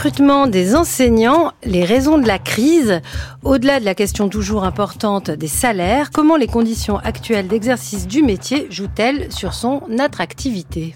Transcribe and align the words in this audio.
recrutement 0.00 0.46
des 0.46 0.76
enseignants, 0.76 1.52
les 1.62 1.84
raisons 1.84 2.16
de 2.16 2.26
la 2.26 2.38
crise, 2.38 3.02
au-delà 3.44 3.80
de 3.80 3.84
la 3.84 3.94
question 3.94 4.30
toujours 4.30 4.64
importante 4.64 5.30
des 5.30 5.46
salaires, 5.46 6.10
comment 6.10 6.36
les 6.36 6.46
conditions 6.46 6.96
actuelles 6.96 7.48
d'exercice 7.48 8.06
du 8.06 8.22
métier 8.22 8.66
jouent-elles 8.70 9.30
sur 9.30 9.52
son 9.52 9.82
attractivité? 9.98 10.94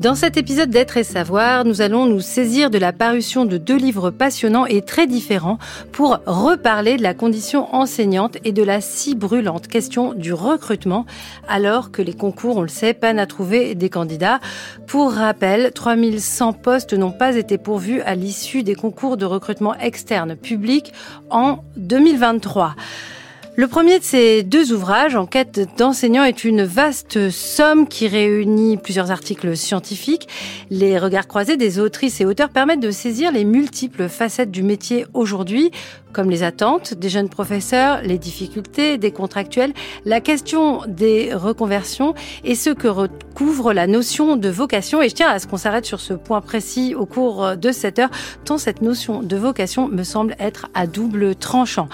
Dans 0.00 0.14
cet 0.14 0.38
épisode 0.38 0.70
d'être 0.70 0.96
et 0.96 1.04
savoir, 1.04 1.66
nous 1.66 1.82
allons 1.82 2.06
nous 2.06 2.22
saisir 2.22 2.70
de 2.70 2.78
la 2.78 2.94
parution 2.94 3.44
de 3.44 3.58
deux 3.58 3.76
livres 3.76 4.10
passionnants 4.10 4.64
et 4.64 4.80
très 4.80 5.06
différents 5.06 5.58
pour 5.92 6.20
reparler 6.24 6.96
de 6.96 7.02
la 7.02 7.12
condition 7.12 7.74
enseignante 7.74 8.38
et 8.42 8.52
de 8.52 8.62
la 8.62 8.80
si 8.80 9.14
brûlante 9.14 9.68
question 9.68 10.14
du 10.14 10.32
recrutement, 10.32 11.04
alors 11.48 11.90
que 11.90 12.00
les 12.00 12.14
concours, 12.14 12.56
on 12.56 12.62
le 12.62 12.68
sait, 12.68 12.94
peinent 12.94 13.18
à 13.18 13.26
trouver 13.26 13.74
des 13.74 13.90
candidats. 13.90 14.40
Pour 14.86 15.12
rappel, 15.12 15.70
3100 15.74 16.54
postes 16.54 16.94
n'ont 16.94 17.12
pas 17.12 17.36
été 17.36 17.58
pourvus 17.58 18.00
à 18.00 18.14
l'issue 18.14 18.62
des 18.62 18.74
concours 18.74 19.18
de 19.18 19.26
recrutement 19.26 19.74
externe 19.74 20.34
public 20.34 20.94
en 21.28 21.58
2023. 21.76 22.74
Le 23.56 23.66
premier 23.66 23.98
de 23.98 24.04
ces 24.04 24.42
deux 24.44 24.72
ouvrages, 24.72 25.16
En 25.16 25.26
quête 25.26 25.68
d'enseignants, 25.76 26.22
est 26.24 26.44
une 26.44 26.62
vaste 26.62 27.30
somme 27.30 27.88
qui 27.88 28.06
réunit 28.06 28.76
plusieurs 28.76 29.10
articles 29.10 29.56
scientifiques. 29.56 30.28
Les 30.70 30.98
regards 30.98 31.26
croisés 31.26 31.56
des 31.56 31.80
autrices 31.80 32.20
et 32.20 32.24
auteurs 32.24 32.50
permettent 32.50 32.80
de 32.80 32.92
saisir 32.92 33.32
les 33.32 33.44
multiples 33.44 34.08
facettes 34.08 34.52
du 34.52 34.62
métier 34.62 35.04
aujourd'hui, 35.14 35.72
comme 36.12 36.30
les 36.30 36.42
attentes 36.42 36.94
des 36.94 37.08
jeunes 37.08 37.28
professeurs, 37.28 38.00
les 38.02 38.18
difficultés 38.18 38.98
des 38.98 39.12
contractuels, 39.12 39.72
la 40.04 40.20
question 40.20 40.82
des 40.88 41.32
reconversions 41.32 42.14
et 42.44 42.54
ce 42.54 42.70
que 42.70 42.88
recouvre 42.88 43.72
la 43.72 43.86
notion 43.86 44.36
de 44.36 44.48
vocation. 44.48 45.00
Et 45.02 45.08
je 45.08 45.14
tiens 45.14 45.28
à 45.28 45.38
ce 45.38 45.46
qu'on 45.46 45.56
s'arrête 45.56 45.86
sur 45.86 46.00
ce 46.00 46.14
point 46.14 46.40
précis 46.40 46.94
au 46.94 47.06
cours 47.06 47.56
de 47.56 47.72
cette 47.72 47.98
heure, 47.98 48.10
tant 48.44 48.58
cette 48.58 48.82
notion 48.82 49.22
de 49.22 49.36
vocation 49.36 49.88
me 49.88 50.02
semble 50.02 50.34
être 50.38 50.66
à 50.74 50.86
double 50.86 51.34
tranchant. 51.34 51.88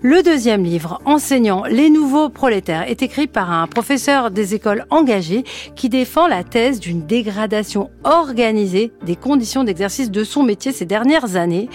Le 0.00 0.22
deuxième 0.22 0.64
livre, 0.64 1.00
Enseignant, 1.04 1.64
les 1.64 1.90
nouveaux 1.90 2.28
prolétaires, 2.30 2.88
est 2.88 3.02
écrit 3.02 3.26
par 3.26 3.50
un 3.52 3.66
professeur 3.66 4.30
des 4.30 4.54
écoles 4.54 4.86
engagées 4.90 5.44
qui 5.76 5.88
défend 5.88 6.26
la 6.26 6.44
thèse 6.44 6.80
d'une 6.80 7.06
dégradation 7.06 7.90
organisée 8.04 8.92
des 9.04 9.16
conditions 9.16 9.64
d'exercice 9.64 10.10
de 10.10 10.24
son 10.24 10.42
métier 10.42 10.72
ces 10.72 10.86
dernières 10.86 11.36
années. 11.36 11.68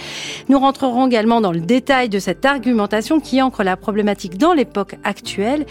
Nous 0.49 0.59
rentrerons 0.59 1.07
également 1.07 1.41
dans 1.41 1.51
le 1.51 1.59
détail 1.59 1.82
détail 1.83 2.07
de 2.07 2.19
cette 2.19 2.45
argumentation 2.45 3.19
qui 3.19 3.41
ancre 3.41 3.61
la 3.61 3.75
problématique 3.75 4.37
dans 4.37 4.53
l'époque 4.53 4.95
actuelle, 5.03 5.65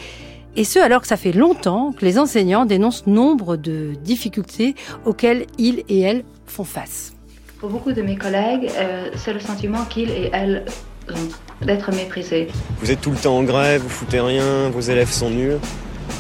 et 0.57 0.65
ce 0.65 0.79
alors 0.79 1.01
que 1.01 1.07
ça 1.07 1.17
fait 1.17 1.33
longtemps 1.33 1.93
que 1.93 2.05
les 2.05 2.19
enseignants 2.19 2.67
dénoncent 2.67 3.07
nombre 3.07 3.57
de 3.57 3.95
difficultés 4.05 4.75
auxquelles 5.07 5.47
ils 5.57 5.85
et 5.89 6.01
elles 6.01 6.25
font 6.47 6.65
face. 6.65 7.15
Pour 7.61 7.71
beaucoup 7.71 7.93
de 7.93 8.03
mes 8.03 8.17
collègues, 8.17 8.71
euh, 8.77 9.09
c'est 9.17 9.33
le 9.33 9.41
sentiment 9.41 9.87
qu'ils 9.87 10.11
et 10.11 10.29
elles 10.35 10.67
ont 11.09 11.65
d'être 11.65 11.91
méprisés. 11.93 12.49
Vous 12.83 12.91
êtes 12.91 13.01
tout 13.01 13.13
le 13.13 13.17
temps 13.17 13.39
en 13.39 13.45
grève, 13.45 13.81
vous 13.81 13.89
foutez 13.89 14.21
rien, 14.21 14.69
vos 14.69 14.81
élèves 14.81 15.11
sont 15.11 15.31
nuls. 15.31 15.59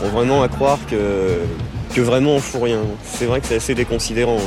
On 0.02 0.08
vraiment 0.08 0.42
à 0.42 0.48
croire 0.48 0.78
que, 0.88 1.36
que 1.94 2.00
vraiment 2.00 2.30
on 2.30 2.40
fout 2.40 2.62
rien. 2.62 2.80
C'est 3.04 3.26
vrai 3.26 3.40
que 3.40 3.46
c'est 3.46 3.56
assez 3.56 3.74
déconsidérant. 3.74 4.38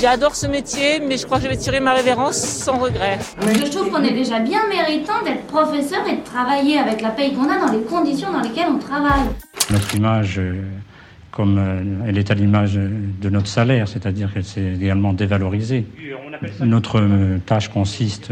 J'adore 0.00 0.34
ce 0.34 0.46
métier, 0.46 1.00
mais 1.00 1.16
je 1.16 1.24
crois 1.24 1.38
que 1.38 1.44
je 1.44 1.48
vais 1.48 1.56
tirer 1.56 1.80
ma 1.80 1.94
révérence 1.94 2.36
sans 2.36 2.78
regret. 2.78 3.18
Je 3.40 3.70
trouve 3.70 3.90
qu'on 3.90 4.02
est 4.02 4.12
déjà 4.12 4.40
bien 4.40 4.60
méritant 4.68 5.22
d'être 5.24 5.46
professeur 5.46 6.00
et 6.08 6.16
de 6.16 6.22
travailler 6.22 6.78
avec 6.78 7.00
la 7.00 7.10
paye 7.10 7.32
qu'on 7.32 7.48
a 7.48 7.58
dans 7.58 7.72
les 7.72 7.82
conditions 7.82 8.32
dans 8.32 8.40
lesquelles 8.40 8.68
on 8.74 8.78
travaille. 8.78 9.28
Notre 9.70 9.94
image, 9.94 10.38
euh, 10.38 10.62
comme 11.30 11.58
euh, 11.58 12.06
elle 12.08 12.18
est 12.18 12.30
à 12.30 12.34
l'image 12.34 12.74
de 12.74 13.30
notre 13.30 13.46
salaire, 13.46 13.88
c'est-à-dire 13.88 14.32
qu'elle 14.32 14.44
s'est 14.44 14.74
également 14.74 15.12
dévalorisée. 15.12 15.86
Notre 16.60 17.00
euh, 17.00 17.38
tâche 17.46 17.68
consiste 17.68 18.30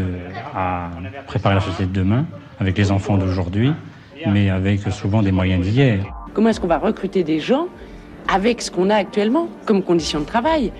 à 0.54 0.90
préparer 1.26 1.54
la 1.54 1.60
société 1.60 1.86
de 1.86 1.92
demain 1.92 2.26
avec 2.60 2.76
les 2.76 2.90
enfants 2.90 3.16
d'aujourd'hui, 3.16 3.72
mais 4.26 4.50
avec 4.50 4.80
souvent 4.90 5.22
des 5.22 5.32
moyens 5.32 5.64
d'hier. 5.64 6.04
Comment 6.34 6.48
est-ce 6.48 6.60
qu'on 6.60 6.66
va 6.66 6.78
recruter 6.78 7.24
des 7.24 7.40
gens 7.40 7.68
avec 8.32 8.62
ce 8.62 8.70
qu'on 8.70 8.88
a 8.90 8.96
actuellement 8.96 9.48
comme 9.66 9.82
conditions 9.82 10.20
de 10.20 10.24
travail. 10.24 10.72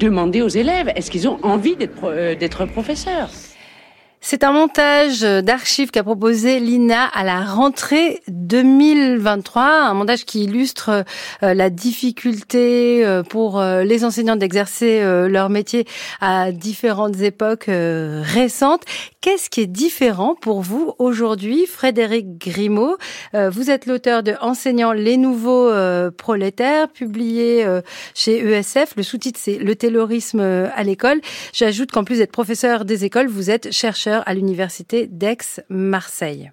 Demander 0.00 0.42
aux 0.42 0.48
élèves, 0.48 0.90
est-ce 0.96 1.10
qu'ils 1.10 1.28
ont 1.28 1.38
envie 1.42 1.76
d'être 1.76 2.04
euh, 2.04 2.66
professeurs? 2.66 3.30
C'est 4.28 4.42
un 4.42 4.50
montage 4.50 5.20
d'archives 5.20 5.92
qu'a 5.92 6.02
proposé 6.02 6.58
l'INA 6.58 7.04
à 7.04 7.22
la 7.22 7.44
rentrée 7.44 8.22
2023, 8.26 9.62
un 9.62 9.94
montage 9.94 10.24
qui 10.24 10.42
illustre 10.42 11.04
euh, 11.44 11.54
la 11.54 11.70
difficulté 11.70 13.06
euh, 13.06 13.22
pour 13.22 13.60
euh, 13.60 13.84
les 13.84 14.04
enseignants 14.04 14.34
d'exercer 14.34 15.00
leur 15.28 15.48
métier 15.48 15.86
à 16.20 16.50
différentes 16.50 17.20
époques 17.20 17.66
récentes. 17.68 18.82
Qu'est-ce 19.20 19.48
qui 19.48 19.60
est 19.60 19.68
différent 19.68 20.34
pour 20.34 20.60
vous 20.60 20.94
aujourd'hui, 20.98 21.64
Frédéric 21.66 22.38
Grimaud? 22.38 22.96
Vous 23.32 23.70
êtes 23.70 23.86
l'auteur 23.86 24.22
de 24.22 24.34
Enseignants 24.40 24.92
les 24.92 25.16
nouveaux 25.16 25.70
prolétaires, 26.16 26.88
publié 26.88 27.66
chez 28.14 28.38
ESF. 28.38 28.94
Le 28.96 29.02
sous-titre, 29.02 29.38
c'est 29.42 29.58
Le 29.58 29.74
taylorisme 29.74 30.40
à 30.40 30.82
l'école. 30.82 31.20
J'ajoute 31.52 31.90
qu'en 31.90 32.04
plus 32.04 32.18
d'être 32.18 32.32
professeur 32.32 32.84
des 32.84 33.04
écoles, 33.04 33.28
vous 33.28 33.50
êtes 33.50 33.72
chercheur 33.72 34.15
à 34.20 34.34
l'université 34.34 35.06
d'Aix-Marseille. 35.06 36.52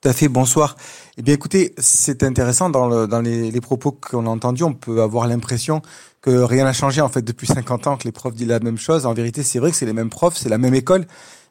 Tout 0.00 0.08
à 0.08 0.12
fait, 0.12 0.28
bonsoir. 0.28 0.76
Eh 1.16 1.22
bien 1.22 1.34
écoutez, 1.34 1.74
c'est 1.78 2.22
intéressant, 2.22 2.70
dans, 2.70 3.20
les, 3.20 3.60
propos 3.60 3.90
qu'on 3.90 4.26
a 4.26 4.28
entendus, 4.28 4.62
on 4.62 4.72
peut 4.72 5.02
avoir 5.02 5.26
l'impression 5.26 5.82
que 6.20 6.30
rien 6.30 6.64
n'a 6.64 6.72
changé 6.72 7.00
en 7.00 7.08
fait 7.08 7.22
depuis 7.22 7.48
50 7.48 7.88
ans, 7.88 7.96
que 7.96 8.04
les 8.04 8.12
profs 8.12 8.34
disent 8.34 8.46
la 8.46 8.60
même 8.60 8.78
chose. 8.78 9.06
En 9.06 9.14
vérité, 9.14 9.42
c'est 9.42 9.58
vrai 9.58 9.72
que 9.72 9.76
c'est 9.76 9.86
les 9.86 9.92
mêmes 9.92 10.10
profs, 10.10 10.36
c'est 10.36 10.48
la 10.48 10.58
même 10.58 10.74
école, 10.74 11.04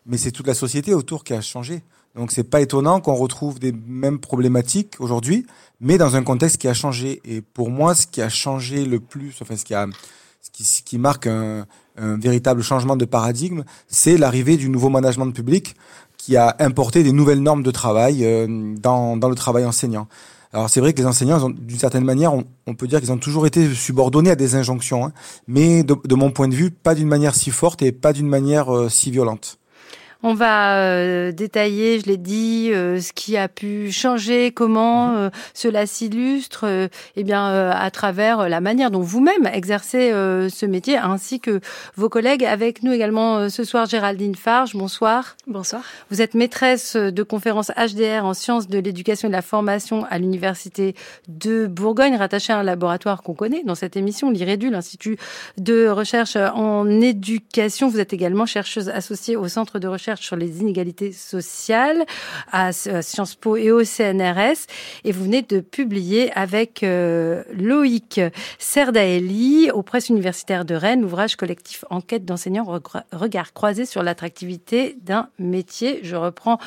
mais 0.05 0.17
c'est 0.17 0.31
toute 0.31 0.47
la 0.47 0.53
société 0.53 0.93
autour 0.93 1.25
qui 1.25 1.33
a 1.33 1.41
changé. 1.41 1.83
Donc 2.15 2.31
c'est 2.31 2.45
pas 2.45 2.61
étonnant 2.61 3.01
qu'on 3.01 3.15
retrouve 3.15 3.59
des 3.59 3.73
mêmes 3.73 4.19
problématiques 4.19 4.95
aujourd'hui, 4.99 5.45
mais 5.81 5.97
dans 5.97 6.15
un 6.15 6.23
contexte 6.23 6.57
qui 6.57 6.69
a 6.69 6.73
changé. 6.73 7.21
Et 7.25 7.41
pour 7.41 7.69
moi, 7.69 7.95
ce 7.95 8.07
qui 8.07 8.21
a 8.21 8.29
changé 8.29 8.85
le 8.85 9.01
plus, 9.01 9.35
enfin 9.41 9.55
ce 9.57 10.81
qui 10.83 10.97
marque 10.97 11.27
un, 11.27 11.65
un 11.97 12.17
véritable 12.17 12.61
changement 12.61 12.95
de 12.95 13.05
paradigme, 13.05 13.63
c'est 13.87 14.17
l'arrivée 14.17 14.57
du 14.57 14.69
nouveau 14.69 14.89
management 14.89 15.31
public 15.31 15.75
qui 16.17 16.35
a 16.35 16.55
importé 16.59 17.03
des 17.03 17.11
nouvelles 17.11 17.41
normes 17.41 17.63
de 17.63 17.71
travail 17.71 18.25
euh, 18.25 18.75
dans, 18.77 19.17
dans 19.17 19.29
le 19.29 19.35
travail 19.35 19.65
enseignant. 19.65 20.07
Alors 20.53 20.69
c'est 20.69 20.79
vrai 20.79 20.93
que 20.93 20.99
les 20.99 21.05
enseignants, 21.05 21.49
d'une 21.49 21.77
certaine 21.77 22.05
manière, 22.05 22.33
on, 22.33 22.73
peut 22.73 22.87
dire 22.87 22.99
qu'ils 22.99 23.11
ont 23.11 23.17
toujours 23.17 23.45
été 23.45 23.73
subordonnés 23.73 24.31
à 24.31 24.35
des 24.35 24.55
injonctions, 24.55 25.05
hein, 25.05 25.11
mais 25.47 25.83
de, 25.83 25.95
de, 26.03 26.15
mon 26.15 26.31
point 26.31 26.47
de 26.47 26.55
vue, 26.55 26.71
pas 26.71 26.95
d'une 26.95 27.07
manière 27.07 27.35
si 27.35 27.51
forte 27.51 27.81
et 27.81 27.91
pas 27.91 28.13
d'une 28.13 28.27
manière 28.27 28.75
euh, 28.75 28.89
si 28.89 29.11
violente. 29.11 29.59
On 30.23 30.33
va 30.33 30.77
euh, 30.77 31.31
détailler, 31.31 31.99
je 31.99 32.07
l'ai 32.07 32.17
dit, 32.17 32.71
euh, 32.73 32.99
ce 32.99 33.13
qui 33.13 33.37
a 33.37 33.47
pu 33.47 33.91
changer, 33.91 34.51
comment 34.51 35.09
mhm. 35.09 35.17
euh, 35.17 35.29
cela 35.53 35.85
s'illustre, 35.85 36.65
eh 37.15 37.23
bien 37.23 37.69
à 37.69 37.91
travers 37.91 38.49
la 38.49 38.61
manière 38.61 38.91
dont 38.91 39.01
vous-même 39.01 39.47
exercez 39.51 40.11
ce 40.11 40.65
métier, 40.65 40.97
ainsi 40.97 41.39
que 41.39 41.59
vos 41.95 42.09
collègues. 42.09 42.43
Avec 42.43 42.83
nous 42.83 42.91
également 42.91 43.49
ce 43.49 43.63
soir 43.63 43.85
Géraldine 43.85 44.35
Farge. 44.35 44.73
Bonsoir. 44.73 45.35
Bonsoir. 45.45 45.81
Vous 46.09 46.21
êtes 46.21 46.33
maîtresse 46.33 46.95
de 46.95 47.23
conférences 47.23 47.71
HDR 47.71 48.25
en 48.25 48.33
sciences 48.33 48.67
de 48.67 48.79
l'éducation 48.79 49.27
et 49.27 49.31
de 49.31 49.35
la 49.35 49.41
formation 49.41 50.05
à 50.09 50.17
l'université 50.17 50.95
de 51.27 51.67
Bourgogne, 51.67 52.15
rattachée 52.15 52.53
à 52.53 52.57
un 52.57 52.63
laboratoire 52.63 53.23
qu'on 53.23 53.33
connaît 53.33 53.63
dans 53.63 53.75
cette 53.75 53.95
émission, 53.97 54.31
l'IREDU, 54.31 54.69
l'Institut 54.69 55.17
de 55.57 55.87
recherche 55.87 56.35
en 56.35 56.89
éducation. 57.01 57.89
Vous 57.89 57.99
êtes 57.99 58.13
également 58.13 58.45
chercheuse 58.45 58.89
associée 58.89 59.35
au 59.35 59.47
Centre 59.47 59.79
de 59.79 59.87
recherche 59.87 60.06
sur 60.15 60.37
les 60.37 60.61
inégalités 60.61 61.11
sociales 61.11 62.05
à 62.51 62.71
Sciences 62.71 63.35
Po 63.35 63.57
et 63.57 63.71
au 63.71 63.83
CNRS. 63.83 64.67
Et 65.03 65.11
vous 65.11 65.25
venez 65.25 65.41
de 65.41 65.59
publier 65.59 66.31
avec 66.33 66.83
euh, 66.83 67.43
Loïc 67.53 68.21
Serdaeli 68.59 69.69
aux 69.71 69.83
presses 69.83 70.09
universitaires 70.09 70.63
de 70.63 70.75
Rennes 70.75 71.01
l'ouvrage 71.01 71.35
collectif 71.35 71.83
Enquête 71.89 72.25
d'enseignants, 72.25 72.65
regard 73.11 73.53
croisé 73.53 73.85
sur 73.85 74.03
l'attractivité 74.03 74.97
d'un 75.01 75.29
métier. 75.39 75.99
Je 76.03 76.15
reprends 76.15 76.59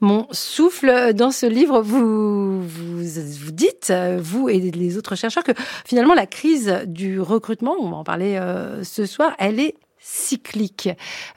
mon 0.00 0.26
souffle. 0.30 1.12
Dans 1.14 1.30
ce 1.30 1.46
livre, 1.46 1.80
vous, 1.80 2.62
vous, 2.62 2.98
vous 2.98 3.52
dites, 3.52 3.92
vous 4.18 4.48
et 4.48 4.58
les 4.58 4.98
autres 4.98 5.16
chercheurs, 5.16 5.44
que 5.44 5.52
finalement 5.84 6.14
la 6.14 6.26
crise 6.26 6.82
du 6.86 7.20
recrutement, 7.20 7.74
on 7.80 7.90
va 7.90 7.96
en 7.96 8.04
parler 8.04 8.36
euh, 8.36 8.82
ce 8.84 9.06
soir, 9.06 9.34
elle 9.38 9.60
est 9.60 9.74
cyclique 10.04 10.90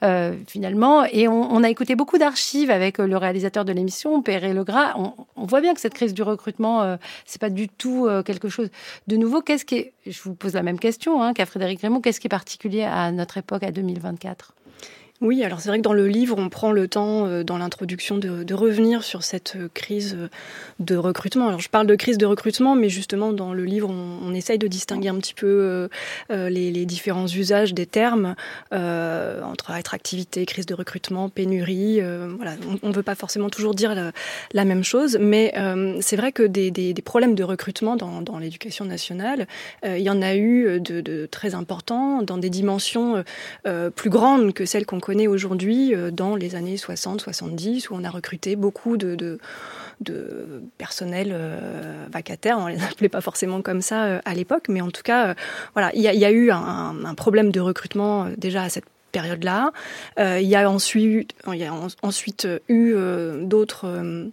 euh, 0.04 0.36
finalement. 0.46 1.06
Et 1.06 1.30
on, 1.30 1.64
a 1.64 1.69
écouté 1.69 1.96
beaucoup 1.96 2.18
d'archives 2.18 2.69
avec 2.69 3.00
euh, 3.00 3.08
le 3.08 3.16
réalisateur 3.16 3.64
de 3.64 3.72
l'émission, 3.72 4.22
Perret 4.22 4.54
Legras. 4.54 4.94
On, 4.98 5.14
on 5.38 5.46
voit 5.46 5.62
bien 5.62 5.74
que 5.74 5.80
cette 5.80 5.94
crise 5.94 6.14
du 6.14 6.22
recrutement, 6.22 6.81
euh, 6.81 6.98
c'est 7.25 7.40
pas 7.40 7.50
du 7.50 7.69
tout 7.69 8.08
euh, 8.08 8.24
quelque 8.24 8.50
chose 8.50 8.69
de 9.08 9.16
nouveau. 9.16 9.42
Qu'est-ce 9.42 9.64
qui 9.64 9.75
est, 9.75 9.94
je 10.06 10.22
vous 10.22 10.36
pose 10.36 10.54
la 10.54 10.64
même 10.64 10.80
question 10.80 11.24
hein, 11.24 11.34
qu'à 11.34 11.46
Frédéric 11.46 11.80
Raymond, 11.80 12.02
qu'est-ce 12.02 12.19
qui 12.19 12.28
est 12.28 12.30
particulier 12.30 12.84
à 12.84 13.10
notre 13.14 13.38
époque, 13.38 13.64
à 13.64 13.72
2024 13.72 14.54
Oui, 15.19 15.44
alors 15.44 15.62
c'est 15.62 15.69
vrai 15.69 15.80
que 15.80 15.84
dans 15.84 15.94
le 15.94 16.08
livre, 16.08 16.36
on 16.38 16.48
prend 16.48 16.72
le 16.72 16.88
temps, 16.88 17.25
euh, 17.25 17.44
dans 17.44 17.58
l'introduction, 17.58 18.19
de, 18.19 18.44
de, 18.44 18.54
revenir 18.54 19.04
sur 19.04 19.24
cette 19.24 19.56
euh, 19.56 19.68
crise 19.74 20.16
euh, 20.16 20.28
de 20.80 20.96
recrutement. 20.96 21.48
Alors 21.48 21.60
je 21.60 21.69
parle 21.69 21.88
de 21.88 21.96
crise 21.96 22.19
de 22.19 22.28
recrutement, 22.28 22.75
mais 22.75 22.88
justement 22.88 23.34
dans 23.34 23.52
le 23.52 23.66
livre, 23.66 23.90
on, 23.90 24.19
on 24.24 24.34
essaye 24.36 24.60
de 24.60 24.68
distinguer 24.68 25.10
un 25.10 25.16
petit 25.16 25.34
peu 25.34 25.90
euh, 26.30 26.50
les, 26.50 26.72
les, 26.72 26.86
différents 26.86 27.25
usages 27.25 27.74
des 27.74 27.88
termes 27.88 28.36
euh, 28.74 29.42
entre 29.42 29.72
attractivité, 29.72 30.46
crise 30.46 30.68
de 30.68 30.75
recrutement, 30.75 31.30
pénurie. 31.30 32.00
Euh, 32.00 32.30
voilà, 32.36 32.52
on 32.84 32.90
ne 32.90 32.94
veut 32.94 33.02
pas 33.02 33.16
forcément 33.16 33.50
toujours 33.50 33.74
dire 33.74 33.96
la, 33.96 34.12
la 34.54 34.66
même 34.66 34.84
chose, 34.84 35.18
mais 35.19 35.54
c'est 36.02 36.16
vrai 36.16 36.31
que 36.31 36.44
des, 36.44 36.69
des, 36.69 36.94
des, 36.94 37.02
problèmes 37.02 37.34
de 37.34 37.44
recrutement 37.44 37.96
dans, 37.96 38.22
dans 38.22 38.38
l'éducation 38.38 38.86
nationale, 38.86 39.48
il 39.84 40.00
y 40.00 40.10
en 40.10 40.22
a 40.22 40.36
eu 40.36 40.80
de, 40.80 41.02
de, 41.02 41.25
très 41.25 41.56
importants, 41.56 42.22
dans 42.22 42.38
des 42.38 42.50
dimensions 42.50 43.24
plus 43.96 44.10
grandes 44.10 44.54
que 44.54 44.66
celles 44.66 44.86
qu'on 44.86 45.00
aujourd'hui 45.27 45.95
euh, 45.95 46.12
dans 46.12 46.36
les 46.36 46.56
années 46.56 46.75
60-70 46.75 47.89
où 47.89 47.95
on 47.95 48.04
a 48.04 48.09
recruté 48.09 48.56
beaucoup 48.56 48.98
de, 48.98 49.15
de, 49.15 49.39
de 50.01 50.62
personnel 50.77 51.30
euh, 51.31 52.06
vacataire, 52.12 52.57
on 52.59 52.68
les 52.68 52.81
appelait 52.92 53.09
pas 53.09 53.21
forcément 53.21 53.62
comme 53.62 53.81
ça 53.81 54.06
euh, 54.06 54.19
à 54.25 54.33
l'époque, 54.33 54.65
mais 54.69 54.81
en 54.81 54.92
tout 54.92 55.04
cas, 55.04 55.36
voilà, 55.74 55.92
il 55.94 56.01
y 56.01 56.25
a, 56.25 56.31
eu 56.31 56.51
un, 56.51 57.06
un, 57.06 57.15
problème 57.15 57.51
de 57.51 57.59
recrutement 57.59 58.27
déjà 58.38 58.63
à 58.63 58.69
cette 58.69 58.86
période-là. 59.12 59.71
Il 60.18 60.48
y 60.48 60.56
a 60.56 60.69
ensuite, 60.69 61.33
il 61.48 61.59
y 61.59 61.65
a 61.65 61.74
ensuite 62.04 62.48
eu 62.68 62.94
d'autres 63.42 64.30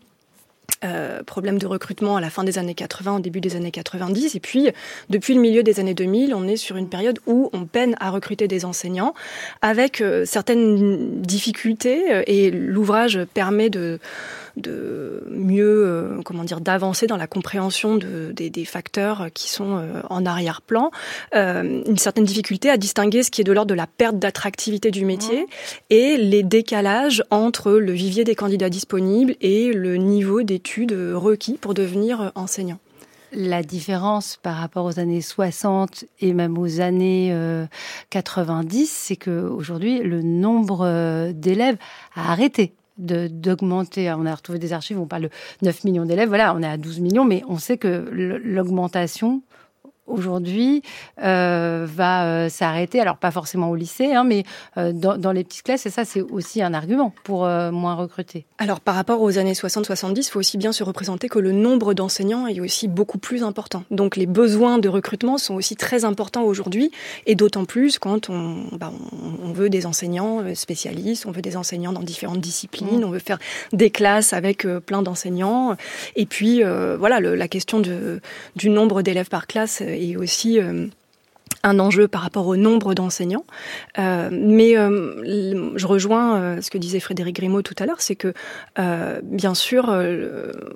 euh, 0.85 1.23
problème 1.23 1.59
de 1.59 1.67
recrutement 1.67 2.17
à 2.17 2.21
la 2.21 2.29
fin 2.29 2.45
des 2.45 2.59
années 2.59 2.75
80, 2.75 3.17
au 3.17 3.21
début 3.21 3.41
des 3.41 3.57
années 3.57 3.71
90. 3.71 4.35
Et 4.35 4.41
puis, 4.41 4.69
depuis 5.09 5.35
le 5.35 5.41
milieu 5.41 5.63
des 5.63 5.81
années 5.81 5.95
2000, 5.95 6.35
on 6.35 6.47
est 6.47 6.57
sur 6.57 6.77
une 6.77 6.89
période 6.89 7.19
où 7.27 7.49
on 7.53 7.65
peine 7.65 7.97
à 8.01 8.11
recruter 8.11 8.49
des 8.49 8.65
enseignants 8.65 9.15
avec 9.63 10.01
euh, 10.01 10.25
certaines 10.27 11.23
difficultés 11.23 12.13
euh, 12.13 12.23
et 12.27 12.51
l'ouvrage 12.51 13.21
permet 13.33 13.71
de 13.71 13.99
de 14.57 15.25
mieux, 15.31 15.87
euh, 15.87 16.21
comment 16.25 16.45
dire, 16.45 16.61
d'avancer 16.61 17.07
dans 17.07 17.17
la 17.17 17.27
compréhension 17.27 17.97
de, 17.97 18.33
des, 18.33 18.51
des, 18.51 18.65
facteurs 18.65 19.29
qui 19.35 19.51
sont 19.51 19.77
euh, 19.77 20.01
en 20.11 20.25
arrière-plan. 20.25 20.91
Euh, 21.35 21.83
une 21.87 21.99
certaine 21.99 22.25
difficulté 22.25 22.71
à 22.71 22.77
distinguer 22.77 23.23
ce 23.23 23.31
qui 23.31 23.41
est 23.41 23.45
de 23.45 23.53
l'ordre 23.53 23.71
de 23.71 23.75
la 23.75 23.87
perte 23.87 24.19
d'attractivité 24.19 24.91
du 24.91 25.05
métier 25.05 25.43
mmh. 25.43 25.47
et 25.91 26.17
les 26.17 26.43
décalages 26.43 27.23
entre 27.31 27.73
le 27.73 27.93
vivier 27.93 28.25
des 28.25 28.35
candidats 28.35 28.71
disponibles 28.71 29.35
et 29.41 29.73
le 29.73 29.97
niveau 29.97 30.43
d'études 30.43 30.97
requis 31.15 31.59
pour 31.61 31.75
devenir 31.75 32.33
enseignant 32.35 32.79
la 33.37 33.65
différence 33.65 34.37
par 34.37 34.57
rapport 34.57 34.85
aux 34.85 35.01
années 35.01 35.21
60 35.21 36.05
et 36.21 36.33
même 36.33 36.57
aux 36.57 36.81
années 36.81 37.31
euh, 37.33 37.67
90, 38.11 38.89
c'est 38.89 39.17
que 39.17 39.49
aujourd'hui 39.49 39.99
le 39.99 40.23
nombre 40.23 41.33
d'élèves 41.33 41.77
a 42.15 42.31
arrêté 42.31 42.75
d'augmenter. 42.97 44.13
On 44.13 44.27
a 44.27 44.35
retrouvé 44.35 44.59
des 44.59 44.73
archives 44.73 44.99
on 44.99 45.07
parle 45.07 45.23
de 45.23 45.31
9 45.63 45.85
millions 45.85 46.05
d'élèves. 46.05 46.29
Voilà, 46.29 46.55
on 46.55 46.63
est 46.63 46.67
à 46.67 46.77
12 46.77 47.01
millions, 47.01 47.25
mais 47.25 47.43
on 47.49 47.59
sait 47.59 47.79
que 47.79 48.09
l'augmentation 48.13 49.43
aujourd'hui 50.07 50.83
euh, 51.23 51.87
va 51.89 52.27
euh, 52.27 52.49
s'arrêter. 52.49 53.01
Alors 53.01 53.17
pas 53.17 53.31
forcément 53.31 53.71
au 53.71 53.77
lycée, 53.77 54.15
hein, 54.15 54.25
mais 54.25 54.45
euh, 54.77 54.93
dans, 54.93 55.17
dans, 55.17 55.33
les 55.33 55.45
petites 55.45 55.63
classes. 55.63 55.87
Et 55.87 55.91
ça, 55.91 56.05
c'est 56.05 56.21
aussi 56.21 56.63
un 56.63 56.75
argument 56.75 57.13
pour 57.25 57.45
euh, 57.45 57.71
moins 57.71 57.95
recruter. 57.95 58.45
Alors 58.59 58.81
par 58.81 58.95
rapport 58.95 59.23
aux 59.23 59.39
années 59.39 59.53
60-70, 59.53 60.27
il 60.27 60.31
faut 60.31 60.39
aussi 60.39 60.59
bien 60.59 60.73
se 60.73 60.85
représenter 60.85 61.29
que 61.29 61.39
le 61.39 61.53
nombre 61.53 61.95
d'enseignants 61.95 62.47
est 62.47 62.61
aussi 62.61 62.89
beaucoup 62.89 63.19
plus 63.19 63.43
important. 63.43 63.85
Donc 63.91 64.17
les 64.17 64.27
besoins 64.27 64.79
de 64.79 64.89
recrutement 64.89 65.39
sont 65.39 65.55
aussi 65.55 65.77
très 65.77 66.05
importants 66.05 66.43
aujourd'hui, 66.43 66.91
et 67.27 67.35
d'autant 67.35 67.65
plus 67.65 67.99
quand 67.99 68.31
on, 68.31 68.65
bah, 68.73 68.93
on, 69.13 69.49
on, 69.49 69.53
veut 69.53 69.71
des 69.71 69.87
enseignants 69.87 70.41
euh, 70.43 70.55
spécialistes, 70.55 71.27
on 71.27 71.31
veut 71.31 71.43
des 71.43 71.57
enseignants 71.57 71.93
dans 71.93 72.03
différentes 72.03 72.41
disciplines, 72.41 73.01
mmh. 73.01 73.05
on 73.05 73.11
veut 73.11 73.19
faire 73.19 73.39
des 73.73 73.91
classes 73.91 74.33
avec 74.33 74.65
euh, 74.65 74.81
plein 74.81 75.03
d'enseignants. 75.03 75.77
Et 76.17 76.27
puis 76.27 76.63
voilà, 76.99 77.21
le, 77.21 77.35
la 77.35 77.49
question 77.49 77.81
de, 77.81 78.21
du 78.57 78.69
nombre 78.69 79.03
d'élèves 79.03 79.29
par 79.29 79.47
classe 79.47 79.83
et 79.95 80.17
aussi 80.17 80.61
euh, 80.61 80.87
un 81.63 81.79
enjeu 81.79 82.09
par 82.09 82.23
rapport 82.23 82.47
au 82.47 82.57
nombre 82.57 82.95
d'enseignants. 82.95 83.45
Euh, 83.99 84.29
mais 84.33 84.77
euh, 84.77 85.73
je 85.77 85.87
rejoins 85.87 86.61
ce 86.61 86.71
que 86.71 86.79
disait 86.79 87.01
Frédéric 87.01 87.37
Grimaud 87.37 87.63
tout 87.63 87.75
à 87.79 87.87
l'heure, 87.87 88.01
c'est 88.01 88.17
que 88.17 88.35
bien 89.23 89.55
sûr, 89.55 89.95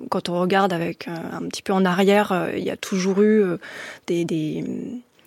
quand 0.09 0.29
on 0.29 0.39
regarde 0.39 0.73
avec 0.73 1.07
un 1.07 1.47
petit 1.47 1.61
peu 1.61 1.73
en 1.73 1.85
arrière, 1.85 2.49
il 2.55 2.63
y 2.63 2.71
a 2.71 2.77
toujours 2.77 3.21
eu 3.21 3.43
des 4.07 4.63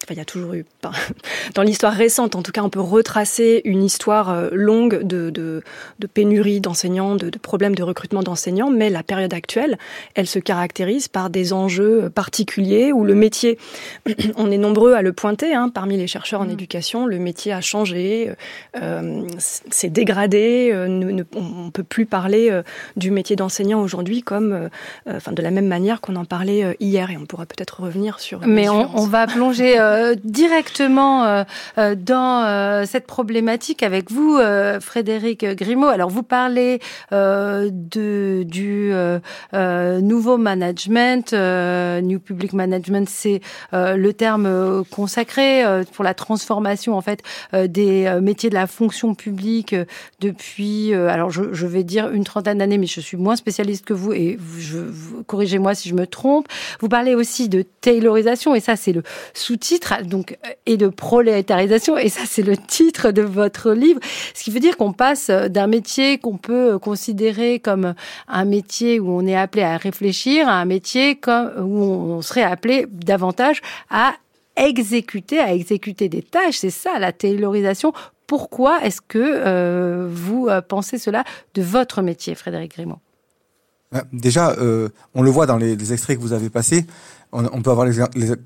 Enfin, 0.04 0.14
il 0.14 0.18
y 0.18 0.20
a 0.20 0.24
toujours 0.24 0.54
eu, 0.54 0.64
dans 1.54 1.62
l'histoire 1.62 1.92
récente, 1.92 2.34
en 2.36 2.42
tout 2.42 2.52
cas, 2.52 2.62
on 2.62 2.70
peut 2.70 2.80
retracer 2.80 3.62
une 3.64 3.82
histoire 3.82 4.30
euh, 4.30 4.48
longue 4.52 5.02
de, 5.02 5.30
de, 5.30 5.62
de 5.98 6.06
pénurie 6.06 6.60
d'enseignants, 6.60 7.16
de, 7.16 7.30
de 7.30 7.38
problèmes 7.38 7.74
de 7.74 7.82
recrutement 7.82 8.22
d'enseignants, 8.22 8.70
mais 8.70 8.90
la 8.90 9.02
période 9.02 9.34
actuelle, 9.34 9.78
elle 10.14 10.26
se 10.26 10.38
caractérise 10.38 11.08
par 11.08 11.30
des 11.30 11.52
enjeux 11.52 12.10
particuliers 12.10 12.92
où 12.92 13.04
le 13.04 13.14
métier, 13.14 13.58
on 14.36 14.50
est 14.50 14.58
nombreux 14.58 14.94
à 14.94 15.02
le 15.02 15.12
pointer, 15.12 15.54
hein, 15.54 15.68
parmi 15.68 15.96
les 15.96 16.06
chercheurs 16.06 16.40
en 16.40 16.46
mmh. 16.46 16.50
éducation, 16.50 17.06
le 17.06 17.18
métier 17.18 17.52
a 17.52 17.60
changé, 17.60 18.32
euh, 18.80 19.26
s'est 19.38 19.90
dégradé, 19.90 20.70
euh, 20.72 20.88
ne, 20.88 21.10
ne, 21.10 21.22
on 21.34 21.66
ne 21.66 21.70
peut 21.70 21.82
plus 21.82 22.06
parler 22.06 22.50
euh, 22.50 22.62
du 22.96 23.10
métier 23.10 23.36
d'enseignant 23.36 23.80
aujourd'hui 23.80 24.22
comme, 24.22 24.52
euh, 24.52 24.68
enfin, 25.08 25.32
de 25.32 25.42
la 25.42 25.50
même 25.50 25.66
manière 25.66 26.00
qu'on 26.00 26.16
en 26.16 26.24
parlait 26.24 26.64
euh, 26.64 26.74
hier, 26.80 27.10
et 27.10 27.16
on 27.16 27.26
pourra 27.26 27.46
peut-être 27.46 27.80
revenir 27.80 28.20
sur. 28.20 28.40
Mais 28.46 28.68
on, 28.68 28.90
on, 28.96 29.06
va 29.06 29.26
plonger 29.26 29.78
euh, 29.92 30.14
directement 30.24 31.24
euh, 31.24 31.44
euh, 31.78 31.94
dans 31.94 32.44
euh, 32.44 32.84
cette 32.86 33.06
problématique 33.06 33.82
avec 33.82 34.10
vous, 34.10 34.38
euh, 34.38 34.80
Frédéric 34.80 35.44
Grimaud. 35.44 35.88
Alors, 35.88 36.08
vous 36.08 36.22
parlez 36.22 36.80
de, 37.10 38.42
du 38.44 38.92
nouveau 39.52 40.38
management, 40.38 41.32
New 41.32 42.18
Public 42.18 42.52
Management, 42.52 43.08
c'est 43.08 43.40
le 43.72 44.10
terme 44.12 44.84
consacré 44.90 45.64
pour 45.92 46.04
la 46.04 46.14
transformation 46.14 46.96
en 46.96 47.00
fait 47.00 47.22
des 47.52 48.18
métiers 48.20 48.50
de 48.50 48.54
la 48.54 48.66
fonction 48.66 49.14
publique 49.14 49.74
depuis, 50.20 50.94
alors 50.94 51.30
je, 51.30 51.52
je, 51.52 51.66
vais 51.66 51.84
dire 51.84 52.10
une 52.10 52.24
trentaine 52.24 52.58
d'années, 52.58 52.78
mais 52.78 52.86
je 52.86 53.00
suis 53.00 53.16
moins 53.16 53.36
spécialiste 53.36 53.84
que 53.84 53.92
vous 53.94 54.12
et 54.12 54.38
corrigez-moi 55.26 55.74
si 55.74 55.88
je 55.88 55.94
me 55.94 56.06
trompe. 56.06 56.46
Vous 56.80 56.88
parlez 56.88 57.14
aussi 57.14 57.48
de 57.48 57.62
taylorisation 57.80 58.54
et 58.54 58.60
ça 58.60 58.76
c'est 58.76 58.92
le 58.92 59.02
sous-titre 59.34 59.81
donc 60.04 60.38
et 60.66 60.76
de 60.76 60.88
prolétarisation 60.88 61.96
et 61.96 62.08
ça 62.08 62.22
c'est 62.26 62.42
le 62.42 62.56
titre 62.56 63.10
de 63.10 63.22
votre 63.22 63.72
livre. 63.72 64.00
Ce 64.34 64.44
qui 64.44 64.50
veut 64.50 64.60
dire 64.60 64.76
qu'on 64.76 64.92
passe 64.92 65.30
d'un 65.30 65.66
métier 65.66 66.18
qu'on 66.18 66.36
peut 66.36 66.78
considérer 66.78 67.58
comme 67.58 67.94
un 68.28 68.44
métier 68.44 69.00
où 69.00 69.10
on 69.10 69.26
est 69.26 69.36
appelé 69.36 69.62
à 69.62 69.76
réfléchir 69.76 70.48
à 70.48 70.60
un 70.60 70.64
métier 70.64 71.18
où 71.26 71.82
on 71.82 72.22
serait 72.22 72.42
appelé 72.42 72.86
davantage 72.90 73.60
à 73.90 74.14
exécuter 74.56 75.38
à 75.38 75.52
exécuter 75.54 76.08
des 76.08 76.22
tâches. 76.22 76.58
C'est 76.58 76.70
ça 76.70 76.98
la 76.98 77.12
taylorisation. 77.12 77.92
Pourquoi 78.26 78.82
est-ce 78.82 79.00
que 79.00 79.18
euh, 79.18 80.08
vous 80.10 80.48
euh, 80.48 80.60
pensez 80.62 80.98
cela 80.98 81.24
de 81.54 81.62
votre 81.62 82.02
métier 82.02 82.34
Frédéric 82.34 82.72
Grimaud? 82.72 82.98
Déjà, 84.12 84.52
euh, 84.52 84.88
on 85.14 85.22
le 85.22 85.30
voit 85.30 85.46
dans 85.46 85.56
les, 85.56 85.76
les 85.76 85.92
extraits 85.92 86.16
que 86.16 86.22
vous 86.22 86.32
avez 86.32 86.48
passés, 86.48 86.86
on, 87.32 87.44
on 87.52 87.62
peut 87.62 87.70
avoir 87.70 87.86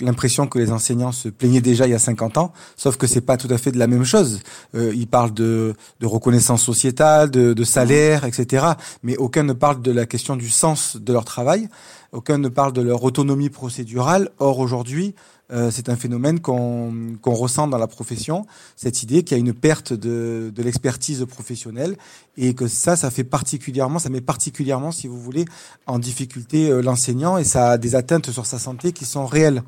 l'impression 0.01 0.47
que 0.47 0.59
les 0.59 0.73
enseignants 0.73 1.13
se 1.13 1.29
plaignaient 1.29 1.61
déjà 1.61 1.87
il 1.87 1.91
y 1.91 1.95
a 1.95 1.99
50 1.99 2.39
ans, 2.39 2.53
sauf 2.77 2.97
que 2.97 3.07
c'est 3.07 3.21
pas 3.21 3.37
tout 3.37 3.49
à 3.51 3.59
fait 3.59 3.73
de 3.73 3.79
la 3.79 3.87
même 3.87 4.05
chose. 4.05 4.41
Euh, 4.75 4.93
ils 4.95 5.09
parlent 5.09 5.35
de, 5.35 5.75
de 6.01 6.07
reconnaissance 6.07 6.63
sociétale, 6.63 7.31
de, 7.31 7.53
de 7.53 7.65
salaire, 7.65 8.25
etc. 8.25 8.67
Mais 9.03 9.17
aucun 9.17 9.43
ne 9.43 9.53
parle 9.53 9.83
de 9.83 9.91
la 9.91 10.07
question 10.07 10.37
du 10.37 10.51
sens 10.51 10.97
de 10.97 11.13
leur 11.13 11.25
travail. 11.25 11.69
Aucun 12.13 12.39
ne 12.39 12.49
parle 12.49 12.73
de 12.73 12.83
leur 12.83 13.03
autonomie 13.03 13.51
procédurale. 13.51 14.31
Or 14.39 14.61
aujourd'hui, 14.61 15.15
euh, 15.53 15.71
c'est 15.71 15.89
un 15.89 15.97
phénomène 15.97 16.41
qu'on 16.41 16.93
qu 17.23 17.31
ressent 17.31 17.69
dans 17.69 17.79
la 17.79 17.87
profession, 17.87 18.47
cette 18.75 19.03
idée 19.03 19.23
qu'il 19.23 19.37
y 19.37 19.41
a 19.41 19.41
une 19.41 19.55
perte 19.55 19.93
de, 19.93 20.53
de 20.55 20.63
l'expertise 20.63 21.25
professionnelle 21.25 21.97
et 22.37 22.55
que 22.55 22.67
ça, 22.67 22.97
ça 22.97 23.11
fait 23.11 23.25
particulièrement, 23.25 23.99
ça 23.99 24.09
met 24.09 24.21
particulièrement, 24.21 24.91
si 24.91 25.07
vous 25.07 25.21
voulez, 25.21 25.45
en 25.87 25.99
difficulté 25.99 26.71
euh, 26.71 26.83
l'enseignant 26.83 27.39
et 27.39 27.45
ça 27.45 27.71
a 27.71 27.79
des 27.79 27.95
atteintes 27.95 28.31
sur 28.31 28.45
sa 28.45 28.59
santé 28.59 28.93
qui 28.93 29.05
sont 29.05 29.27
réelles. 29.27 29.63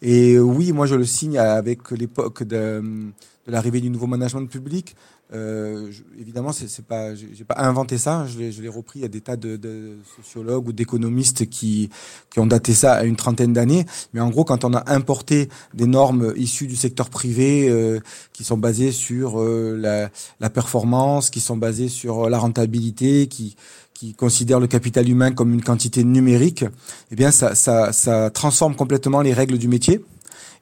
Et 0.00 0.38
oui, 0.38 0.72
moi 0.72 0.86
je 0.86 0.94
le 0.94 1.04
signe 1.04 1.38
avec 1.38 1.90
l'époque 1.90 2.44
de, 2.44 3.10
de 3.48 3.52
l'arrivée 3.52 3.80
du 3.80 3.90
nouveau 3.90 4.06
management 4.06 4.46
public. 4.46 4.94
Euh, 5.34 5.90
je, 5.90 6.02
évidemment, 6.20 6.52
c'est 6.52 6.84
pas, 6.84 7.10
pas 7.46 7.58
inventé 7.58 7.98
ça. 7.98 8.26
Je 8.26 8.38
l'ai 8.60 8.68
repris. 8.68 9.04
A 9.04 9.08
des 9.08 9.22
tas 9.22 9.36
de, 9.36 9.96
sociologues 10.16 10.68
ou 10.68 10.72
d'économistes 10.72 11.48
qui 11.48 11.88
qui 12.30 12.40
ont 12.40 12.46
daté 12.46 12.74
ça 12.74 12.94
à 12.94 13.04
une 13.04 13.16
trentaine 13.16 13.52
d'années. 13.52 13.86
Mais 14.12 14.20
en 14.20 14.28
gros, 14.28 14.44
quand 14.44 14.64
on 14.64 14.74
a 14.74 14.92
importé 14.92 15.48
des 15.74 15.86
normes 15.86 16.32
issues 16.36 16.66
du 16.66 16.76
secteur 16.76 17.08
privé, 17.08 17.68
euh, 17.68 18.00
qui 18.32 18.44
sont 18.44 18.58
basées 18.58 18.92
sur 18.92 19.40
euh, 19.40 20.10
la, 20.40 20.50
performance, 20.50 21.30
qui 21.30 21.40
sont 21.40 21.56
basées 21.56 21.88
sur 21.88 22.28
la 22.28 22.38
rentabilité, 22.38 23.26
qui 23.26 23.56
qui 23.94 24.14
considère 24.14 24.60
le 24.60 24.68
capital 24.68 25.08
humain 25.08 25.32
comme 25.32 25.52
une 25.52 25.62
quantité 25.62 26.04
numérique, 26.04 26.64
eh 27.10 27.16
bien, 27.16 27.32
ça, 27.32 27.56
ça 27.56 28.30
transforme 28.30 28.76
complètement 28.76 29.22
les 29.22 29.32
règles 29.32 29.58
du 29.58 29.66
métier 29.66 30.00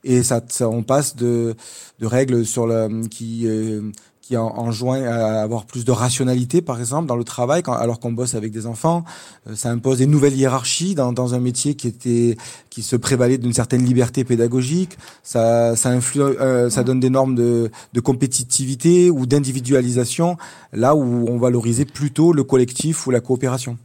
et 0.06 0.22
ça, 0.22 0.40
ça 0.48 0.68
on 0.68 0.82
passe 0.82 1.16
de, 1.16 1.54
de 1.98 2.06
règles 2.06 2.46
sur 2.46 2.66
la, 2.66 2.88
qui 3.10 3.46
euh, 3.46 3.82
qui 4.26 4.36
enjoint 4.36 5.04
à 5.04 5.42
avoir 5.42 5.66
plus 5.66 5.84
de 5.84 5.92
rationalité, 5.92 6.60
par 6.60 6.80
exemple, 6.80 7.06
dans 7.06 7.14
le 7.14 7.22
travail, 7.22 7.62
quand, 7.62 7.74
alors 7.74 8.00
qu'on 8.00 8.10
bosse 8.10 8.34
avec 8.34 8.50
des 8.50 8.66
enfants. 8.66 9.04
Euh, 9.48 9.54
ça 9.54 9.70
impose 9.70 9.98
des 9.98 10.06
nouvelles 10.06 10.34
hiérarchies 10.34 10.96
dans, 10.96 11.12
dans 11.12 11.34
un 11.34 11.38
métier 11.38 11.74
qui 11.74 11.86
était, 11.86 12.36
qui 12.68 12.82
se 12.82 12.96
prévalait 12.96 13.38
d'une 13.38 13.52
certaine 13.52 13.84
liberté 13.84 14.24
pédagogique. 14.24 14.98
Ça, 15.22 15.76
ça 15.76 15.90
influe, 15.90 16.22
euh, 16.22 16.70
ça 16.70 16.82
donne 16.82 16.98
des 16.98 17.10
normes 17.10 17.36
de, 17.36 17.70
de 17.92 18.00
compétitivité 18.00 19.10
ou 19.10 19.26
d'individualisation, 19.26 20.36
là 20.72 20.96
où 20.96 21.26
on 21.28 21.38
valorisait 21.38 21.84
plutôt 21.84 22.32
le 22.32 22.42
collectif 22.42 23.06
ou 23.06 23.12
la 23.12 23.20
coopération. 23.20 23.78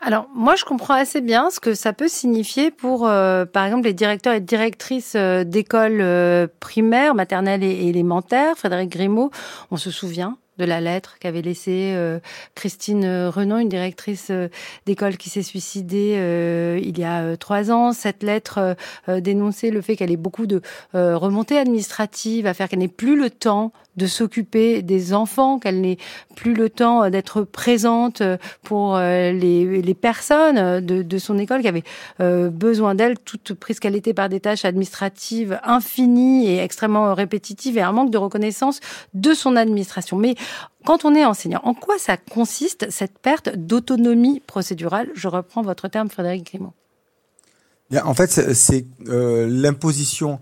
Alors, 0.00 0.28
moi, 0.34 0.54
je 0.54 0.64
comprends 0.64 0.94
assez 0.94 1.22
bien 1.22 1.48
ce 1.50 1.60
que 1.60 1.72
ça 1.72 1.94
peut 1.94 2.08
signifier 2.08 2.70
pour, 2.70 3.06
euh, 3.06 3.46
par 3.46 3.64
exemple, 3.64 3.84
les 3.84 3.94
directeurs 3.94 4.34
et 4.34 4.40
directrices 4.40 5.14
euh, 5.16 5.44
d'écoles 5.44 6.00
euh, 6.02 6.46
primaires, 6.60 7.14
maternelles 7.14 7.64
et 7.64 7.88
élémentaires. 7.88 8.56
Frédéric 8.56 8.90
Grimaud, 8.90 9.30
on 9.70 9.78
se 9.78 9.90
souvient 9.90 10.36
de 10.58 10.66
la 10.66 10.80
lettre 10.80 11.16
qu'avait 11.18 11.42
laissée 11.42 11.98
Christine 12.54 13.26
Renon, 13.26 13.58
une 13.58 13.68
directrice 13.68 14.30
d'école 14.86 15.16
qui 15.16 15.28
s'est 15.28 15.42
suicidée 15.42 16.80
il 16.80 16.96
y 16.96 17.02
a 17.02 17.36
trois 17.36 17.72
ans. 17.72 17.92
Cette 17.92 18.22
lettre 18.22 18.76
dénonçait 19.08 19.70
le 19.70 19.80
fait 19.80 19.96
qu'elle 19.96 20.12
ait 20.12 20.16
beaucoup 20.16 20.46
de 20.46 20.62
remontées 20.92 21.58
administratives 21.58 22.46
à 22.46 22.54
faire, 22.54 22.68
qu'elle 22.68 22.78
n'ait 22.78 22.86
plus 22.86 23.18
le 23.18 23.30
temps 23.30 23.72
de 23.96 24.06
s'occuper 24.06 24.82
des 24.82 25.14
enfants, 25.14 25.58
qu'elle 25.58 25.80
n'ait 25.80 25.98
plus 26.34 26.54
le 26.54 26.68
temps 26.68 27.08
d'être 27.10 27.42
présente 27.42 28.22
pour 28.62 28.96
euh, 28.96 29.32
les, 29.32 29.82
les 29.82 29.94
personnes 29.94 30.80
de, 30.80 31.02
de, 31.02 31.18
son 31.18 31.38
école 31.38 31.62
qui 31.62 31.68
avaient 31.68 31.84
euh, 32.20 32.50
besoin 32.50 32.94
d'elle, 32.94 33.18
toute 33.18 33.54
prise 33.54 33.80
qu'elle 33.80 33.96
était 33.96 34.14
par 34.14 34.28
des 34.28 34.40
tâches 34.40 34.64
administratives 34.64 35.58
infinies 35.62 36.46
et 36.46 36.58
extrêmement 36.58 37.14
répétitives 37.14 37.78
et 37.78 37.82
un 37.82 37.92
manque 37.92 38.10
de 38.10 38.18
reconnaissance 38.18 38.80
de 39.14 39.34
son 39.34 39.56
administration. 39.56 40.16
Mais 40.16 40.34
quand 40.84 41.04
on 41.04 41.14
est 41.14 41.24
enseignant, 41.24 41.60
en 41.64 41.74
quoi 41.74 41.98
ça 41.98 42.16
consiste 42.16 42.90
cette 42.90 43.18
perte 43.18 43.56
d'autonomie 43.56 44.40
procédurale? 44.40 45.08
Je 45.14 45.28
reprends 45.28 45.62
votre 45.62 45.88
terme, 45.88 46.08
Frédéric 46.10 46.46
Grimaud. 46.46 46.72
En 48.04 48.14
fait, 48.14 48.54
c'est 48.54 48.86
euh, 49.08 49.46
l'imposition 49.48 50.34
euh, 50.34 50.36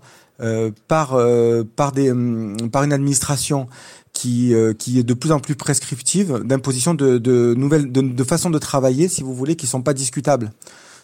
par 0.87 1.13
euh, 1.13 1.63
par 1.75 1.91
des 1.91 2.11
hum, 2.11 2.57
par 2.71 2.83
une 2.83 2.93
administration 2.93 3.67
qui 4.13 4.53
euh, 4.53 4.73
qui 4.73 4.99
est 4.99 5.03
de 5.03 5.13
plus 5.13 5.31
en 5.31 5.39
plus 5.39 5.55
prescriptive 5.55 6.41
d'imposition 6.43 6.93
de, 6.93 7.17
de 7.17 7.53
nouvelles 7.55 7.91
de, 7.91 8.01
de 8.01 8.23
façons 8.23 8.49
de 8.49 8.59
travailler 8.59 9.07
si 9.07 9.23
vous 9.23 9.33
voulez 9.33 9.55
qui 9.55 9.67
sont 9.67 9.81
pas 9.81 9.93
discutables. 9.93 10.51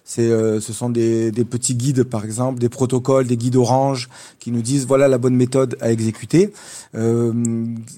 C'est, 0.06 0.28
ce 0.28 0.74
sont 0.74 0.90
des, 0.90 1.30
des, 1.30 1.46
petits 1.46 1.76
guides, 1.76 2.02
par 2.02 2.26
exemple, 2.26 2.58
des 2.58 2.70
protocoles, 2.70 3.28
des 3.28 3.38
guides 3.38 3.58
orange 3.58 4.10
qui 4.40 4.52
nous 4.52 4.64
disent 4.64 4.88
voilà 4.88 5.08
la 5.08 5.20
bonne 5.20 5.36
méthode 5.36 5.78
à 5.82 5.92
exécuter. 5.92 6.52
Euh, 6.96 7.32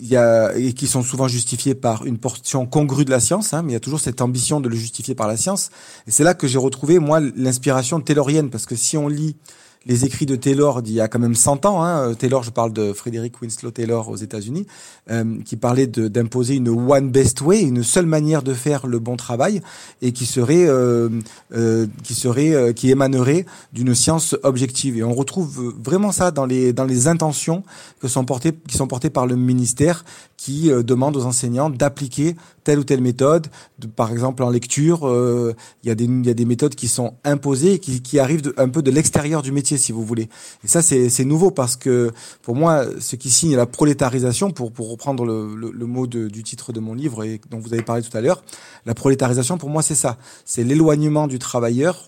y 0.02 0.18
a, 0.18 0.54
et 0.58 0.74
qui 0.74 0.88
sont 0.88 1.04
souvent 1.04 1.30
justifiés 1.30 1.74
par 1.74 2.06
une 2.06 2.18
portion 2.18 2.66
congrue 2.66 3.06
de 3.06 3.12
la 3.12 3.22
science, 3.22 3.54
hein, 3.54 3.62
mais 3.62 3.72
il 3.72 3.74
y 3.74 3.78
a 3.78 3.80
toujours 3.80 4.02
cette 4.02 4.20
ambition 4.20 4.60
de 4.60 4.68
le 4.68 4.76
justifier 4.76 5.16
par 5.16 5.30
la 5.30 5.38
science. 5.38 5.70
Et 6.06 6.12
c'est 6.12 6.26
là 6.26 6.34
que 6.34 6.48
j'ai 6.48 6.58
retrouvé 6.58 7.00
moi 7.00 7.22
l'inspiration 7.22 8.02
taylorienne, 8.02 8.50
parce 8.50 8.66
que 8.66 8.76
si 8.76 8.98
on 8.98 9.08
lit 9.08 9.38
les 9.86 10.06
écrits 10.06 10.26
de 10.26 10.36
Taylor 10.36 10.82
d'il 10.82 10.94
y 10.94 11.02
a 11.02 11.08
quand 11.08 11.20
même 11.20 11.36
100 11.36 11.66
ans. 11.66 11.84
Hein. 11.84 12.14
Taylor, 12.14 12.44
je 12.44 12.52
parle 12.52 12.72
de 12.72 12.94
Frédéric 12.94 13.42
Winslow 13.42 13.72
Taylor 13.72 14.10
aux 14.10 14.16
États-Unis, 14.16 14.68
euh, 15.10 15.42
qui 15.44 15.56
parlait 15.56 15.88
d'imposer 15.88 16.56
une 16.56 16.70
one 16.70 17.10
best 17.10 17.42
way, 17.42 17.62
une 17.62 17.84
seule 17.84 18.06
manière 18.06 18.44
de 18.44 18.54
faire 18.54 18.86
le 18.86 19.00
bon 19.00 19.18
travail, 19.18 19.62
et 20.02 20.12
qui 20.12 20.26
serait, 20.26 20.68
euh, 20.68 21.10
euh, 21.54 21.88
qui 22.04 22.14
serait, 22.14 22.54
euh, 22.54 22.74
qui 22.74 22.92
émanerait 22.92 23.46
d'une 23.74 23.96
science 23.96 24.36
objective. 24.44 24.98
Et 24.98 25.04
on 25.04 25.14
retrouve 25.14 25.74
vraiment 25.84 26.12
ça 26.12 26.32
dans 26.32 26.46
les 26.46 26.74
dans 26.74 26.86
les 26.86 27.08
intentions 27.08 27.64
que 28.00 28.08
sont 28.08 28.26
portées, 28.26 28.54
qui 28.68 28.78
sont 28.78 28.88
portées 28.88 29.10
par 29.10 29.26
le 29.26 29.36
ministère, 29.36 30.04
qui 30.42 30.72
euh, 30.72 30.82
demande 30.82 31.16
aux 31.18 31.26
enseignants 31.26 31.70
d'appliquer 31.70 32.36
telle 32.64 32.80
ou 32.80 32.84
telle 32.84 33.02
méthode. 33.02 33.48
par 33.96 34.12
exemple, 34.12 34.42
en 34.42 34.50
lecture, 34.50 35.08
euh, 35.08 35.54
il 35.84 35.90
y, 35.90 35.92
a 35.92 35.96
des, 35.96 36.06
y 36.06 36.30
a 36.30 36.34
des 36.34 36.46
méthodes 36.46 36.74
qui 36.74 36.88
sont 36.88 37.14
imposées, 37.24 37.78
qui, 37.78 38.02
qui 38.02 38.18
arrivent 38.18 38.52
un 38.58 38.70
peu 38.70 38.82
de 38.82 38.90
l'extérieur 38.90 39.44
du 39.44 39.52
métier, 39.52 39.71
si 39.78 39.92
vous 39.92 40.04
voulez. 40.04 40.30
Et 40.63 40.68
ça, 40.68 40.82
c'est 40.82 41.25
nouveau 41.25 41.51
parce 41.51 41.75
que 41.75 42.12
pour 42.42 42.56
moi, 42.56 42.86
ce 43.00 43.16
qui 43.16 43.30
signe 43.30 43.56
la 43.56 43.66
prolétarisation, 43.66 44.51
pour, 44.51 44.72
reprendre 44.90 45.25
le, 45.25 45.86
mot 45.86 46.08
du 46.08 46.44
titre 46.44 46.74
de 46.74 46.80
mon 46.80 46.94
livre 46.94 47.24
et 47.24 47.40
dont 47.50 47.60
vous 47.60 47.74
avez 47.74 47.84
parlé 47.84 48.01
tout 48.01 48.16
à 48.16 48.22
l'heure, 48.22 48.44
la 48.86 48.94
prolétarisation, 48.94 49.58
pour 49.58 49.70
moi, 49.70 49.82
c'est 49.82 49.96
ça. 49.96 50.18
C'est 50.46 50.63
l'éloignement 50.63 51.28
du 51.28 51.40
travailleur 51.40 52.06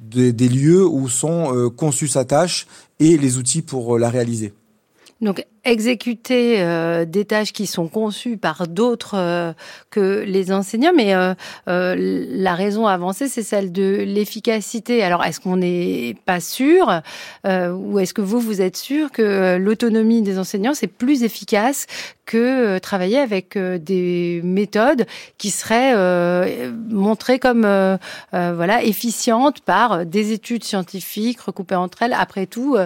des 0.00 0.48
lieux 0.48 0.86
où 0.86 1.08
sont 1.08 1.54
euh, 1.54 1.70
conçues 1.70 2.08
sa 2.08 2.24
tâche 2.24 2.66
et 3.00 3.16
les 3.16 3.38
outils 3.38 3.62
pour 3.62 3.98
la 3.98 4.10
réaliser. 4.10 4.52
Donc 5.20 5.46
exécuter 5.66 6.60
euh, 6.60 7.04
des 7.04 7.24
tâches 7.24 7.52
qui 7.52 7.66
sont 7.66 7.88
conçues 7.88 8.36
par 8.36 8.68
d'autres 8.68 9.16
euh, 9.16 9.52
que 9.90 10.24
les 10.26 10.52
enseignants, 10.52 10.92
mais 10.94 11.14
euh, 11.14 11.34
la 11.66 12.54
raison 12.54 12.86
avancée, 12.86 13.28
c'est 13.28 13.42
celle 13.42 13.72
de 13.72 14.04
l'efficacité. 14.06 15.02
Alors, 15.02 15.24
est-ce 15.24 15.40
qu'on 15.40 15.56
n'est 15.56 16.16
pas 16.24 16.40
sûr, 16.40 17.02
ou 17.44 17.98
est-ce 17.98 18.14
que 18.14 18.22
vous, 18.22 18.38
vous 18.38 18.60
êtes 18.60 18.76
sûr 18.76 19.10
que 19.10 19.56
l'autonomie 19.56 20.22
des 20.22 20.38
enseignants, 20.38 20.74
c'est 20.74 20.86
plus 20.86 21.22
efficace 21.22 21.86
que 22.24 22.78
travailler 22.78 23.18
avec 23.18 23.56
des 23.56 24.40
méthodes 24.42 25.06
qui 25.38 25.50
seraient 25.50 25.94
montrées 26.90 27.38
comme 27.38 27.62
voilà 28.32 28.82
efficientes 28.82 29.60
par 29.60 30.04
des 30.04 30.32
études 30.32 30.64
scientifiques 30.64 31.40
recoupées 31.40 31.76
entre 31.76 32.02
elles? 32.02 32.14
Après 32.14 32.46
tout, 32.46 32.76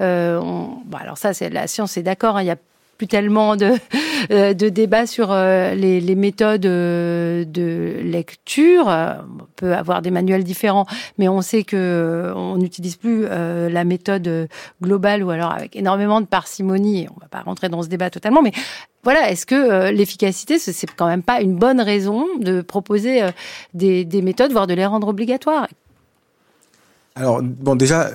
on... 0.00 0.68
bon, 0.84 0.98
alors 0.98 1.18
ça, 1.18 1.34
c'est 1.34 1.50
la 1.50 1.66
science 1.66 1.96
est 1.96 2.02
d'accord 2.02 2.25
Hein, 2.34 2.42
il 2.42 2.46
n'y 2.46 2.50
a 2.50 2.56
plus 2.96 3.06
tellement 3.06 3.56
de, 3.56 3.72
euh, 4.30 4.54
débats 4.54 5.06
sur 5.06 5.30
euh, 5.30 5.74
les, 5.74 6.14
méthodes 6.14 6.66
euh, 6.66 7.44
de 7.44 8.00
lecture. 8.02 8.86
On 8.88 9.46
peut 9.56 9.74
avoir 9.74 10.02
des 10.02 10.10
manuels 10.10 10.44
différents, 10.44 10.86
mais 11.18 11.28
on 11.28 11.42
sait 11.42 11.62
que 11.62 12.32
on 12.34 12.56
n'utilise 12.56 12.96
plus 12.96 13.26
la 13.26 13.84
méthode 13.84 14.48
globale 14.82 15.22
ou 15.22 15.30
alors 15.30 15.52
avec 15.52 15.76
énormément 15.76 16.20
de 16.20 16.26
parcimonie. 16.26 17.06
On 17.14 17.20
va 17.20 17.28
pas 17.28 17.40
rentrer 17.40 17.68
dans 17.68 17.82
ce 17.82 17.88
débat 17.88 18.10
totalement, 18.10 18.42
mais 18.42 18.52
voilà, 19.04 19.30
est-ce 19.30 19.46
que 19.46 19.90
l'efficacité, 19.90 20.58
c'est 20.58 20.86
quand 20.96 21.06
même 21.06 21.22
pas 21.22 21.40
une 21.40 21.54
bonne 21.54 21.80
raison 21.80 22.26
de 22.40 22.60
proposer 22.60 23.22
des, 23.74 24.04
des 24.04 24.22
méthodes, 24.22 24.52
voire 24.52 24.66
de 24.66 24.74
les 24.74 24.86
rendre 24.86 25.08
obligatoires? 25.08 25.68
Alors, 27.14 27.40
bon, 27.42 27.76
déjà, 27.76 28.10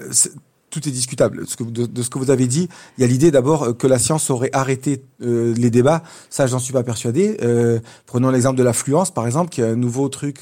tout 0.71 0.87
est 0.87 0.91
discutable. 0.91 1.45
de, 1.45 2.01
ce 2.01 2.09
que 2.09 2.17
vous 2.17 2.31
avez 2.31 2.47
dit, 2.47 2.69
il 2.97 3.01
y 3.01 3.03
a 3.03 3.07
l'idée 3.07 3.29
d'abord 3.29 3.63
euh, 3.63 3.73
que 3.73 3.85
la 3.85 3.99
science 3.99 4.29
aurait 4.29 4.49
arrêté 4.53 5.03
euh, 5.21 5.53
les 5.55 5.69
débats. 5.69 6.01
Ça, 6.29 6.47
j'en 6.47 6.57
suis 6.57 6.73
pas 6.73 6.81
persuadé. 6.81 7.37
Euh, 7.43 7.79
prenons 8.07 8.31
l'exemple 8.31 8.57
de 8.57 8.63
l'affluence, 8.63 9.11
par 9.11 9.27
exemple, 9.27 9.49
qui 9.49 9.61
est 9.61 9.65
un 9.65 9.75
nouveau 9.75 10.09
truc 10.09 10.37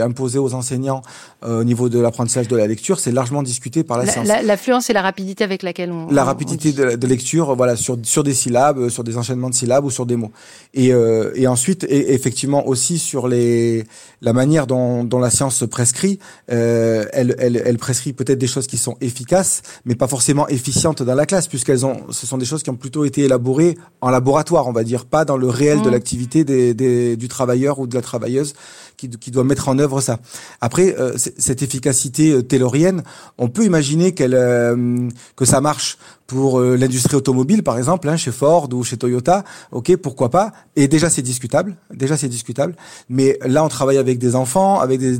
imposé 0.00 0.38
aux 0.38 0.54
enseignants 0.54 1.02
au 1.46 1.64
niveau 1.64 1.88
de 1.88 1.98
l'apprentissage 1.98 2.46
de 2.48 2.56
la 2.56 2.66
lecture. 2.66 3.00
C'est 3.00 3.12
largement 3.12 3.42
discuté 3.42 3.82
par 3.82 3.96
la, 3.96 4.06
science. 4.06 4.28
L'affluence, 4.28 4.84
c'est 4.84 4.92
la 4.92 5.00
rapidité 5.02 5.42
avec 5.42 5.62
laquelle 5.62 5.90
on. 5.90 6.10
La 6.10 6.24
rapidité 6.24 6.72
De, 6.72 7.06
lecture, 7.06 7.56
voilà, 7.56 7.76
sur 7.76 7.96
sur 8.02 8.22
des 8.22 8.34
syllabes, 8.34 8.90
sur 8.90 9.02
des 9.04 9.16
enchaînements 9.16 9.48
de 9.48 9.54
syllabes 9.54 9.84
ou 9.86 9.90
sur 9.90 10.04
des 10.04 10.16
mots. 10.16 10.32
Et, 10.74 10.88
et 11.34 11.46
ensuite, 11.46 11.84
et, 11.84 12.12
effectivement 12.12 12.66
aussi 12.68 12.98
sur 12.98 13.26
les 13.26 13.84
la 14.20 14.34
manière 14.34 14.66
dont, 14.66 15.02
dont 15.02 15.18
la 15.18 15.30
science 15.30 15.56
se 15.56 15.64
prescrit. 15.64 16.18
elle, 16.48 17.34
elle, 17.38 17.62
elle 17.64 17.78
prescrit 17.78 18.12
peut-être 18.12 18.38
des 18.38 18.46
choses 18.46 18.66
qui 18.66 18.76
sont 18.76 18.96
efficaces 19.00 19.62
mais 19.84 19.94
pas 19.94 20.08
forcément 20.08 20.48
efficientes 20.48 21.02
dans 21.02 21.14
la 21.14 21.26
classe, 21.26 21.48
puisqu'elles 21.48 21.84
ont, 21.86 22.00
ce 22.10 22.26
sont 22.26 22.38
des 22.38 22.44
choses 22.44 22.62
qui 22.62 22.70
ont 22.70 22.76
plutôt 22.76 23.04
été 23.04 23.22
élaborées 23.24 23.76
en 24.00 24.10
laboratoire, 24.10 24.66
on 24.66 24.72
va 24.72 24.84
dire, 24.84 25.06
pas 25.06 25.24
dans 25.24 25.36
le 25.36 25.48
réel 25.48 25.82
de 25.82 25.88
mmh. 25.88 25.92
l'activité 25.92 26.44
des, 26.44 26.74
des, 26.74 27.16
du 27.16 27.28
travailleur 27.28 27.78
ou 27.78 27.86
de 27.86 27.94
la 27.94 28.02
travailleuse 28.02 28.54
qui, 28.96 29.08
qui 29.08 29.30
doit 29.30 29.44
mettre 29.44 29.68
en 29.68 29.78
œuvre 29.78 30.00
ça. 30.00 30.18
Après, 30.60 30.94
euh, 30.98 31.16
cette 31.16 31.62
efficacité 31.62 32.32
euh, 32.32 32.42
taylorienne, 32.42 33.02
on 33.38 33.48
peut 33.48 33.64
imaginer 33.64 34.12
qu'elle, 34.12 34.34
euh, 34.34 35.08
que 35.36 35.44
ça 35.44 35.60
marche 35.60 35.98
pour 36.30 36.60
l'industrie 36.60 37.16
automobile, 37.16 37.64
par 37.64 37.76
exemple, 37.76 38.08
hein, 38.08 38.16
chez 38.16 38.30
Ford 38.30 38.68
ou 38.72 38.84
chez 38.84 38.96
Toyota. 38.96 39.42
Ok, 39.72 39.96
pourquoi 39.96 40.30
pas 40.30 40.52
Et 40.76 40.86
déjà, 40.86 41.10
c'est 41.10 41.22
discutable. 41.22 41.76
Déjà, 41.92 42.16
c'est 42.16 42.28
discutable. 42.28 42.76
Mais 43.08 43.36
là, 43.44 43.64
on 43.64 43.68
travaille 43.68 43.98
avec 43.98 44.20
des 44.20 44.36
enfants, 44.36 44.78
avec 44.78 45.00
des, 45.00 45.18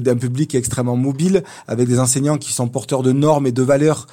des, 0.00 0.08
un 0.08 0.14
public 0.14 0.54
extrêmement 0.54 0.96
mobile, 0.96 1.42
avec 1.66 1.88
des 1.88 1.98
enseignants 1.98 2.38
qui 2.38 2.52
sont 2.52 2.68
porteurs 2.68 3.02
de 3.02 3.10
normes 3.10 3.48
et 3.48 3.52
de 3.52 3.62
valeurs 3.62 4.06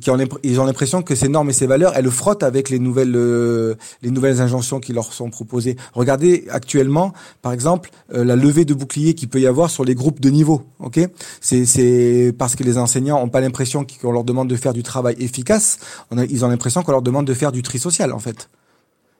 qui 0.00 0.10
ils 0.42 0.60
ont 0.60 0.64
l'impression 0.64 1.02
que 1.02 1.14
ces 1.14 1.28
normes 1.28 1.50
et 1.50 1.52
ces 1.52 1.66
valeurs, 1.66 1.92
elles 1.96 2.10
frottent 2.10 2.42
avec 2.42 2.70
les 2.70 2.78
nouvelles 2.78 3.14
euh, 3.14 3.74
les 4.02 4.10
nouvelles 4.10 4.40
injonctions 4.40 4.80
qui 4.80 4.92
leur 4.92 5.12
sont 5.12 5.30
proposées. 5.30 5.76
Regardez 5.92 6.46
actuellement, 6.50 7.12
par 7.42 7.52
exemple, 7.52 7.90
euh, 8.14 8.24
la 8.24 8.36
levée 8.36 8.64
de 8.64 8.74
boucliers 8.74 9.14
qu'il 9.14 9.28
peut 9.28 9.40
y 9.40 9.46
avoir 9.46 9.70
sur 9.70 9.84
les 9.84 9.94
groupes 9.94 10.20
de 10.20 10.30
niveau. 10.30 10.62
Ok, 10.78 11.00
c'est 11.40 11.64
c'est 11.64 12.34
parce 12.36 12.56
que 12.56 12.64
les 12.64 12.78
enseignants 12.78 13.22
ont 13.22 13.28
pas 13.28 13.40
l'impression 13.40 13.84
qu'on 14.00 14.12
leur 14.12 14.24
demande 14.24 14.48
de 14.48 14.56
faire 14.56 14.72
du 14.72 14.82
travail 14.82 15.16
efficace. 15.18 15.78
Ils 16.30 16.44
ont 16.44 16.48
l'impression 16.48 16.82
qu'on 16.82 16.92
leur 16.92 17.02
demande 17.02 17.26
de 17.26 17.34
faire 17.34 17.52
du 17.52 17.62
tri 17.62 17.78
social 17.78 18.12
en 18.12 18.18
fait. 18.18 18.48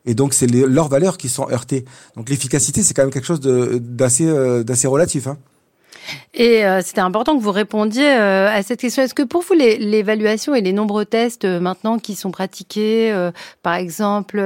Et 0.07 0.15
donc 0.15 0.33
c'est 0.35 0.47
leurs 0.47 0.89
valeurs 0.89 1.19
qui 1.19 1.29
sont 1.29 1.49
heurtées. 1.51 1.85
Donc 2.17 2.31
l'efficacité, 2.31 2.83
c'est 2.83 2.95
quand 2.95 3.03
même 3.03 3.11
quelque 3.11 3.27
chose 3.27 3.41
d'assez 3.41 4.27
euh, 4.27 4.63
d'assez 4.63 4.87
relatif. 4.87 5.27
Hein. 5.27 5.37
Et 6.35 6.65
euh, 6.65 6.81
c'était 6.83 7.01
important 7.01 7.37
que 7.37 7.43
vous 7.43 7.51
répondiez 7.51 8.09
euh, 8.09 8.49
à 8.49 8.63
cette 8.63 8.81
question. 8.81 9.03
Est-ce 9.03 9.15
que 9.15 9.23
pour 9.23 9.43
vous, 9.43 9.55
l'évaluation 9.55 10.55
et 10.55 10.61
les 10.61 10.73
nombreux 10.73 11.05
tests 11.05 11.45
euh, 11.45 11.61
maintenant 11.61 11.99
qui 11.99 12.15
sont 12.15 12.31
pratiqués, 12.31 13.13
par 13.63 13.75
exemple 13.75 14.41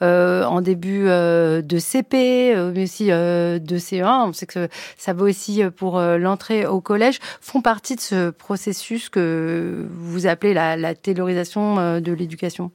en 0.00 0.60
début 0.60 1.04
de 1.04 1.78
CP, 1.78 2.54
mais 2.74 2.82
aussi 2.82 3.06
de 3.06 3.78
CE1, 3.78 4.28
on 4.28 4.32
sait 4.32 4.46
que 4.46 4.68
ça 4.96 5.12
vaut 5.12 5.28
aussi 5.28 5.62
pour 5.76 6.00
l'entrée 6.00 6.66
au 6.66 6.80
collège, 6.80 7.18
font 7.40 7.60
partie 7.60 7.96
de 7.96 8.00
ce 8.00 8.30
processus 8.30 9.08
que 9.08 9.86
vous 9.92 10.26
appelez 10.26 10.54
la, 10.54 10.76
la 10.76 10.94
taylorisation 10.94 12.00
de 12.00 12.12
l'éducation? 12.12 12.70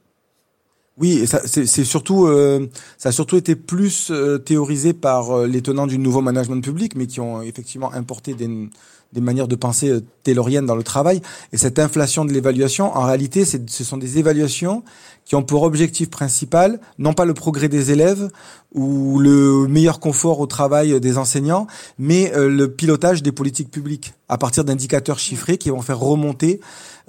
Oui, 0.98 1.26
c'est 1.26 1.84
surtout, 1.84 2.26
euh, 2.26 2.70
ça 2.96 3.10
a 3.10 3.12
surtout 3.12 3.36
été 3.36 3.54
plus 3.54 4.10
euh, 4.10 4.38
théorisé 4.38 4.94
par 4.94 5.30
euh, 5.30 5.46
les 5.46 5.60
tenants 5.60 5.86
du 5.86 5.98
nouveau 5.98 6.22
management 6.22 6.62
public, 6.62 6.94
mais 6.96 7.06
qui 7.06 7.20
ont 7.20 7.42
effectivement 7.42 7.92
importé 7.92 8.32
des, 8.32 8.48
des 9.12 9.20
manières 9.20 9.48
de 9.48 9.56
penser 9.56 9.88
euh, 9.88 10.00
tayloriennes 10.22 10.66
dans 10.66 10.76
le 10.76 10.82
travail. 10.82 11.22
Et 11.52 11.56
cette 11.56 11.78
inflation 11.78 12.24
de 12.24 12.32
l'évaluation, 12.32 12.96
en 12.96 13.02
réalité, 13.02 13.44
ce 13.44 13.84
sont 13.84 13.96
des 13.96 14.18
évaluations 14.18 14.82
qui 15.24 15.34
ont 15.34 15.42
pour 15.42 15.62
objectif 15.62 16.10
principal 16.10 16.80
non 16.98 17.12
pas 17.12 17.24
le 17.24 17.34
progrès 17.34 17.68
des 17.68 17.90
élèves 17.90 18.28
ou 18.72 19.18
le 19.18 19.66
meilleur 19.68 20.00
confort 20.00 20.40
au 20.40 20.46
travail 20.46 21.00
des 21.00 21.18
enseignants, 21.18 21.66
mais 21.98 22.32
le 22.34 22.66
pilotage 22.66 23.22
des 23.22 23.32
politiques 23.32 23.70
publiques 23.70 24.14
à 24.28 24.38
partir 24.38 24.64
d'indicateurs 24.64 25.18
chiffrés 25.18 25.58
qui 25.58 25.70
vont 25.70 25.82
faire 25.82 25.98
remonter 25.98 26.60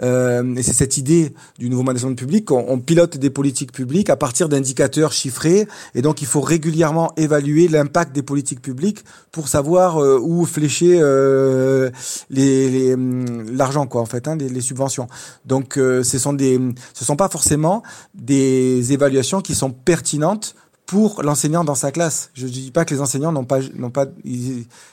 euh, 0.02 0.56
et 0.56 0.64
c'est 0.64 0.74
cette 0.74 0.98
idée 0.98 1.34
du 1.58 1.70
nouveau 1.70 1.84
management 1.84 2.16
public, 2.16 2.52
on, 2.52 2.66
on 2.68 2.80
pilote 2.80 3.18
des 3.18 3.30
politiques 3.30 3.72
publiques 3.72 4.10
à 4.10 4.16
partir 4.16 4.50
d'indicateurs 4.50 5.12
chiffrés, 5.12 5.68
et 5.96 6.02
donc 6.02 6.22
il 6.22 6.28
faut 6.28 6.42
régulièrement 6.42 7.12
évaluer 7.18 7.68
l'impact 7.68 8.14
des 8.14 8.22
politiques 8.22 8.62
publiques 8.62 9.04
pour 9.32 9.48
savoir 9.48 10.02
euh, 10.02 10.20
où 10.22 10.46
flécher 10.46 11.00
euh, 11.02 11.87
les, 12.30 12.94
hum, 12.94 13.50
l'argent, 13.52 13.88
quoi, 13.88 14.02
en 14.02 14.06
fait, 14.06 14.28
hein, 14.28 14.36
les, 14.36 14.50
les, 14.50 14.62
subventions. 14.62 15.08
Donc, 15.46 15.78
euh, 15.78 16.04
ce 16.04 16.20
sont 16.20 16.34
des, 16.34 16.60
ce 16.94 17.06
sont 17.06 17.16
pas 17.16 17.30
forcément 17.30 17.84
des 18.14 18.94
évaluations 18.94 19.42
qui 19.42 19.56
sont 19.56 19.72
pertinentes 19.72 20.56
pour 20.88 21.22
l'enseignant 21.22 21.66
dans 21.66 21.76
sa 21.76 21.92
classe. 21.92 22.32
Je 22.34 22.46
ne 22.46 22.50
dis 22.50 22.72
pas 22.72 22.86
que 22.86 22.94
les 22.94 23.02
enseignants 23.02 23.34
n'ont 23.34 23.44
pas, 23.44 23.60
n'ont 23.76 23.90
pas, 23.90 24.06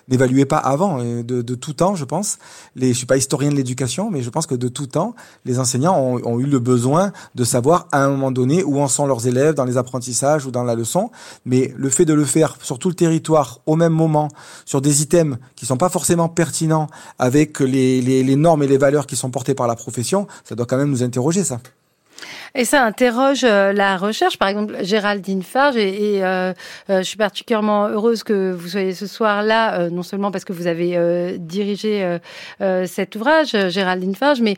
n'évaluaient 0.08 0.44
pas 0.44 0.58
avant, 0.58 0.98
de, 0.98 1.22
de, 1.22 1.54
tout 1.54 1.72
temps, 1.72 1.94
je 1.94 2.04
pense. 2.04 2.38
Les, 2.74 2.88
je 2.88 2.98
suis 2.98 3.06
pas 3.06 3.16
historien 3.16 3.50
de 3.50 3.54
l'éducation, 3.54 4.10
mais 4.10 4.20
je 4.20 4.28
pense 4.28 4.46
que 4.46 4.56
de 4.56 4.66
tout 4.66 4.88
temps, 4.88 5.14
les 5.44 5.60
enseignants 5.60 5.96
ont, 5.96 6.20
ont, 6.24 6.40
eu 6.40 6.46
le 6.46 6.58
besoin 6.58 7.12
de 7.36 7.44
savoir 7.44 7.86
à 7.92 8.04
un 8.04 8.08
moment 8.10 8.32
donné 8.32 8.64
où 8.64 8.80
en 8.80 8.88
sont 8.88 9.06
leurs 9.06 9.28
élèves 9.28 9.54
dans 9.54 9.64
les 9.64 9.76
apprentissages 9.76 10.46
ou 10.46 10.50
dans 10.50 10.64
la 10.64 10.74
leçon. 10.74 11.12
Mais 11.44 11.72
le 11.76 11.88
fait 11.88 12.04
de 12.04 12.12
le 12.12 12.24
faire 12.24 12.58
sur 12.60 12.80
tout 12.80 12.88
le 12.88 12.96
territoire 12.96 13.60
au 13.64 13.76
même 13.76 13.92
moment, 13.92 14.28
sur 14.66 14.80
des 14.80 15.00
items 15.00 15.38
qui 15.54 15.64
sont 15.64 15.76
pas 15.76 15.90
forcément 15.90 16.28
pertinents 16.28 16.88
avec 17.20 17.60
les, 17.60 18.02
les, 18.02 18.24
les 18.24 18.36
normes 18.36 18.64
et 18.64 18.66
les 18.66 18.78
valeurs 18.78 19.06
qui 19.06 19.14
sont 19.14 19.30
portées 19.30 19.54
par 19.54 19.68
la 19.68 19.76
profession, 19.76 20.26
ça 20.42 20.56
doit 20.56 20.66
quand 20.66 20.76
même 20.76 20.90
nous 20.90 21.04
interroger, 21.04 21.44
ça. 21.44 21.60
Et 22.56 22.64
ça 22.64 22.84
interroge 22.84 23.42
euh, 23.42 23.72
la 23.72 23.96
recherche. 23.96 24.38
Par 24.38 24.46
exemple, 24.46 24.76
Géraldine 24.82 25.42
Farge, 25.42 25.76
et, 25.76 26.24
euh, 26.24 26.52
euh, 26.88 26.98
je 26.98 27.02
suis 27.02 27.16
particulièrement 27.16 27.88
heureuse 27.88 28.22
que 28.22 28.52
vous 28.52 28.68
soyez 28.68 28.94
ce 28.94 29.08
soir 29.08 29.42
là, 29.42 29.90
non 29.90 30.04
seulement 30.04 30.30
parce 30.30 30.44
que 30.44 30.52
vous 30.52 30.68
avez 30.68 31.36
dirigé 31.38 32.18
cet 32.86 33.16
ouvrage, 33.16 33.56
Géraldine 33.68 34.14
Farge, 34.14 34.40
mais 34.40 34.56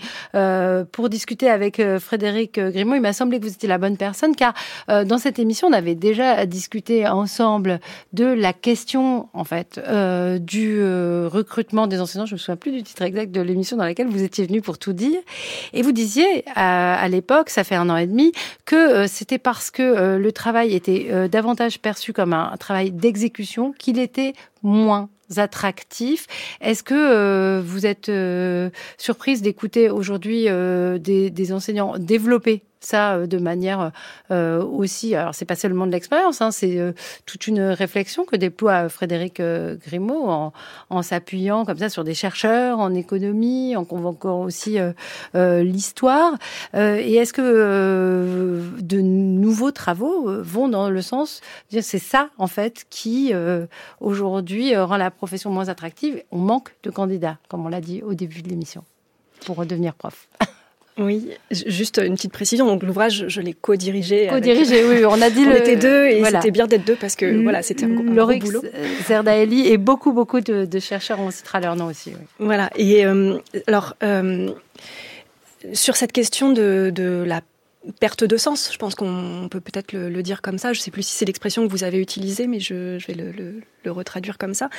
pour 0.93 1.09
discuter 1.09 1.49
avec 1.49 1.81
Frédéric 1.99 2.59
Grimaud, 2.61 2.97
il 2.97 3.01
m'a 3.01 3.13
semblé 3.13 3.39
que 3.39 3.45
vous 3.45 3.53
étiez 3.53 3.69
la 3.69 3.79
bonne 3.79 3.97
personne, 3.97 4.37
car 4.37 4.53
dans 4.89 5.19
cette 5.19 5.39
émission, 5.39 5.69
on 5.69 5.73
avait 5.73 5.95
déjà 5.95 6.45
discuté 6.47 7.07
ensemble 7.07 7.81
de 8.13 8.27
la 8.27 8.53
question, 8.53 9.29
en 9.33 9.45
fait, 9.45 9.81
du 10.41 10.83
recrutement 11.27 11.87
des 11.87 12.01
enseignants. 12.01 12.27
Je 12.27 12.35
me 12.35 12.39
souviens 12.39 12.57
plus 12.57 12.73
du 12.73 12.83
titre 12.83 13.03
exact 13.03 13.33
de 13.33 13.41
l'émission 13.41 13.77
dans 13.77 13.85
laquelle 13.85 14.09
vous 14.09 14.23
étiez 14.23 14.47
venu 14.47 14.61
pour 14.61 14.79
tout 14.79 14.93
dire, 14.93 15.21
et 15.73 15.83
vous 15.83 15.93
disiez 15.93 16.45
à, 16.55 16.95
à 16.95 17.09
l'époque, 17.09 17.51
ça 17.51 17.65
fait 17.65 17.75
un 17.77 17.86
an 17.89 17.97
et 17.97 18.07
demi, 18.07 18.33
que 18.65 18.77
euh, 18.77 19.07
c'était 19.07 19.39
parce 19.39 19.71
que 19.71 19.83
euh, 19.83 20.19
le 20.19 20.33
travail 20.33 20.75
était 20.75 21.09
euh, 21.11 21.29
davantage 21.29 21.81
perçu 21.81 22.13
comme 22.13 22.33
un 22.33 22.57
travail 22.59 22.91
d'exécution 22.91 23.73
qu'il 23.79 23.99
était 23.99 24.35
moins 24.63 25.09
attractif. 25.37 26.27
Est-ce 26.61 26.85
que 26.85 27.61
vous 27.61 27.85
êtes 27.85 28.11
surprise 28.97 29.43
d'écouter 29.43 29.91
aujourd'hui 29.91 30.45
des, 30.45 31.53
enseignants 31.53 31.99
développer 31.99 32.63
ça 32.81 33.15
euh, 33.15 33.27
de 33.27 33.39
manière 33.39 33.93
euh, 34.31 34.63
aussi. 34.63 35.15
Alors 35.15 35.35
c'est 35.35 35.45
pas 35.45 35.57
seulement 35.57 35.87
de 35.87 35.93
l'expérience, 35.93 36.41
hein, 36.41 36.51
c'est 36.51 36.79
euh, 36.79 36.93
toute 37.25 37.47
une 37.47 37.61
réflexion 37.61 38.25
que 38.25 38.37
déploie 38.37 38.89
Frédéric 38.89 39.41
Grimaud 39.41 40.29
en, 40.29 40.53
en 40.91 41.03
s'appuyant 41.03 41.65
comme 41.65 41.79
ça 41.79 41.89
sur 41.89 42.05
des 42.05 42.15
chercheurs 42.15 42.79
en 42.79 42.95
économie, 42.95 43.77
en 43.77 43.85
convoquant 43.85 44.43
aussi 44.43 44.79
l'histoire. 45.35 46.35
et 46.75 47.15
est-ce 47.15 47.33
que 47.33 48.63
de 48.81 49.01
nouveaux 49.01 49.71
travaux 49.71 50.43
vont 50.43 50.69
dans 50.69 50.91
le 50.91 51.03
sens 51.03 51.41
c'est 51.71 51.99
ça 51.99 52.31
en 52.39 52.47
fait 52.47 52.87
qui 52.91 53.33
aujourd'hui 54.01 54.77
rend 54.77 54.97
la 54.97 55.11
profession 55.11 55.51
moins 55.51 55.69
attractive? 55.69 56.23
On 56.31 56.39
manque 56.39 56.75
de 56.83 56.91
candidats, 56.91 57.39
comme 57.49 57.67
on 57.67 57.69
l'a 57.69 57.81
dit 57.81 58.03
au 58.03 58.15
début 58.15 58.43
de 58.43 58.49
l'émission, 58.49 58.85
pour 59.45 59.57
redevenir 59.57 59.95
prof. 59.95 60.29
Oui, 60.99 61.29
juste 61.51 62.01
une 62.03 62.15
petite 62.15 62.33
précision. 62.33 62.67
Donc 62.67 62.83
l'ouvrage, 62.83 63.27
je 63.29 63.41
l'ai 63.43 63.53
co-dirigé. 63.53 64.29
Co-dirigé, 64.31 64.83
oui. 64.85 65.05
On 65.05 65.21
a 65.21 65.29
dit 65.29 65.45
on 65.47 65.55
était 65.55 65.77
deux 65.77 66.07
et 66.07 66.25
c'était 66.25 66.51
bien 66.51 66.67
d'être 66.67 66.87
deux 66.87 66.97
parce 66.97 67.17
que 67.17 67.43
voilà, 67.43 67.63
c'était 67.63 67.85
un, 67.85 67.91
un 67.91 68.39
boulot. 68.39 68.63
Zerdaeli 69.07 69.69
et 69.69 69.77
beaucoup 69.77 70.13
beaucoup 70.13 70.41
de, 70.41 70.65
de, 70.65 70.79
chercheurs, 70.79 71.21
on 71.21 71.31
citera 71.31 71.61
leur 71.61 71.77
nom 71.77 71.87
aussi. 71.87 72.11
Oui. 72.11 72.27
Voilà. 72.39 72.71
Et 72.77 73.05
euh, 73.05 73.39
alors 73.67 73.95
euh, 74.03 74.51
sur 75.75 75.97
cette 75.97 76.13
question 76.13 76.53
de, 76.53 76.91
de 76.95 77.25
la 77.27 77.43
perte 78.01 78.25
de 78.25 78.37
sens. 78.37 78.71
Je 78.73 78.79
pense 78.79 78.95
qu'on 78.95 79.49
peut 79.51 79.61
peut-être 79.61 79.93
le, 79.93 80.09
le, 80.09 80.23
dire 80.23 80.43
comme 80.43 80.59
ça. 80.59 80.73
Je 80.73 80.81
ne 80.81 80.83
sais 80.83 80.91
plus 80.91 81.03
si 81.03 81.13
c'est 81.13 81.25
l'expression 81.25 81.67
que 81.67 81.71
vous 81.71 81.85
avez 81.85 81.99
utilisée, 81.99 82.47
mais 82.47 82.59
je, 82.59 82.99
je 82.99 83.07
vais 83.07 83.15
le, 83.15 83.31
le, 83.31 83.61
le, 83.85 83.93
retraduire 83.93 84.39
comme 84.39 84.55
ça. 84.55 84.71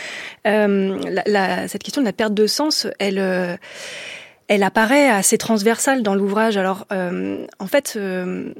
Euh, 0.46 1.00
la, 1.10 1.24
la, 1.26 1.68
cette 1.68 1.84
question 1.84 2.02
de 2.02 2.08
la 2.08 2.12
perte 2.12 2.34
de 2.34 2.48
sens, 2.48 2.88
elle, 3.00 3.20
elle 4.48 4.64
apparaît 4.64 5.10
assez 5.10 5.38
transversale 5.38 6.04
dans 6.04 6.16
l'ouvrage. 6.16 6.58
Alors, 6.58 6.88
euh, 6.92 7.46
en 7.60 7.68
fait, 7.68 7.94
euh, 7.98 8.54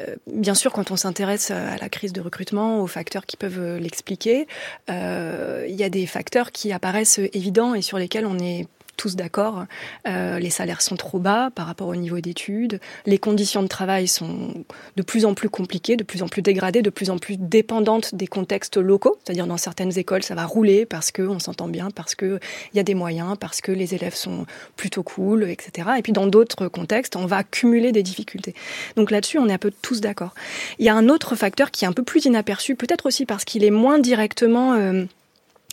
euh, 0.00 0.16
bien 0.26 0.54
sûr, 0.54 0.72
quand 0.72 0.90
on 0.90 0.96
s'intéresse 0.96 1.50
à 1.50 1.76
la 1.76 1.88
crise 1.88 2.12
de 2.12 2.20
recrutement, 2.20 2.80
aux 2.80 2.86
facteurs 2.86 3.26
qui 3.26 3.36
peuvent 3.36 3.78
l'expliquer, 3.78 4.46
il 4.88 5.74
y 5.74 5.84
a 5.84 5.88
des 5.88 6.06
facteurs 6.06 6.52
qui 6.52 6.72
apparaissent 6.72 7.18
évidents 7.18 7.74
et 7.74 7.82
sur 7.82 7.98
lesquels 7.98 8.26
on 8.26 8.38
est 8.38 8.66
tous 8.96 9.16
d'accord. 9.16 9.64
Euh, 10.06 10.38
les 10.38 10.50
salaires 10.50 10.82
sont 10.82 10.96
trop 10.96 11.18
bas 11.18 11.50
par 11.54 11.66
rapport 11.66 11.88
au 11.88 11.96
niveau 11.96 12.20
d'études. 12.20 12.80
Les 13.06 13.18
conditions 13.18 13.62
de 13.62 13.68
travail 13.68 14.06
sont 14.08 14.64
de 14.96 15.02
plus 15.02 15.24
en 15.24 15.34
plus 15.34 15.48
compliquées, 15.48 15.96
de 15.96 16.04
plus 16.04 16.22
en 16.22 16.28
plus 16.28 16.42
dégradées, 16.42 16.82
de 16.82 16.90
plus 16.90 17.10
en 17.10 17.18
plus 17.18 17.36
dépendantes 17.36 18.14
des 18.14 18.26
contextes 18.26 18.76
locaux. 18.76 19.16
C'est-à-dire 19.24 19.46
dans 19.46 19.56
certaines 19.56 19.98
écoles, 19.98 20.22
ça 20.22 20.34
va 20.34 20.44
rouler 20.44 20.86
parce 20.86 21.10
que 21.10 21.22
on 21.22 21.38
s'entend 21.38 21.68
bien, 21.68 21.90
parce 21.90 22.14
que 22.14 22.38
il 22.72 22.76
y 22.76 22.80
a 22.80 22.84
des 22.84 22.94
moyens, 22.94 23.36
parce 23.38 23.60
que 23.60 23.72
les 23.72 23.94
élèves 23.94 24.14
sont 24.14 24.46
plutôt 24.76 25.02
cool, 25.02 25.44
etc. 25.44 25.88
Et 25.98 26.02
puis 26.02 26.12
dans 26.12 26.26
d'autres 26.26 26.68
contextes, 26.68 27.16
on 27.16 27.26
va 27.26 27.42
cumuler 27.44 27.92
des 27.92 28.02
difficultés. 28.02 28.54
Donc 28.96 29.10
là-dessus, 29.10 29.38
on 29.38 29.48
est 29.48 29.54
un 29.54 29.58
peu 29.58 29.72
tous 29.82 30.00
d'accord. 30.00 30.34
Il 30.78 30.86
y 30.86 30.88
a 30.88 30.94
un 30.94 31.08
autre 31.08 31.34
facteur 31.34 31.70
qui 31.70 31.84
est 31.84 31.88
un 31.88 31.92
peu 31.92 32.02
plus 32.02 32.24
inaperçu, 32.24 32.76
peut-être 32.76 33.06
aussi 33.06 33.26
parce 33.26 33.44
qu'il 33.44 33.64
est 33.64 33.70
moins 33.70 33.98
directement 33.98 34.74
euh, 34.74 35.04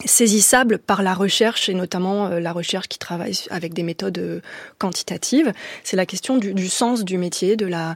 saisissable 0.05 0.79
par 0.79 1.03
la 1.03 1.13
recherche 1.13 1.67
et 1.67 1.73
notamment 1.73 2.27
euh, 2.27 2.39
la 2.39 2.53
recherche 2.53 2.88
qui 2.88 2.99
travaille 2.99 3.35
avec 3.49 3.73
des 3.73 3.83
méthodes 3.83 4.17
euh, 4.17 4.39
quantitatives. 4.77 5.51
C'est 5.83 5.97
la 5.97 6.05
question 6.05 6.38
du, 6.38 6.53
du, 6.53 6.69
sens 6.69 7.03
du 7.03 7.17
métier, 7.17 7.57
de 7.57 7.65
la, 7.65 7.91
mmh. 7.91 7.95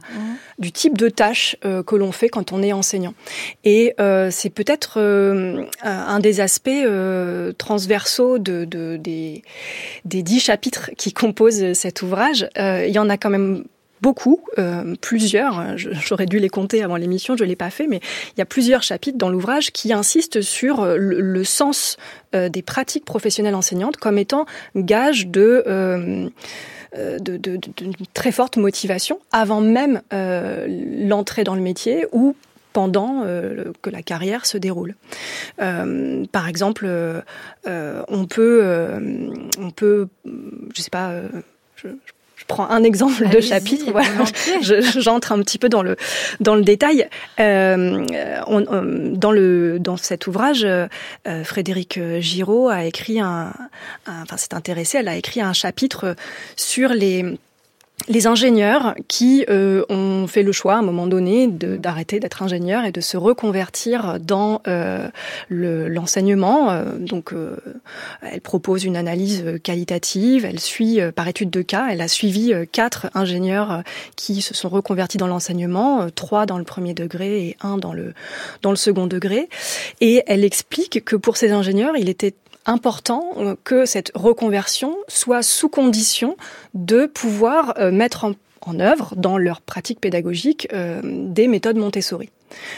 du 0.58 0.72
type 0.72 0.98
de 0.98 1.08
tâche 1.08 1.56
euh, 1.64 1.82
que 1.82 1.96
l'on 1.96 2.12
fait 2.12 2.28
quand 2.28 2.52
on 2.52 2.62
est 2.62 2.72
enseignant. 2.72 3.14
Et 3.64 3.94
euh, 4.00 4.28
c'est 4.30 4.50
peut-être 4.50 5.00
euh, 5.00 5.64
un 5.82 6.20
des 6.20 6.40
aspects 6.40 6.68
euh, 6.68 7.52
transversaux 7.52 8.38
de, 8.38 8.64
de, 8.64 8.96
des, 8.96 9.42
des 10.04 10.22
dix 10.22 10.40
chapitres 10.40 10.90
qui 10.98 11.12
composent 11.12 11.72
cet 11.72 12.02
ouvrage. 12.02 12.48
il 12.56 12.92
y 12.92 12.98
en 12.98 13.08
a 13.08 13.16
quand 13.16 13.30
même 13.30 13.64
beaucoup, 14.04 14.44
euh, 14.58 14.94
plusieurs, 15.00 15.78
j'aurais 15.78 16.26
dû 16.26 16.38
les 16.38 16.50
compter 16.50 16.82
avant 16.82 16.96
l'émission, 16.96 17.38
je 17.38 17.42
ne 17.42 17.48
l'ai 17.48 17.56
pas 17.56 17.70
fait, 17.70 17.86
mais 17.86 18.00
il 18.36 18.38
y 18.38 18.42
a 18.42 18.44
plusieurs 18.44 18.82
chapitres 18.82 19.16
dans 19.16 19.30
l'ouvrage 19.30 19.72
qui 19.72 19.94
insistent 19.94 20.42
sur 20.42 20.82
euh, 20.82 20.96
le, 20.98 21.44
sens 21.44 21.96
euh, 22.34 22.50
des 22.50 22.60
pratiques 22.60 23.06
professionnelles 23.06 23.54
enseignantes 23.54 23.96
comme 23.96 24.18
étant 24.18 24.44
gage 24.76 25.28
de... 25.28 25.64
Euh, 25.66 26.28
euh 26.98 27.18
très 28.12 28.30
forte 28.30 28.58
motivation 28.58 29.18
avant 29.32 29.60
même 29.62 30.02
euh, 30.12 30.66
l'entrée 31.08 31.42
dans 31.42 31.54
le 31.54 31.62
métier 31.62 32.06
ou 32.12 32.36
pendant 32.72 33.22
euh, 33.24 33.72
que 33.82 33.88
la 33.88 34.02
carrière 34.02 34.44
se 34.44 34.58
déroule. 34.58 34.94
Euh, 35.62 36.24
par 36.30 36.46
exemple, 36.46 36.84
euh, 36.86 37.22
on 38.08 38.26
peut, 38.26 38.62
on 39.58 39.70
peut, 39.70 40.08
je 40.24 40.82
sais 40.82 40.90
pas, 40.90 41.22
je 41.76 41.88
je 42.44 42.54
prends 42.54 42.68
un 42.68 42.84
exemple 42.84 43.28
de 43.28 43.40
chapitre. 43.40 43.86
Voilà. 43.90 44.08
J'entre 44.60 45.32
un 45.32 45.40
petit 45.40 45.58
peu 45.58 45.68
dans 45.68 45.82
le 45.82 45.96
dans 46.40 46.54
le 46.54 46.62
détail. 46.62 47.08
Euh, 47.40 48.04
on, 48.46 48.60
dans 49.14 49.32
le 49.32 49.78
dans 49.78 49.96
cet 49.96 50.26
ouvrage, 50.26 50.64
euh, 50.64 50.86
Frédéric 51.44 51.98
Giraud 52.18 52.68
a 52.68 52.84
écrit 52.84 53.20
un, 53.20 53.52
un 54.06 54.22
enfin 54.22 54.36
s'est 54.36 54.54
intéressé. 54.54 54.98
Elle 54.98 55.08
a 55.08 55.16
écrit 55.16 55.40
un 55.40 55.52
chapitre 55.52 56.16
sur 56.56 56.90
les 56.90 57.38
les 58.08 58.26
ingénieurs 58.26 58.94
qui 59.08 59.46
euh, 59.48 59.84
ont 59.88 60.26
fait 60.26 60.42
le 60.42 60.52
choix 60.52 60.74
à 60.74 60.78
un 60.78 60.82
moment 60.82 61.06
donné 61.06 61.48
d'arrêter 61.48 62.20
d'être 62.20 62.42
ingénieurs 62.42 62.84
et 62.84 62.92
de 62.92 63.00
se 63.00 63.16
reconvertir 63.16 64.18
dans 64.20 64.60
euh, 64.68 65.08
l'enseignement. 65.48 66.70
Euh, 66.70 66.98
donc, 66.98 67.32
elle 68.22 68.40
propose 68.40 68.84
une 68.84 68.96
analyse 68.96 69.44
qualitative. 69.62 70.44
Elle 70.44 70.60
suit 70.60 71.00
par 71.14 71.28
étude 71.28 71.50
de 71.50 71.62
cas. 71.62 71.88
Elle 71.90 72.00
a 72.00 72.08
suivi 72.08 72.52
quatre 72.72 73.06
ingénieurs 73.14 73.82
qui 74.16 74.42
se 74.42 74.54
sont 74.54 74.68
reconvertis 74.68 75.18
dans 75.18 75.26
l'enseignement, 75.26 76.08
trois 76.14 76.46
dans 76.46 76.58
le 76.58 76.64
premier 76.64 76.94
degré 76.94 77.48
et 77.48 77.56
un 77.62 77.78
dans 77.78 77.92
le 77.92 78.12
dans 78.62 78.70
le 78.70 78.76
second 78.76 79.06
degré. 79.06 79.48
Et 80.00 80.22
elle 80.26 80.44
explique 80.44 81.04
que 81.04 81.16
pour 81.16 81.36
ces 81.36 81.52
ingénieurs, 81.52 81.96
il 81.96 82.08
était 82.08 82.34
important 82.66 83.32
euh, 83.36 83.54
que 83.64 83.86
cette 83.86 84.12
reconversion 84.14 84.96
soit 85.08 85.42
sous 85.42 85.68
condition 85.68 86.36
de 86.74 87.06
pouvoir 87.06 87.74
euh, 87.78 87.90
mettre 87.90 88.24
en, 88.24 88.34
œuvre 88.80 89.14
dans 89.16 89.36
leur 89.36 89.60
pratique 89.60 90.00
pédagogique 90.00 90.68
euh, 90.72 91.00
des 91.04 91.48
méthodes 91.48 91.76
Montessori. 91.76 92.30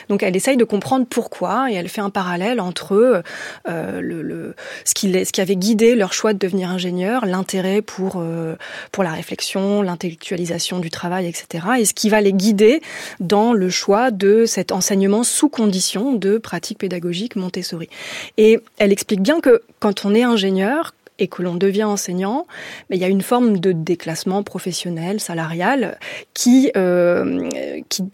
Donc 0.08 0.22
elle 0.22 0.36
essaye 0.36 0.56
de 0.56 0.64
comprendre 0.64 1.06
pourquoi 1.08 1.70
et 1.70 1.74
elle 1.74 1.88
fait 1.88 2.00
un 2.00 2.10
parallèle 2.10 2.60
entre 2.60 3.22
euh, 3.68 4.00
le, 4.00 4.54
ce, 4.84 4.94
qui, 4.94 5.12
ce 5.24 5.32
qui 5.32 5.40
avait 5.40 5.56
guidé 5.56 5.94
leur 5.94 6.12
choix 6.12 6.32
de 6.32 6.38
devenir 6.38 6.70
ingénieur, 6.70 7.26
l'intérêt 7.26 7.82
pour, 7.82 8.16
euh, 8.16 8.56
pour 8.92 9.04
la 9.04 9.12
réflexion, 9.12 9.82
l'intellectualisation 9.82 10.78
du 10.78 10.90
travail, 10.90 11.26
etc. 11.26 11.64
et 11.78 11.84
ce 11.84 11.94
qui 11.94 12.08
va 12.08 12.20
les 12.20 12.32
guider 12.32 12.80
dans 13.20 13.52
le 13.52 13.70
choix 13.70 14.10
de 14.10 14.46
cet 14.46 14.72
enseignement 14.72 15.24
sous 15.24 15.48
condition 15.48 16.12
de 16.12 16.38
pratique 16.38 16.78
pédagogique 16.78 17.36
Montessori. 17.36 17.88
Et 18.36 18.60
elle 18.78 18.92
explique 18.92 19.20
bien 19.20 19.40
que 19.40 19.62
quand 19.80 20.04
on 20.04 20.14
est 20.14 20.22
ingénieur, 20.22 20.94
et 21.18 21.28
que 21.28 21.42
l'on 21.42 21.54
devient 21.54 21.84
enseignant, 21.84 22.46
mais 22.90 22.96
il 22.96 23.00
y 23.00 23.04
a 23.04 23.08
une 23.08 23.22
forme 23.22 23.58
de 23.58 23.72
déclassement 23.72 24.42
professionnel, 24.42 25.20
salarial, 25.20 25.98
qui, 26.34 26.70
euh, 26.76 27.48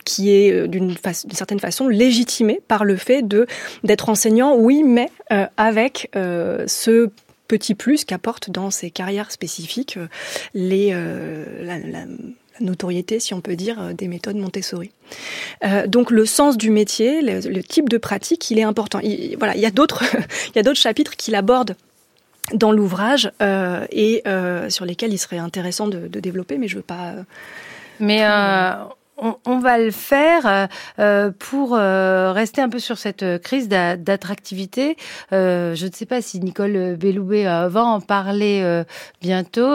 qui, 0.05 0.31
est 0.31 0.53
euh, 0.53 0.69
d'une 0.69 0.95
certaine 1.33 1.61
façon 1.61 1.88
légitimé 1.88 2.61
par 2.69 2.85
le 2.85 2.97
fait 2.97 3.23
de 3.23 3.47
d'être 3.83 4.09
enseignant, 4.09 4.57
oui, 4.57 4.83
mais 4.85 5.11
euh, 5.33 5.47
avec 5.57 6.11
ce 6.15 7.11
petit 7.49 7.75
plus 7.75 8.05
qu'apporte 8.05 8.51
dans 8.51 8.71
ces 8.71 8.91
carrières 8.91 9.31
spécifiques 9.31 9.99
la, 10.55 10.97
notoriété, 12.61 13.19
si 13.19 13.35
on 13.35 13.41
peut 13.41 13.57
dire, 13.57 13.95
des 13.95 14.09
méthodes 14.09 14.37
Montessori. 14.37 14.91
Donc 15.87 16.11
le 16.11 16.27
sens 16.27 16.57
du 16.57 16.71
métier, 16.71 17.23
le, 17.23 17.41
le, 17.41 17.62
type 17.62 17.88
de 17.88 17.99
pratique, 17.99 18.51
il 18.51 18.59
est 18.59 18.62
important. 18.62 19.01
Il, 19.01 19.37
voilà, 19.38 19.57
il 19.57 19.61
y 19.61 19.67
a 19.67 19.71
d'autres, 19.71 20.05
il 20.51 20.57
y 20.57 20.59
a 20.59 20.62
d'autres 20.62 20.81
chapitres 20.81 21.17
qui 21.17 21.31
l'abordent 21.31 21.77
dans 22.55 22.72
l'ouvrage 22.72 23.31
euh, 23.40 23.87
et 23.90 24.22
euh, 24.26 24.68
sur 24.68 24.85
lesquels 24.85 25.12
il 25.12 25.18
serait 25.18 25.38
intéressant 25.38 25.87
de, 25.87 26.09
de 26.09 26.20
développer, 26.20 26.59
mais 26.59 26.68
je 26.68 26.76
veux 26.76 26.83
pas. 26.83 27.11
Euh, 27.11 27.22
mais 28.00 28.22
on, 29.44 29.58
va 29.58 29.78
le 29.78 29.90
faire 29.90 30.46
euh, 30.46 30.66
euh, 30.98 31.30
pour 31.38 31.74
euh, 31.74 32.32
rester 32.32 32.61
un 32.61 32.68
peu 32.68 32.78
sur 32.78 32.98
cette 32.98 33.24
crise 33.42 33.68
d'attractivité. 33.68 34.96
je 35.30 35.87
ne 35.87 35.92
sais 35.92 36.06
pas 36.06 36.22
si 36.22 36.40
Nicole 36.40 36.96
Belloubet 36.96 37.44
va 37.44 37.85
en 37.85 38.00
parler 38.00 38.85
bientôt. 39.20 39.70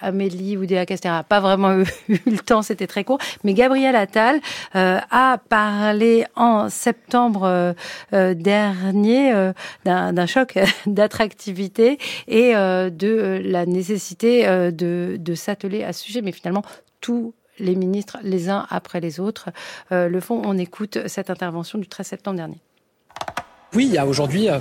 Amélie 0.00 0.56
Oudéa 0.56 0.86
Castera 0.86 1.22
pas 1.24 1.40
vraiment 1.40 1.72
eu, 2.08 2.20
le 2.26 2.38
temps, 2.38 2.62
c'était 2.62 2.86
très 2.86 3.04
court. 3.04 3.18
Mais 3.44 3.54
Gabriel 3.54 3.96
Attal 3.96 4.40
a 4.74 5.38
parlé 5.48 6.24
en 6.36 6.68
septembre 6.68 7.74
dernier 8.12 9.52
d'un 9.84 10.26
choc 10.26 10.58
d'attractivité 10.86 11.98
et 12.28 12.52
de 12.54 13.40
la 13.44 13.66
nécessité 13.66 14.46
de, 14.72 15.16
de 15.18 15.34
s'atteler 15.34 15.84
à 15.84 15.92
ce 15.92 16.04
sujet. 16.04 16.22
Mais 16.22 16.32
finalement, 16.32 16.62
tout 17.00 17.34
les 17.60 17.76
ministres, 17.76 18.18
les 18.22 18.48
uns 18.48 18.66
après 18.70 19.00
les 19.00 19.20
autres, 19.20 19.50
euh, 19.92 20.08
le 20.08 20.20
font. 20.20 20.42
On 20.44 20.58
écoute 20.58 20.98
cette 21.06 21.30
intervention 21.30 21.78
du 21.78 21.86
13 21.86 22.06
septembre 22.06 22.36
dernier. 22.36 22.58
Oui, 23.74 23.86
il 23.86 23.94
y 23.94 23.98
a 23.98 24.06
aujourd'hui 24.06 24.48
euh, 24.48 24.58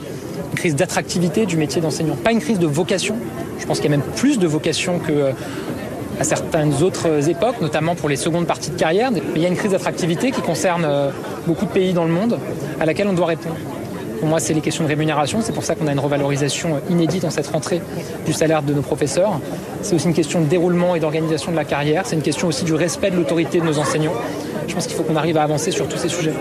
une 0.51 0.57
crise 0.57 0.75
d'attractivité 0.75 1.45
du 1.45 1.57
métier 1.57 1.81
d'enseignant, 1.81 2.15
pas 2.15 2.31
une 2.31 2.41
crise 2.41 2.59
de 2.59 2.67
vocation. 2.67 3.17
Je 3.57 3.65
pense 3.65 3.79
qu'il 3.79 3.89
y 3.89 3.93
a 3.93 3.97
même 3.97 4.05
plus 4.15 4.37
de 4.37 4.47
vocation 4.47 4.99
que 4.99 5.11
euh, 5.11 5.31
à 6.19 6.23
certaines 6.23 6.83
autres 6.83 7.29
époques, 7.29 7.61
notamment 7.61 7.95
pour 7.95 8.09
les 8.09 8.17
secondes 8.17 8.45
parties 8.45 8.71
de 8.71 8.75
carrière. 8.75 9.09
Mais 9.09 9.21
il 9.35 9.41
y 9.41 9.45
a 9.45 9.47
une 9.47 9.55
crise 9.55 9.71
d'attractivité 9.71 10.31
qui 10.31 10.41
concerne 10.41 10.85
beaucoup 11.47 11.63
de 11.63 11.71
pays 11.71 11.93
dans 11.93 12.03
le 12.03 12.11
monde 12.11 12.37
à 12.77 12.85
laquelle 12.85 13.07
on 13.07 13.13
doit 13.13 13.27
répondre. 13.27 13.55
Pour 14.19 14.27
moi, 14.27 14.39
c'est 14.39 14.53
les 14.53 14.61
questions 14.61 14.83
de 14.83 14.89
rémunération. 14.89 15.39
C'est 15.41 15.53
pour 15.53 15.63
ça 15.63 15.75
qu'on 15.75 15.87
a 15.87 15.93
une 15.93 15.99
revalorisation 15.99 16.81
inédite 16.89 17.23
en 17.23 17.29
cette 17.29 17.47
rentrée 17.47 17.81
du 18.25 18.33
salaire 18.33 18.61
de 18.63 18.73
nos 18.73 18.81
professeurs. 18.81 19.39
C'est 19.81 19.95
aussi 19.95 20.07
une 20.07 20.13
question 20.13 20.41
de 20.41 20.45
déroulement 20.45 20.95
et 20.95 20.99
d'organisation 20.99 21.51
de 21.51 21.55
la 21.55 21.63
carrière. 21.63 22.05
C'est 22.05 22.17
une 22.17 22.21
question 22.21 22.47
aussi 22.47 22.65
du 22.65 22.73
respect 22.73 23.11
de 23.11 23.15
l'autorité 23.15 23.59
de 23.59 23.65
nos 23.65 23.79
enseignants. 23.79 24.13
Je 24.67 24.73
pense 24.73 24.87
qu'il 24.87 24.95
faut 24.95 25.03
qu'on 25.03 25.15
arrive 25.15 25.37
à 25.37 25.43
avancer 25.43 25.71
sur 25.71 25.87
tous 25.87 25.97
ces 25.97 26.09
sujets. 26.09 26.33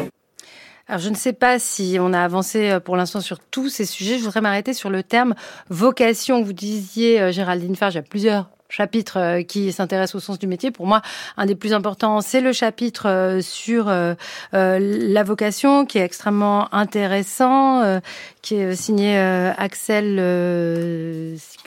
Alors, 0.89 1.01
je 1.01 1.11
ne 1.11 1.15
sais 1.15 1.35
pas 1.35 1.59
si 1.59 1.99
on 2.01 2.13
a 2.13 2.21
avancé 2.21 2.71
euh, 2.71 2.81
pour 2.81 2.97
l'instant 2.97 3.21
sur 3.21 3.39
tous 3.39 3.69
ces 3.69 3.85
sujets. 3.85 4.19
Je 4.19 4.25
voudrais 4.25 4.41
m'arrêter 4.41 4.73
sur 4.73 4.89
le 4.89 5.03
terme 5.03 5.35
vocation. 5.69 6.43
Vous 6.43 6.55
disiez, 6.55 7.21
euh, 7.21 7.31
Géraldine 7.31 7.77
Farge, 7.77 7.95
il 7.95 7.99
y 7.99 8.01
a 8.01 8.03
plusieurs 8.03 8.49
chapitre 8.69 9.19
euh, 9.19 9.43
qui 9.43 9.73
s'intéresse 9.73 10.15
au 10.15 10.21
sens 10.21 10.39
du 10.39 10.47
métier. 10.47 10.71
Pour 10.71 10.87
moi, 10.87 11.03
un 11.37 11.47
des 11.47 11.55
plus 11.55 11.73
importants, 11.73 12.21
c'est 12.21 12.41
le 12.41 12.53
chapitre 12.53 13.09
euh, 13.09 13.41
sur 13.41 13.89
euh, 13.89 14.15
la 14.53 15.23
vocation, 15.23 15.87
qui 15.87 15.99
est 15.99 16.05
extrêmement 16.05 16.73
intéressant, 16.75 18.01
qui 18.43 18.57
est 18.57 18.75
signé 18.75 19.17
Axel 19.19 20.17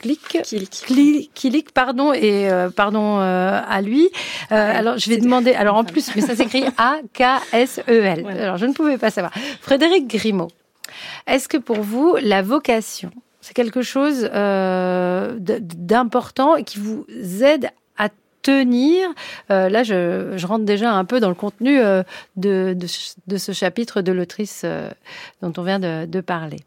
Kilik, 0.00 1.30
Kilik, 1.34 1.72
pardon, 1.72 2.12
et 2.12 2.48
pardon 2.76 3.18
à 3.18 3.80
lui. 3.82 4.08
alors, 4.50 4.98
je 4.98 5.10
vais 5.10 5.18
demander. 5.18 5.54
Alors, 5.54 5.76
en 5.76 5.84
plus, 5.84 6.14
mais 6.14 6.22
ça 6.22 6.36
s'écrit 6.36 6.64
A 6.78 6.96
K 7.14 7.22
S 7.52 7.80
E 7.88 8.02
L. 8.02 8.26
Alors, 8.26 8.56
je 8.56 8.66
ne 8.66 8.72
pouvais 8.72 8.98
pas 8.98 9.10
savoir. 9.10 9.32
Frédéric 9.60 10.06
Grimaud. 10.06 10.50
Est-ce 11.26 11.48
que 11.48 11.56
pour 11.56 11.80
vous, 11.80 12.16
la 12.20 12.42
vocation, 12.42 13.10
c'est 13.42 13.54
quelque 13.54 13.82
chose 13.82 14.28
euh, 14.32 15.36
d'important 15.38 16.62
qui 16.62 16.78
vous 16.78 17.04
aide 17.42 17.70
à 17.98 18.08
tenir. 18.40 19.08
Euh, 19.50 19.68
là, 19.68 19.82
je, 19.82 20.46
rentre 20.46 20.64
déjà 20.64 20.92
un 20.92 21.04
peu 21.04 21.18
dans 21.20 21.28
le 21.28 21.34
contenu 21.34 21.78
euh, 21.80 22.04
de, 22.36 22.74
de, 23.26 23.36
ce 23.36 23.52
chapitre 23.52 24.00
de 24.00 24.12
l'autrice 24.12 24.64
dont 25.42 25.52
on 25.58 25.62
vient 25.62 25.80
de, 25.80 26.06
de, 26.06 26.20
parler. 26.20 26.60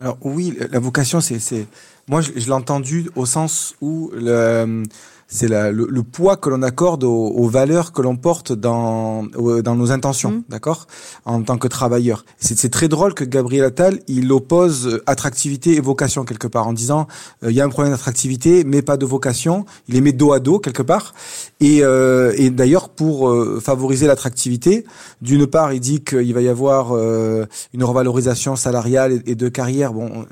Alors 0.00 0.16
oui, 0.22 0.56
la 0.70 0.78
vocation, 0.78 1.20
c'est, 1.20 1.66
moi, 2.06 2.20
je, 2.20 2.30
je 2.36 2.46
l'ai 2.46 2.52
entendu 2.52 3.10
au 3.16 3.26
sens 3.26 3.74
où 3.80 4.12
le 4.14 4.84
c'est 5.30 5.46
le, 5.46 5.70
le, 5.70 6.02
poids 6.02 6.38
que 6.38 6.48
l'on 6.48 6.62
accorde 6.62 7.04
aux, 7.04 7.28
aux, 7.28 7.48
valeurs 7.48 7.92
que 7.92 8.00
l'on 8.00 8.16
porte 8.16 8.52
dans, 8.52 9.24
dans 9.24 9.76
nos 9.76 9.92
intentions, 9.92 10.30
mmh. 10.30 10.42
d'accord, 10.48 10.86
en 11.26 11.42
tant 11.42 11.58
que 11.58 11.68
travailleur. 11.68 12.24
C'est 12.38 12.70
très 12.70 12.88
drôle 12.88 13.12
que 13.12 13.24
Gabriel 13.24 13.66
Attal 13.66 14.00
il 14.08 14.32
oppose 14.32 15.02
attractivité 15.06 15.74
et 15.74 15.80
vocation 15.80 16.24
quelque 16.24 16.46
part 16.46 16.66
en 16.66 16.72
disant 16.72 17.06
euh, 17.44 17.50
il 17.50 17.56
y 17.56 17.60
a 17.60 17.64
un 17.64 17.68
problème 17.68 17.92
d'attractivité 17.92 18.64
mais 18.64 18.80
pas 18.80 18.96
de 18.96 19.04
vocation. 19.04 19.66
Il 19.88 19.94
les 19.94 20.00
met 20.00 20.12
dos 20.12 20.32
à 20.32 20.40
dos 20.40 20.58
quelque 20.60 20.82
part. 20.82 21.14
Et, 21.60 21.80
euh, 21.82 22.32
et 22.36 22.48
d'ailleurs 22.48 22.88
pour 22.88 23.28
euh, 23.28 23.60
favoriser 23.62 24.06
l'attractivité, 24.06 24.86
d'une 25.20 25.46
part 25.46 25.74
il 25.74 25.80
dit 25.80 26.02
qu'il 26.02 26.32
va 26.32 26.40
y 26.40 26.48
avoir 26.48 26.92
euh, 26.92 27.44
une 27.74 27.84
revalorisation 27.84 28.56
salariale 28.56 29.12
et, 29.12 29.32
et 29.32 29.34
de 29.34 29.48
carrière. 29.48 29.92
Bon 29.92 30.24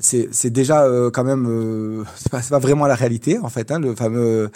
c'est 0.00 0.50
déjà 0.50 0.84
euh, 0.84 1.10
quand 1.10 1.24
même 1.24 1.46
euh, 1.48 2.04
c'est 2.16 2.30
pas, 2.30 2.40
pas 2.40 2.58
vraiment 2.58 2.86
la 2.86 2.94
réalité 2.94 3.38
en 3.38 3.48
fait 3.48 3.70
hein, 3.70 3.78
le 3.78 3.94
fameux 3.94 4.50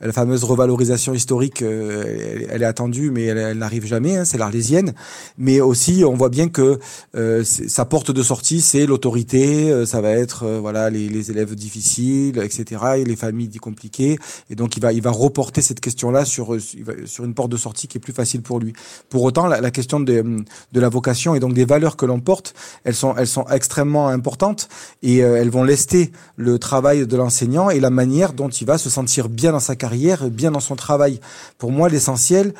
la 0.00 0.12
fameuse 0.12 0.44
revalorisation 0.44 1.12
historique, 1.12 1.60
euh, 1.60 2.46
elle, 2.48 2.62
est 2.62 2.66
attendue, 2.66 3.10
mais 3.10 3.24
elle, 3.24 3.58
n'arrive 3.58 3.84
jamais. 3.84 4.16
Hein, 4.16 4.24
c'est 4.24 4.38
l'arlésienne. 4.38 4.94
Mais 5.36 5.60
aussi, 5.60 6.04
on 6.06 6.14
voit 6.14 6.30
bien 6.30 6.48
que 6.48 6.78
euh, 7.14 7.44
sa 7.44 7.84
porte 7.84 8.10
de 8.10 8.22
sortie, 8.22 8.62
c'est 8.62 8.86
l'autorité. 8.86 9.70
Euh, 9.70 9.84
ça 9.84 10.00
va 10.00 10.12
être 10.12 10.46
voilà 10.46 10.88
les, 10.88 11.30
élèves 11.30 11.54
difficiles, 11.54 12.38
etc. 12.38 12.82
Et 12.96 13.04
les 13.04 13.16
familles 13.16 13.50
compliquées. 13.58 14.18
Et 14.48 14.54
donc, 14.54 14.76
il 14.78 14.80
va 14.80 14.92
il 14.94 15.02
va 15.02 15.10
reporter 15.10 15.60
cette 15.60 15.80
question-là 15.80 16.24
sur 16.24 16.56
sur 17.04 17.24
une 17.24 17.34
porte 17.34 17.50
de 17.50 17.58
sortie 17.58 17.86
qui 17.86 17.98
est 17.98 18.00
plus 18.00 18.14
facile 18.14 18.40
pour 18.40 18.58
lui. 18.58 18.72
Pour 19.10 19.22
autant, 19.22 19.46
la, 19.46 19.60
la 19.60 19.70
question 19.70 20.00
de 20.00 20.24
de 20.72 20.80
la 20.80 20.88
vocation 20.88 21.34
et 21.34 21.40
donc 21.40 21.52
des 21.52 21.66
valeurs 21.66 21.96
que 21.96 22.06
l'on 22.06 22.20
porte, 22.20 22.54
elles 22.84 22.94
sont 22.94 23.14
elles 23.16 23.26
sont 23.26 23.46
extrêmement 23.48 24.08
importantes 24.08 24.68
et 25.02 25.18
elles 25.18 25.50
vont 25.50 25.62
lester 25.62 26.10
le 26.36 26.58
travail 26.58 27.06
de 27.06 27.16
l'enseignant 27.16 27.68
et 27.68 27.80
la 27.80 27.90
manière 27.90 28.32
dont 28.32 28.48
il 28.48 28.66
va 28.66 28.78
se 28.78 28.88
sentir 28.88 29.28
bien 29.28 29.52
dans 29.52 29.60
sa 29.60 29.76
carrière 29.76 29.89
bien 30.30 30.50
dans 30.50 30.60
son 30.60 30.76
travail. 30.76 31.20
Pour 31.58 31.72
moi, 31.72 31.88
l'essentiel, 31.88 32.54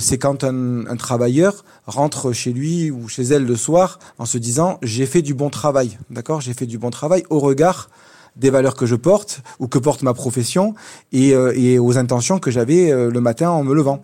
c'est 0.00 0.18
quand 0.18 0.44
un, 0.44 0.96
travailleur 0.96 1.64
rentre 1.86 2.32
chez 2.32 2.52
lui 2.52 2.90
ou 2.90 3.08
chez 3.08 3.22
elle 3.22 3.44
le 3.44 3.56
soir 3.56 3.98
en 4.18 4.26
se 4.26 4.38
disant 4.38 4.78
j'ai 4.82 5.06
fait 5.06 5.22
du 5.22 5.34
bon 5.34 5.50
travail, 5.50 5.98
d'accord, 6.10 6.40
j'ai 6.40 6.54
fait 6.54 6.66
du 6.66 6.78
bon 6.78 6.90
travail 6.90 7.24
au 7.30 7.38
regard 7.38 7.88
des 8.36 8.50
valeurs 8.50 8.74
que 8.74 8.86
je 8.86 8.96
porte 8.96 9.42
ou 9.58 9.68
que 9.68 9.78
porte 9.78 10.02
ma 10.02 10.14
profession 10.14 10.74
et, 11.12 11.30
et 11.30 11.78
aux 11.78 11.98
intentions 11.98 12.38
que 12.38 12.50
j'avais 12.50 12.90
le 12.90 13.20
matin 13.20 13.50
en 13.50 13.62
me 13.62 13.74
levant. 13.74 14.02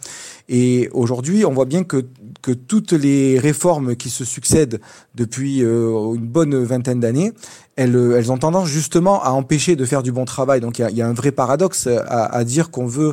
Et 0.48 0.88
aujourd'hui, 0.92 1.44
on 1.44 1.52
voit 1.52 1.64
bien 1.64 1.84
que, 1.84 2.04
que 2.42 2.52
toutes 2.52 2.92
les 2.92 3.38
réformes 3.38 3.96
qui 3.96 4.10
se 4.10 4.24
succèdent 4.24 4.80
depuis 5.14 5.60
une 5.60 6.26
bonne 6.26 6.62
vingtaine 6.62 7.00
d'années, 7.00 7.32
elles, 7.76 7.96
elles 8.16 8.32
ont 8.32 8.38
tendance 8.38 8.68
justement 8.68 9.22
à 9.22 9.30
empêcher 9.30 9.76
de 9.76 9.84
faire 9.84 10.02
du 10.02 10.12
bon 10.12 10.24
travail. 10.24 10.60
Donc 10.60 10.78
il 10.78 10.82
y 10.82 10.84
a, 10.84 10.90
y 10.90 11.00
a, 11.00 11.08
un 11.08 11.14
vrai 11.14 11.32
paradoxe 11.32 11.86
à, 11.86 12.24
à 12.24 12.44
dire 12.44 12.70
qu'on 12.70 12.86
veut 12.86 13.12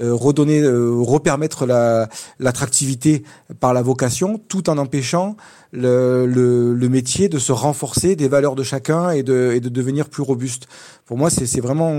redonner, 0.00 0.60
euh, 0.60 0.92
repermettre 1.00 1.66
l'attractivité 2.38 3.24
par 3.60 3.74
la 3.74 3.82
vocation, 3.82 4.40
tout 4.48 4.70
en 4.70 4.78
empêchant 4.78 5.36
le, 5.72 6.24
le, 6.26 6.72
le, 6.72 6.88
métier 6.88 7.28
de 7.28 7.38
se 7.38 7.52
renforcer 7.52 8.16
des 8.16 8.28
valeurs 8.28 8.54
de 8.54 8.62
chacun 8.62 9.10
et 9.10 9.22
de, 9.22 9.52
et 9.54 9.60
de 9.60 9.68
devenir 9.68 10.08
plus 10.08 10.22
robuste. 10.22 10.66
Pour 11.04 11.18
moi, 11.18 11.30
c'est 11.30 11.60
vraiment, 11.60 11.92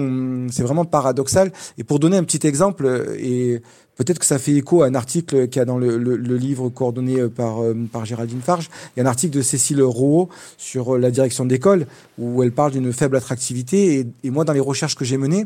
c'est 0.49 0.63
vraiment 0.63 0.85
paradoxal. 0.85 1.51
Et 1.77 1.83
pour 1.83 1.99
donner 1.99 2.17
un 2.17 2.23
petit 2.23 2.47
exemple, 2.47 2.87
et 3.19 3.61
peut-être 3.95 4.19
que 4.19 4.25
ça 4.25 4.39
fait 4.39 4.53
écho 4.53 4.81
à 4.81 4.87
un 4.87 4.95
article 4.95 5.49
qu'il 5.49 5.59
y 5.59 5.61
a 5.61 5.65
dans 5.65 5.77
le, 5.77 5.97
le, 5.97 6.37
livre 6.37 6.69
coordonné 6.69 7.27
par, 7.27 7.61
euh, 7.61 7.75
par 7.91 8.05
Géraldine 8.05 8.41
Farge. 8.41 8.69
Il 8.95 8.99
y 8.99 9.03
a 9.03 9.05
un 9.05 9.09
article 9.09 9.35
de 9.35 9.41
Cécile 9.41 9.83
Rouault 9.83 10.29
sur 10.57 10.97
la 10.97 11.11
direction 11.11 11.45
d'école 11.45 11.85
où 12.17 12.41
elle 12.43 12.51
parle 12.51 12.71
d'une 12.71 12.93
faible 12.93 13.17
attractivité. 13.17 13.99
Et, 13.99 14.07
et 14.23 14.29
moi, 14.31 14.45
dans 14.45 14.53
les 14.53 14.59
recherches 14.59 14.95
que 14.95 15.05
j'ai 15.05 15.17
menées, 15.17 15.45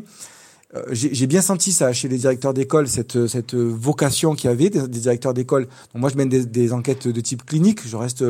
j'ai 0.90 1.26
bien 1.26 1.42
senti 1.42 1.72
ça 1.72 1.92
chez 1.92 2.08
les 2.08 2.18
directeurs 2.18 2.54
d'école, 2.54 2.88
cette, 2.88 3.26
cette 3.26 3.54
vocation 3.54 4.34
qu'il 4.34 4.50
y 4.50 4.52
avait 4.52 4.70
des, 4.70 4.88
directeurs 4.88 5.34
d'école. 5.34 5.68
Moi, 5.94 6.10
je 6.10 6.16
mène 6.16 6.28
des, 6.28 6.72
enquêtes 6.72 7.06
de 7.06 7.20
type 7.20 7.44
clinique. 7.44 7.86
Je 7.86 7.96
reste 7.96 8.24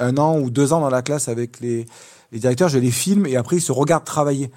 un 0.00 0.16
an 0.16 0.38
ou 0.38 0.50
deux 0.50 0.72
ans 0.72 0.80
dans 0.80 0.90
la 0.90 1.02
classe 1.02 1.28
avec 1.28 1.60
les, 1.60 1.86
les 2.32 2.38
directeurs, 2.38 2.68
je 2.68 2.78
les 2.78 2.90
filme 2.90 3.26
et 3.26 3.36
après 3.36 3.56
ils 3.56 3.62
se 3.62 3.72
regardent 3.72 4.04
travailler. 4.04 4.50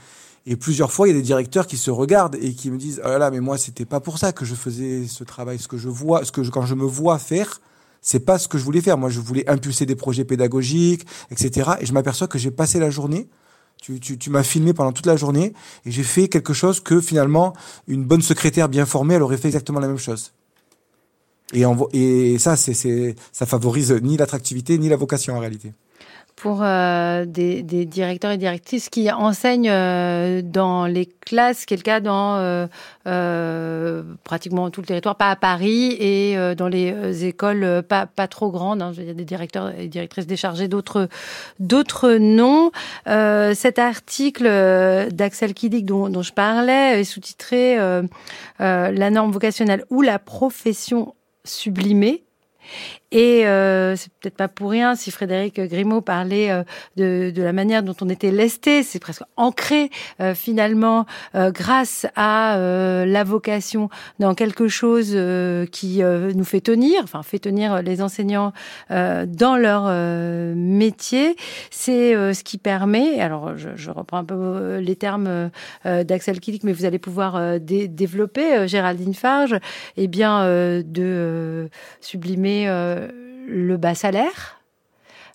Et 0.47 0.55
plusieurs 0.55 0.91
fois, 0.91 1.07
il 1.07 1.11
y 1.11 1.13
a 1.13 1.17
des 1.17 1.25
directeurs 1.25 1.67
qui 1.67 1.77
se 1.77 1.89
regardent 1.91 2.35
et 2.35 2.53
qui 2.53 2.69
me 2.69 2.77
disent 2.77 3.01
"Oh 3.03 3.07
là 3.07 3.17
là, 3.17 3.31
mais 3.31 3.39
moi, 3.39 3.57
c'était 3.57 3.85
pas 3.85 3.99
pour 3.99 4.17
ça 4.17 4.31
que 4.31 4.45
je 4.45 4.55
faisais 4.55 5.05
ce 5.07 5.23
travail. 5.23 5.57
Ce 5.59 5.67
que 5.67 5.77
je 5.77 5.89
vois, 5.89 6.23
ce 6.23 6.31
que 6.31 6.43
je, 6.43 6.51
quand 6.51 6.65
je 6.65 6.75
me 6.75 6.85
vois 6.85 7.17
faire, 7.17 7.61
c'est 8.01 8.19
pas 8.19 8.37
ce 8.37 8.47
que 8.47 8.57
je 8.57 8.63
voulais 8.63 8.81
faire. 8.81 8.97
Moi, 8.97 9.09
je 9.09 9.19
voulais 9.19 9.47
impulser 9.49 9.85
des 9.87 9.95
projets 9.95 10.23
pédagogiques, 10.23 11.05
etc. 11.31 11.71
Et 11.81 11.85
je 11.85 11.93
m'aperçois 11.93 12.27
que 12.27 12.37
j'ai 12.37 12.51
passé 12.51 12.79
la 12.79 12.91
journée 12.91 13.27
tu, 13.81 13.99
tu, 13.99 14.17
tu 14.17 14.29
m'as 14.29 14.43
filmé 14.43 14.73
pendant 14.73 14.91
toute 14.91 15.05
la 15.05 15.15
journée 15.15 15.53
et 15.85 15.91
j'ai 15.91 16.03
fait 16.03 16.27
quelque 16.27 16.53
chose 16.53 16.79
que 16.79 17.01
finalement 17.01 17.53
une 17.87 18.03
bonne 18.03 18.21
secrétaire 18.21 18.69
bien 18.69 18.85
formée, 18.85 19.15
elle 19.15 19.23
aurait 19.23 19.37
fait 19.37 19.47
exactement 19.47 19.79
la 19.79 19.87
même 19.87 19.97
chose. 19.97 20.33
Et, 21.53 21.63
et 21.93 22.39
ça, 22.39 22.55
c'est, 22.55 23.15
ça 23.31 23.45
favorise 23.45 23.91
ni 23.91 24.17
l'attractivité 24.17 24.77
ni 24.77 24.89
la 24.89 24.95
vocation 24.95 25.35
en 25.35 25.39
réalité 25.39 25.73
pour 26.35 26.59
euh, 26.61 27.23
des, 27.25 27.63
des, 27.63 27.85
directeurs 27.85 28.31
et 28.31 28.37
directrices 28.37 28.89
qui 28.89 29.09
enseignent 29.09 29.69
euh, 29.69 30.41
dans 30.43 30.85
les 30.85 31.05
classes, 31.05 31.65
quel 31.65 31.81
cas 31.81 32.01
dans 32.01 32.35
euh, 32.35 32.67
euh, 33.07 34.03
pratiquement 34.25 34.69
tout 34.69 34.81
le 34.81 34.87
territoire, 34.87 35.15
pas 35.15 35.31
à 35.31 35.37
Paris, 35.37 35.95
et 35.97 36.37
euh, 36.37 36.53
dans 36.53 36.67
les 36.67 36.91
euh, 36.91 37.13
écoles 37.13 37.83
pas, 37.87 38.05
pas 38.05 38.27
trop 38.27 38.51
grandes. 38.51 38.81
Hein. 38.81 38.91
Il 38.97 39.05
y 39.05 39.09
a 39.09 39.13
des 39.13 39.23
directeurs 39.23 39.71
et 39.77 39.87
directrices 39.87 40.27
déchargés, 40.27 40.67
d'autres 40.67 41.07
d'autres 41.59 42.13
non. 42.15 42.71
cet 43.05 43.79
article 43.79 44.45
d'Axel 45.11 45.53
Kidik 45.53 45.85
dont, 45.85 46.09
dont, 46.09 46.21
je 46.21 46.33
parlais 46.33 46.99
est 46.99 47.03
sous-titré 47.05 47.77
La 48.59 49.09
norme 49.09 49.31
vocationnelle 49.31 49.85
ou 49.89 50.01
la 50.01 50.19
profession 50.19 51.15
sublimée 51.45 52.23
et 53.15 53.47
euh, 53.47 53.95
c'est 53.95 54.11
peut-être 54.11 54.35
pas 54.35 54.49
pour 54.49 54.71
rien 54.71 54.93
si 54.95 55.09
Frédéric 55.09 55.61
Grimaud 55.61 56.01
parlait 56.01 56.51
euh, 56.51 56.63
de, 56.97 57.41
la 57.41 57.53
manière 57.53 57.81
dont 57.81 57.95
on 58.01 58.09
était 58.09 58.29
lesté, 58.29 58.83
c'est 58.83 58.99
presque 58.99 59.23
ancré 59.37 59.89
euh, 60.19 60.35
finalement 60.35 61.05
euh, 61.33 61.49
grâce 61.49 62.05
à 62.17 62.57
la 62.57 63.23
vocation 63.23 63.89
dans 64.19 64.35
quelque 64.35 64.67
chose 64.67 65.17
qui 65.71 66.01
nous 66.01 66.43
fait 66.43 66.59
tenir, 66.59 67.01
enfin 67.03 67.23
fait 67.23 67.39
tenir 67.39 67.81
les 67.81 68.01
enseignants 68.01 68.51
dans 68.89 69.57
leur 69.57 69.89
métier. 70.55 71.35
C'est 71.71 72.33
ce 72.33 72.43
qui 72.43 72.57
permet, 72.57 73.21
alors 73.21 73.55
je, 73.55 73.91
reprends 73.91 74.17
un 74.17 74.25
peu 74.25 74.77
les 74.77 74.95
termes 74.95 75.49
d'Axel 75.85 76.39
Kilik, 76.39 76.63
mais 76.63 76.73
vous 76.73 76.85
allez 76.85 76.99
pouvoir 76.99 77.59
dé 77.59 77.87
développer, 77.87 78.67
Géraldine 78.67 79.13
Farge, 79.13 79.53
et 79.53 80.03
eh 80.03 80.07
bien 80.07 80.45
de 80.83 81.69
sublimer 82.01 82.67
le 83.47 83.77
bas 83.77 83.95
salaire, 83.95 84.59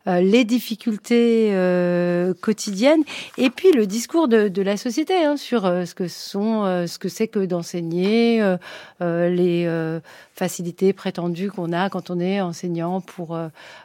euh, 0.06 0.20
les 0.20 0.44
difficultés 0.44 1.50
euh, 1.52 2.32
quotidiennes 2.40 3.02
et 3.36 3.50
puis 3.50 3.70
le 3.70 3.86
discours 3.86 4.28
de, 4.28 4.48
de 4.48 4.62
la 4.62 4.78
société 4.78 5.14
hein, 5.14 5.36
sur 5.36 5.66
euh, 5.66 5.84
ce 5.84 5.94
que 5.94 6.08
sont 6.08 6.64
euh, 6.64 6.86
ce 6.86 6.98
que 6.98 7.10
c'est 7.10 7.28
que 7.28 7.44
d'enseigner 7.44 8.40
euh, 8.40 9.28
les 9.28 9.68
facilités 10.32 10.94
prétendues 10.94 11.50
qu'on 11.50 11.74
a 11.74 11.90
quand 11.90 12.08
on 12.08 12.18
est 12.18 12.40
enseignant 12.40 13.02
pour 13.02 13.38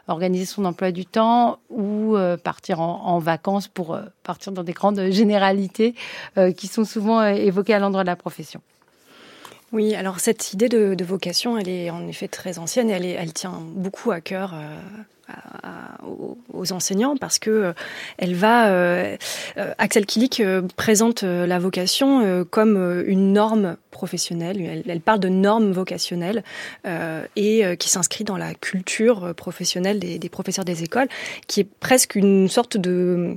organiser 0.08 0.46
son 0.46 0.64
emploi 0.64 0.90
du 0.90 1.04
temps 1.04 1.58
ou 1.68 2.16
partir 2.42 2.80
en, 2.80 3.02
en, 3.04 3.18
vacances 3.18 3.68
pour 3.68 3.98
partir 4.22 4.52
dans 4.52 4.64
des 4.64 4.72
grandes 4.72 5.10
généralités 5.10 5.94
qui 6.56 6.66
sont 6.66 6.84
souvent 6.84 7.22
évoquées 7.22 7.74
à 7.74 7.78
l'endroit 7.78 8.04
de 8.04 8.08
la 8.08 8.16
profession. 8.16 8.62
Oui, 9.72 9.94
alors 9.94 10.20
cette 10.20 10.52
idée 10.52 10.68
de, 10.68 11.04
vocation, 11.04 11.58
elle 11.58 11.68
est 11.68 11.90
en 11.90 12.06
effet 12.06 12.28
très 12.28 12.58
ancienne 12.58 12.90
et 12.90 13.12
elle, 13.12 13.32
tient 13.32 13.60
beaucoup 13.74 14.10
à 14.10 14.20
cœur. 14.20 14.54
Euh, 14.54 16.06
aux, 16.52 16.72
enseignants 16.72 17.16
parce 17.16 17.38
que 17.38 17.50
euh, 17.50 17.72
elle 18.16 18.34
va 18.34 18.68
euh, 18.68 19.16
Axel 19.78 20.06
Kilik 20.06 20.42
présente 20.76 21.22
la 21.22 21.58
vocation 21.58 22.44
comme 22.50 23.04
une 23.06 23.32
norme 23.32 23.76
professionnelle 23.90 24.84
elle, 24.86 25.00
parle 25.00 25.20
de 25.20 25.28
normes 25.28 25.70
vocationnelles 25.72 26.42
et 27.36 27.76
qui 27.78 27.88
s'inscrit 27.88 28.24
dans 28.24 28.36
la 28.36 28.54
culture 28.54 29.34
professionnelle 29.34 29.98
des 29.98 30.28
professeurs 30.28 30.64
des 30.64 30.82
écoles 30.82 31.08
qui 31.46 31.60
est 31.60 31.68
presque 31.80 32.14
une 32.14 32.48
sorte 32.48 32.76
de 32.76 33.36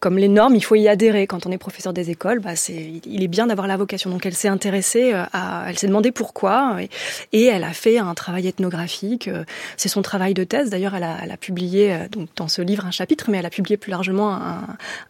comme 0.00 0.18
les 0.18 0.28
normes, 0.28 0.54
il 0.54 0.64
faut 0.64 0.74
y 0.74 0.88
adhérer. 0.88 1.26
Quand 1.26 1.46
on 1.46 1.50
est 1.50 1.58
professeur 1.58 1.92
des 1.92 2.10
écoles, 2.10 2.40
bah 2.40 2.52
il 2.68 3.22
est 3.22 3.28
bien 3.28 3.46
d'avoir 3.46 3.66
la 3.66 3.76
vocation. 3.76 4.10
Donc 4.10 4.26
elle 4.26 4.34
s'est 4.34 4.48
intéressée 4.48 5.12
euh, 5.12 5.24
elle 5.66 5.78
s'est 5.78 5.86
demandé 5.86 6.12
pourquoi, 6.12 6.78
et, 6.80 6.88
et, 7.32 7.44
elle 7.46 7.64
a 7.64 7.72
fait 7.72 7.98
un 7.98 8.14
travail 8.14 8.46
ethnographique. 8.46 9.28
Euh, 9.28 9.44
c'est 9.76 9.88
son 9.88 10.02
travail 10.02 10.34
de 10.34 10.44
thèse. 10.44 10.70
D'ailleurs, 10.70 10.94
elle 10.94 11.04
a, 11.04 11.18
elle 11.22 11.30
a 11.30 11.36
publié 11.36 11.92
euh, 11.92 12.08
donc 12.08 12.28
dans 12.36 12.48
ce 12.48 12.62
livre 12.62 12.86
un 12.86 12.90
chapitre, 12.90 13.30
mais 13.30 13.38
elle 13.38 13.46
a 13.46 13.50
publié 13.50 13.76
plus 13.76 13.90
largement 13.90 14.38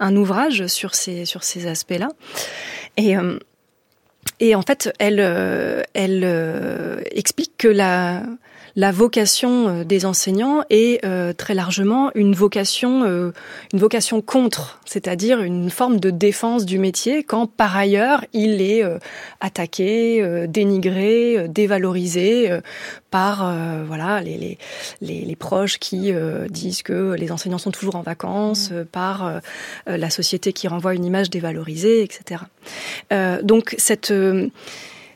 un, 0.01 0.17
ouvrage 0.17 0.67
sur 0.67 0.95
ces 0.95 1.25
sur 1.25 1.45
ces 1.45 1.67
aspects-là. 1.67 2.09
Et 2.97 4.55
en 4.55 4.63
fait, 4.63 4.93
elle 4.99 5.85
explique 7.13 7.53
que 7.57 7.69
la, 7.69 8.23
la 8.79 8.93
vocation 8.93 9.69
euh, 9.69 9.85
des 9.85 10.07
enseignants 10.07 10.63
est 10.71 11.05
euh, 11.05 11.33
très 11.33 11.53
largement 11.53 12.13
une 12.15 12.33
vocation, 12.33 13.03
euh, 13.03 13.33
une 13.73 13.81
vocation 13.81 14.23
contre, 14.23 14.79
c'est-à-dire 14.85 15.41
une 15.41 15.69
forme 15.69 15.99
de 15.99 16.11
défense 16.11 16.65
du 16.65 16.79
métier 16.79 17.25
quand 17.25 17.49
par 17.49 17.77
ailleurs 17.77 18.25
il 18.33 18.63
est 18.63 18.85
euh, 18.85 18.99
attaqué, 19.41 20.23
euh, 20.23 20.47
dénigré, 20.47 21.37
euh, 21.37 21.49
dévalorisé 21.49 22.51
par 23.11 23.53
voilà 23.87 24.21
les, 24.21 24.59
les, 25.01 25.25
les, 25.25 25.37
proches 25.37 25.79
qui 25.79 26.13
disent 26.51 26.83
que 26.83 27.15
les 27.15 27.33
enseignants 27.33 27.59
sont 27.59 27.71
toujours 27.71 27.97
en 27.97 28.03
vacances, 28.03 28.71
mmh. 28.71 28.85
par 28.85 29.41
la 29.87 30.11
société 30.11 30.53
qui 30.53 30.69
renvoie 30.69 30.95
une 30.95 31.07
image 31.07 31.31
dévalorisée, 31.31 32.03
etc. 32.03 32.43
donc 33.43 33.75
cette 33.79 34.13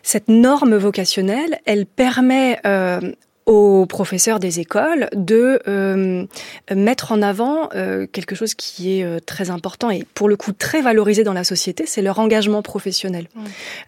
cette 0.03 0.29
norme 0.29 0.77
vocationnelle, 0.77 1.61
elle 1.65 1.87
permet 1.87 2.59
euh, 2.67 3.01
aux 3.47 3.87
professeurs 3.87 4.39
des 4.39 4.61
écoles 4.61 5.09
de 5.15 5.61
euh, 5.67 6.25
mettre 6.73 7.11
en 7.11 7.23
avant 7.23 7.69
euh, 7.75 8.07
quelque 8.07 8.37
chose 8.37 8.55
qui 8.55 8.99
est 8.99 9.05
euh, 9.05 9.19
très 9.19 9.51
important 9.51 9.91
et 9.91 10.05
pour 10.15 10.29
le 10.29 10.37
coup 10.37 10.53
très 10.53 10.81
valorisé 10.81 11.25
dans 11.25 11.33
la 11.33 11.43
société, 11.43 11.85
c'est 11.85 12.03
leur 12.03 12.21
engagement 12.21 12.63
professionnel. 12.63 13.27
Mmh. 13.35 13.41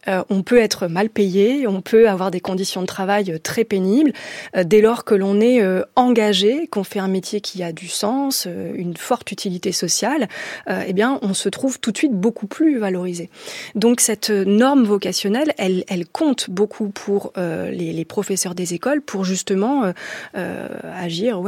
Euh, 0.09 0.23
on 0.29 0.43
peut 0.43 0.59
être 0.59 0.89
mal 0.89 1.09
payé, 1.09 1.69
on 1.69 1.83
peut 1.83 2.09
avoir 2.09 2.33
des 2.33 2.41
conditions 2.41 2.81
de 2.81 2.87
travail 2.87 3.31
euh, 3.31 3.39
très 3.39 3.63
pénibles, 3.63 4.13
euh, 4.57 4.65
dès 4.65 4.81
lors 4.81 5.05
que 5.05 5.15
l'on 5.15 5.41
est 5.41 5.63
euh, 5.63 5.83
engagé, 5.95 6.67
qu'on 6.67 6.83
fait 6.83 6.99
un 6.99 7.09
métier 7.09 7.41
qui 7.41 7.63
a 7.63 7.73
du 7.73 7.87
sens, 7.87 8.47
euh, 8.49 8.73
une 8.75 8.97
forte 8.97 9.31
utilité 9.31 9.71
sociale, 9.71 10.29
euh, 10.69 10.83
eh 10.85 10.93
bien 10.93 11.21
on 11.23 11.33
se 11.33 11.49
trouve 11.49 11.79
tout 11.79 11.93
de 11.93 11.99
suite 11.99 12.13
beaucoup 12.13 12.49
plus 12.49 12.79
valorisé. 12.79 13.31
Donc 13.77 14.01
cette 14.01 14.31
norme 14.31 14.83
vocationnelle, 14.83 15.55
elle, 15.59 15.85
elle 15.87 16.07
compte 16.09 16.51
beaucoup 16.51 16.89
pour 16.89 17.33
euh, 17.39 17.71
les, 17.71 17.93
les 17.93 18.05
professeurs 18.05 18.57
des 18.57 18.75
écoles 18.75 19.01
pour 19.01 19.25
justement 19.25 19.44
justement 19.45 19.85
euh, 19.85 19.93
euh, 20.37 20.69
agir 20.95 21.41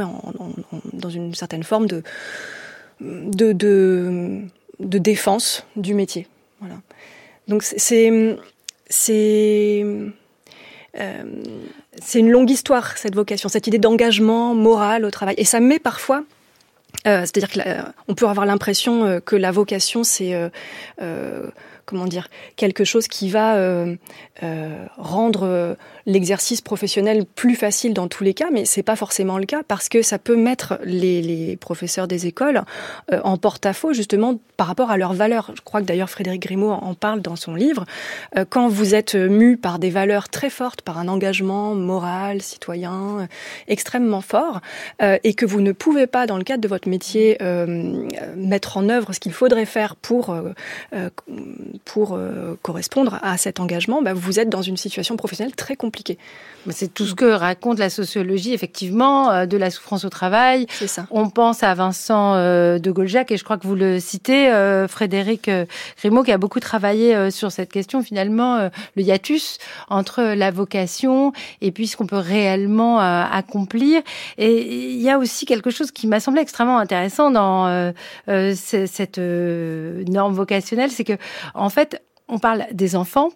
dans 0.93 1.09
une 1.09 1.33
certaine 1.33 1.63
forme 1.63 1.87
de, 1.87 2.03
défense 4.79 5.65
du 5.75 5.95
métier. 5.95 6.27
Donc 7.47 7.63
euh, 7.73 8.35
c'est 12.01 12.19
une 12.19 12.31
longue 12.31 12.49
histoire 12.51 12.97
cette 12.97 13.15
vocation, 13.15 13.49
cette 13.49 13.65
idée 13.67 13.79
d'engagement 13.79 14.53
moral 14.53 15.05
au 15.05 15.11
travail, 15.11 15.35
et 15.37 15.45
ça 15.45 15.59
met 15.59 15.79
parfois 15.79 16.23
C'est-à-dire 17.03 17.49
qu'on 18.05 18.13
peut 18.13 18.27
avoir 18.27 18.45
l'impression 18.45 19.21
que 19.25 19.35
la 19.35 19.51
vocation, 19.51 20.03
c'est 20.03 20.33
comment 21.87 22.05
dire 22.05 22.27
quelque 22.55 22.83
chose 22.83 23.07
qui 23.07 23.29
va 23.29 23.57
rendre 24.97 25.75
l'exercice 26.07 26.61
professionnel 26.61 27.25
plus 27.25 27.55
facile 27.55 27.93
dans 27.93 28.07
tous 28.07 28.23
les 28.23 28.33
cas, 28.33 28.47
mais 28.51 28.65
c'est 28.65 28.83
pas 28.83 28.95
forcément 28.95 29.37
le 29.37 29.45
cas 29.45 29.61
parce 29.67 29.89
que 29.89 30.01
ça 30.01 30.17
peut 30.17 30.35
mettre 30.35 30.79
les, 30.83 31.57
professeurs 31.59 32.07
des 32.07 32.27
écoles 32.27 32.61
euh, 33.11 33.19
en 33.23 33.37
porte-à-faux 33.37 33.93
justement 33.93 34.39
par 34.55 34.67
rapport 34.67 34.89
à 34.89 34.97
leurs 34.97 35.13
valeurs. 35.13 35.51
Je 35.55 35.61
crois 35.61 35.81
que 35.81 35.85
d'ailleurs 35.85 36.09
Frédéric 36.09 36.41
Grimaud 36.41 36.71
en 36.71 36.93
parle 36.93 37.21
dans 37.21 37.35
son 37.35 37.55
livre. 37.55 37.85
Euh, 38.37 38.45
quand 38.49 38.69
vous 38.69 38.95
êtes 38.95 39.15
mu 39.15 39.57
par 39.57 39.79
des 39.79 39.89
valeurs 39.89 40.29
très 40.29 40.49
fortes, 40.49 40.81
par 40.81 40.97
un 40.97 41.07
engagement 41.07 41.75
moral, 41.75 42.41
citoyen, 42.41 43.19
euh, 43.19 43.27
extrêmement 43.67 44.21
fort, 44.21 44.61
et 45.01 45.33
que 45.33 45.45
vous 45.45 45.61
ne 45.61 45.71
pouvez 45.71 46.07
pas, 46.07 46.25
dans 46.25 46.37
le 46.37 46.43
cadre 46.43 46.61
de 46.61 46.67
votre 46.67 46.87
métier, 46.87 47.37
mettre 48.35 48.77
en 48.77 48.89
œuvre 48.89 49.13
ce 49.13 49.19
qu'il 49.19 49.33
faudrait 49.33 49.65
faire 49.65 49.95
pour 49.95 50.35
pour 51.85 52.19
correspondre 52.61 53.19
à 53.21 53.37
cet 53.37 53.59
engagement, 53.59 54.01
bah, 54.01 54.13
vous 54.13 54.39
êtes 54.39 54.49
dans 54.49 54.61
une 54.61 54.77
situation 54.77 55.17
professionnelle 55.17 55.55
très 55.55 55.75
compliquée 55.75 56.17
c'est 56.71 56.93
tout 56.93 57.05
ce 57.05 57.15
que 57.15 57.25
raconte 57.25 57.79
la 57.79 57.89
sociologie, 57.89 58.53
effectivement, 58.53 59.31
euh, 59.31 59.45
de 59.45 59.57
la 59.57 59.69
souffrance 59.69 60.05
au 60.05 60.09
travail. 60.09 60.65
C'est 60.69 60.87
ça. 60.87 61.07
On 61.11 61.29
pense 61.29 61.63
à 61.63 61.73
Vincent 61.73 62.35
euh, 62.35 62.79
de 62.79 62.91
Goljac, 62.91 63.31
et 63.31 63.37
je 63.37 63.43
crois 63.43 63.57
que 63.57 63.67
vous 63.67 63.75
le 63.75 63.99
citez, 63.99 64.49
euh, 64.49 64.87
Frédéric 64.87 65.49
Grimaud, 65.97 66.23
qui 66.23 66.31
a 66.31 66.37
beaucoup 66.37 66.59
travaillé 66.59 67.31
sur 67.31 67.51
cette 67.51 67.71
question, 67.71 68.01
finalement, 68.01 68.69
le 68.95 69.01
hiatus 69.01 69.57
entre 69.89 70.21
la 70.21 70.51
vocation 70.51 71.31
et 71.61 71.71
puis 71.71 71.87
ce 71.87 71.97
qu'on 71.97 72.07
peut 72.07 72.17
réellement 72.17 72.99
accomplir. 72.99 74.01
Et 74.37 74.91
il 74.91 75.01
y 75.01 75.09
a 75.09 75.17
aussi 75.17 75.45
quelque 75.45 75.69
chose 75.69 75.91
qui 75.91 76.07
m'a 76.07 76.19
semblé 76.19 76.41
extrêmement 76.41 76.77
intéressant 76.77 77.31
dans 77.31 77.93
cette 78.27 79.17
norme 79.17 80.33
vocationnelle, 80.33 80.91
c'est 80.91 81.03
que, 81.03 81.17
en 81.53 81.66
fait, 81.69 82.03
on 82.27 82.39
parle 82.39 82.65
des 82.71 82.95
enfants, 82.95 83.31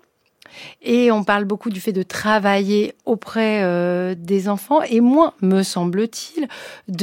et 0.82 1.12
on 1.12 1.24
parle 1.24 1.46
beaucoup 1.46 1.70
du 1.70 1.80
fait 1.80 1.94
de 1.94 2.04
travailler 2.04 2.96
auprès 3.06 3.62
euh, 3.64 4.16
des 4.18 4.50
enfants 4.50 4.82
et 4.84 5.02
moins, 5.02 5.34
me 5.42 5.64
semble-t-il, 5.64 6.48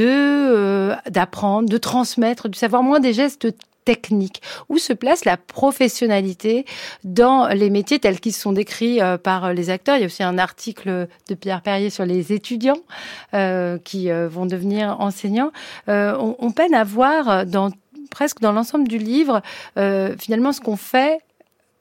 euh, 0.01 0.95
d'apprendre, 1.09 1.69
de 1.69 1.79
transmettre, 1.79 2.49
du 2.49 2.59
savoir 2.59 2.83
moins 2.83 3.01
des 3.01 3.13
gestes 3.13 3.49
techniques. 3.85 4.43
Où 4.69 4.77
se 4.77 4.93
place 4.93 5.25
la 5.25 5.39
professionnalité 5.39 6.67
dans 7.05 7.49
les 7.49 7.71
métiers 7.71 7.99
tels 7.99 8.21
qu'ils 8.21 8.35
sont 8.35 8.53
décrits 8.53 9.01
euh, 9.01 9.17
par 9.17 9.55
les 9.55 9.71
acteurs? 9.71 9.97
Il 9.97 10.01
y 10.01 10.03
a 10.03 10.07
aussi 10.07 10.23
un 10.23 10.37
article 10.37 11.09
de 11.29 11.35
Pierre 11.35 11.63
Perrier 11.63 11.89
sur 11.89 12.05
les 12.05 12.33
étudiants 12.33 12.81
qui 13.85 14.11
vont 14.11 14.47
devenir 14.47 15.01
enseignants. 15.01 15.53
On, 15.87 16.51
peine 16.55 16.75
à 16.75 16.85
voir 16.85 17.47
dans 17.47 17.71
presque 18.09 18.41
dans 18.41 18.53
l'ensemble 18.53 18.89
du 18.89 18.99
livre 18.99 19.43
finalement 20.19 20.53
ce 20.53 20.61
qu'on 20.61 20.77
fait 20.77 21.21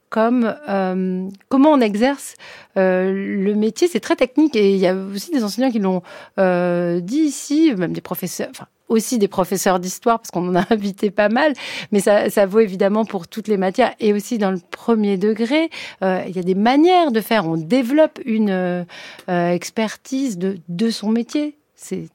comme 0.09 0.55
euh, 0.69 1.29
comment 1.49 1.71
on 1.71 1.81
exerce 1.81 2.35
euh, 2.77 3.11
le 3.11 3.55
métier. 3.55 3.87
C'est 3.87 3.99
très 3.99 4.15
technique 4.15 4.55
et 4.55 4.73
il 4.73 4.79
y 4.79 4.87
a 4.87 4.95
aussi 4.95 5.31
des 5.31 5.43
enseignants 5.43 5.71
qui 5.71 5.79
l'ont 5.79 6.01
euh, 6.39 6.99
dit 6.99 7.19
ici, 7.19 7.73
même 7.75 7.93
des 7.93 8.01
professeurs, 8.01 8.49
enfin 8.51 8.67
aussi 8.89 9.17
des 9.17 9.27
professeurs 9.27 9.81
d'histoire 9.81 10.19
parce 10.19 10.31
qu'on 10.31 10.47
en 10.47 10.55
a 10.55 10.65
invité 10.73 11.11
pas 11.11 11.27
mal, 11.27 11.53
mais 11.91 11.99
ça, 11.99 12.29
ça, 12.29 12.45
vaut 12.45 12.59
évidemment 12.59 13.03
pour 13.03 13.27
toutes 13.27 13.49
les 13.49 13.57
matières 13.57 13.93
et 13.99 14.13
aussi 14.13 14.37
dans 14.37 14.51
le 14.51 14.59
premier 14.71 15.17
degré. 15.17 15.69
Euh, 16.03 16.23
il 16.27 16.35
y 16.35 16.39
a 16.39 16.43
des 16.43 16.55
manières 16.55 17.11
de 17.11 17.19
faire. 17.19 17.45
On 17.45 17.57
développe 17.57 18.19
une 18.25 18.49
euh, 18.49 18.85
expertise 19.27 20.37
de, 20.37 20.57
de 20.69 20.89
son 20.89 21.09
métier. 21.09 21.57
C'est 21.75 22.07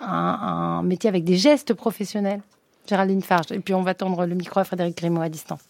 un, 0.00 0.06
un 0.08 0.82
métier 0.82 1.08
avec 1.08 1.24
des 1.24 1.36
gestes 1.36 1.74
professionnels. 1.74 2.40
Géraldine 2.88 3.22
Farge. 3.22 3.52
Et 3.52 3.60
puis 3.60 3.74
on 3.74 3.82
va 3.82 3.94
tendre 3.94 4.26
le 4.26 4.34
micro 4.34 4.60
à 4.60 4.64
Frédéric 4.64 4.96
Grimaud 4.96 5.22
à 5.22 5.28
distance. 5.28 5.60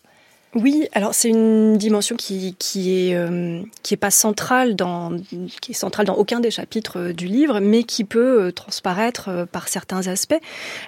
Oui, 0.54 0.88
alors 0.92 1.12
c'est 1.12 1.28
une 1.28 1.76
dimension 1.76 2.16
qui, 2.16 2.54
qui 2.58 3.10
est 3.10 3.14
euh, 3.14 3.60
qui 3.82 3.92
est 3.92 3.98
pas 3.98 4.10
centrale 4.10 4.74
dans 4.74 5.12
qui 5.60 5.72
est 5.72 5.74
centrale 5.74 6.06
dans 6.06 6.14
aucun 6.14 6.40
des 6.40 6.50
chapitres 6.50 6.98
euh, 6.98 7.12
du 7.12 7.26
livre, 7.26 7.60
mais 7.60 7.82
qui 7.82 8.04
peut 8.04 8.44
euh, 8.44 8.52
transparaître 8.52 9.46
par 9.52 9.68
certains 9.68 10.06
aspects. 10.06 10.40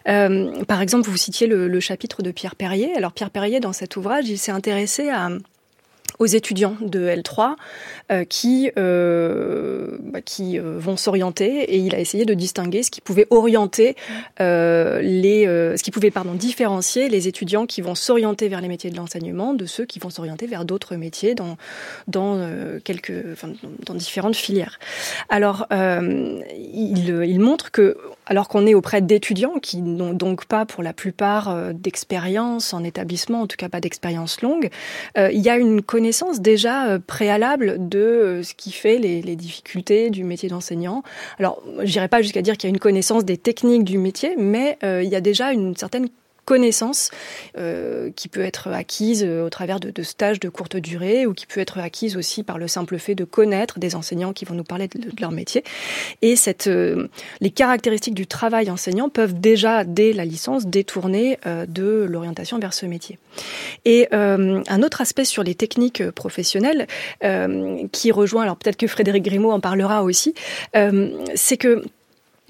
par 0.06 0.80
exemple, 0.80 1.10
vous 1.10 1.16
citiez 1.18 1.46
le, 1.46 1.68
le, 1.68 1.80
chapitre 1.80 2.22
de 2.22 2.30
Pierre 2.30 2.56
Perrier. 2.56 2.94
Alors 2.96 3.12
Pierre 3.12 3.30
Perrier, 3.30 3.60
dans 3.60 3.74
cet 3.74 3.96
ouvrage, 3.96 4.28
il 4.28 4.38
s'est 4.38 4.52
intéressé 4.52 5.10
à 5.10 5.28
aux 6.18 6.26
étudiants 6.26 6.76
de 6.80 7.08
L3 7.08 7.54
euh, 8.10 8.24
qui 8.24 8.70
euh, 8.78 9.98
bah, 10.00 10.20
qui 10.20 10.58
euh, 10.58 10.78
vont 10.78 10.96
s'orienter 10.96 11.62
et 11.62 11.78
il 11.78 11.94
a 11.94 11.98
essayé 11.98 12.24
de 12.24 12.34
distinguer 12.34 12.82
ce 12.82 12.90
qui 12.90 13.00
pouvait 13.00 13.26
orienter 13.30 13.96
euh, 14.40 15.00
les 15.00 15.46
euh, 15.46 15.76
ce 15.76 15.82
qui 15.82 15.90
pouvait 15.90 16.10
pardon 16.10 16.34
différencier 16.34 17.08
les 17.08 17.28
étudiants 17.28 17.66
qui 17.66 17.80
vont 17.80 17.94
s'orienter 17.94 18.48
vers 18.48 18.60
les 18.60 18.68
métiers 18.68 18.90
de 18.90 18.96
l'enseignement 18.96 19.54
de 19.54 19.66
ceux 19.66 19.84
qui 19.84 19.98
vont 19.98 20.10
s'orienter 20.10 20.46
vers 20.46 20.64
d'autres 20.64 20.96
métiers 20.96 21.34
dans 21.34 21.56
dans 22.06 22.48
quelques 22.84 23.24
enfin, 23.32 23.52
dans 23.84 23.94
différentes 23.94 24.36
filières. 24.36 24.78
Alors 25.28 25.66
il, 25.70 27.22
il 27.24 27.40
montre 27.40 27.70
que 27.70 27.96
alors 28.28 28.48
qu'on 28.48 28.66
est 28.66 28.74
auprès 28.74 29.00
d'étudiants 29.00 29.58
qui 29.60 29.82
n'ont 29.82 30.12
donc 30.12 30.46
pas 30.46 30.66
pour 30.66 30.82
la 30.82 30.92
plupart 30.92 31.72
d'expérience 31.74 32.72
en 32.72 32.84
établissement, 32.84 33.42
en 33.42 33.46
tout 33.46 33.56
cas 33.56 33.68
pas 33.68 33.80
d'expérience 33.80 34.40
longue, 34.42 34.70
il 35.16 35.40
y 35.40 35.48
a 35.48 35.56
une 35.56 35.82
connaissance 35.82 36.40
déjà 36.40 36.88
euh, 36.88 36.98
préalable 37.04 37.88
de 37.88 37.98
euh, 37.98 38.42
ce 38.42 38.54
qui 38.54 38.72
fait 38.72 38.98
les, 38.98 39.36
difficultés 39.36 40.10
du 40.10 40.24
métier 40.24 40.48
d'enseignant. 40.48 41.02
Alors, 41.38 41.62
je 41.82 41.92
n'irai 41.92 42.08
pas 42.08 42.22
jusqu'à 42.22 42.42
dire 42.42 42.56
qu'il 42.56 42.68
y 42.68 42.72
a 42.72 42.74
une 42.74 42.80
connaissance 42.80 43.24
des 43.24 43.36
techniques 43.36 43.84
du 43.84 43.98
métier, 43.98 44.34
mais 44.36 44.78
euh, 44.82 45.02
il 45.02 45.08
y 45.08 45.16
a 45.16 45.20
déjà 45.20 45.52
une 45.52 45.76
certaine 45.76 46.08
connaissance 46.48 47.10
euh, 47.58 48.10
qui 48.16 48.28
peut 48.28 48.40
être 48.40 48.68
acquise 48.68 49.22
euh, 49.22 49.44
au 49.44 49.50
travers 49.50 49.80
de, 49.80 50.02
stages 50.02 50.40
de 50.40 50.48
courte 50.48 50.76
durée 50.76 51.26
ou 51.26 51.34
qui 51.34 51.44
peut 51.44 51.60
être 51.60 51.76
acquise 51.76 52.16
aussi 52.16 52.42
par 52.42 52.56
le 52.56 52.68
simple 52.68 52.98
fait 52.98 53.14
de 53.14 53.24
connaître 53.24 53.78
des 53.78 53.94
enseignants 53.94 54.32
qui 54.32 54.46
vont 54.46 54.54
nous 54.54 54.64
parler 54.64 54.88
de, 54.88 55.10
leur 55.20 55.30
métier. 55.30 55.62
Et 56.22 56.36
cette, 56.36 56.66
euh, 56.66 57.08
les 57.42 57.50
caractéristiques 57.50 58.14
du 58.14 58.26
travail 58.26 58.70
enseignant 58.70 59.10
peuvent 59.10 59.38
déjà, 59.38 59.84
dès 59.84 60.14
la 60.14 60.24
licence, 60.24 60.64
détourner 60.64 61.38
de 61.68 62.06
l'orientation 62.08 62.58
vers 62.58 62.72
ce 62.72 62.86
métier. 62.86 63.18
Et 63.84 64.08
un 64.12 64.82
autre 64.82 65.00
aspect 65.00 65.24
sur 65.24 65.42
les 65.42 65.54
techniques 65.54 66.10
professionnelles 66.10 66.86
qui 67.92 68.10
rejoint, 68.10 68.42
alors 68.42 68.56
peut-être 68.56 68.76
que 68.76 68.86
Frédéric 68.86 69.24
Grimaud 69.24 69.50
en 69.50 69.60
parlera 69.60 70.02
aussi, 70.02 70.34
c'est 71.34 71.56
que 71.56 71.82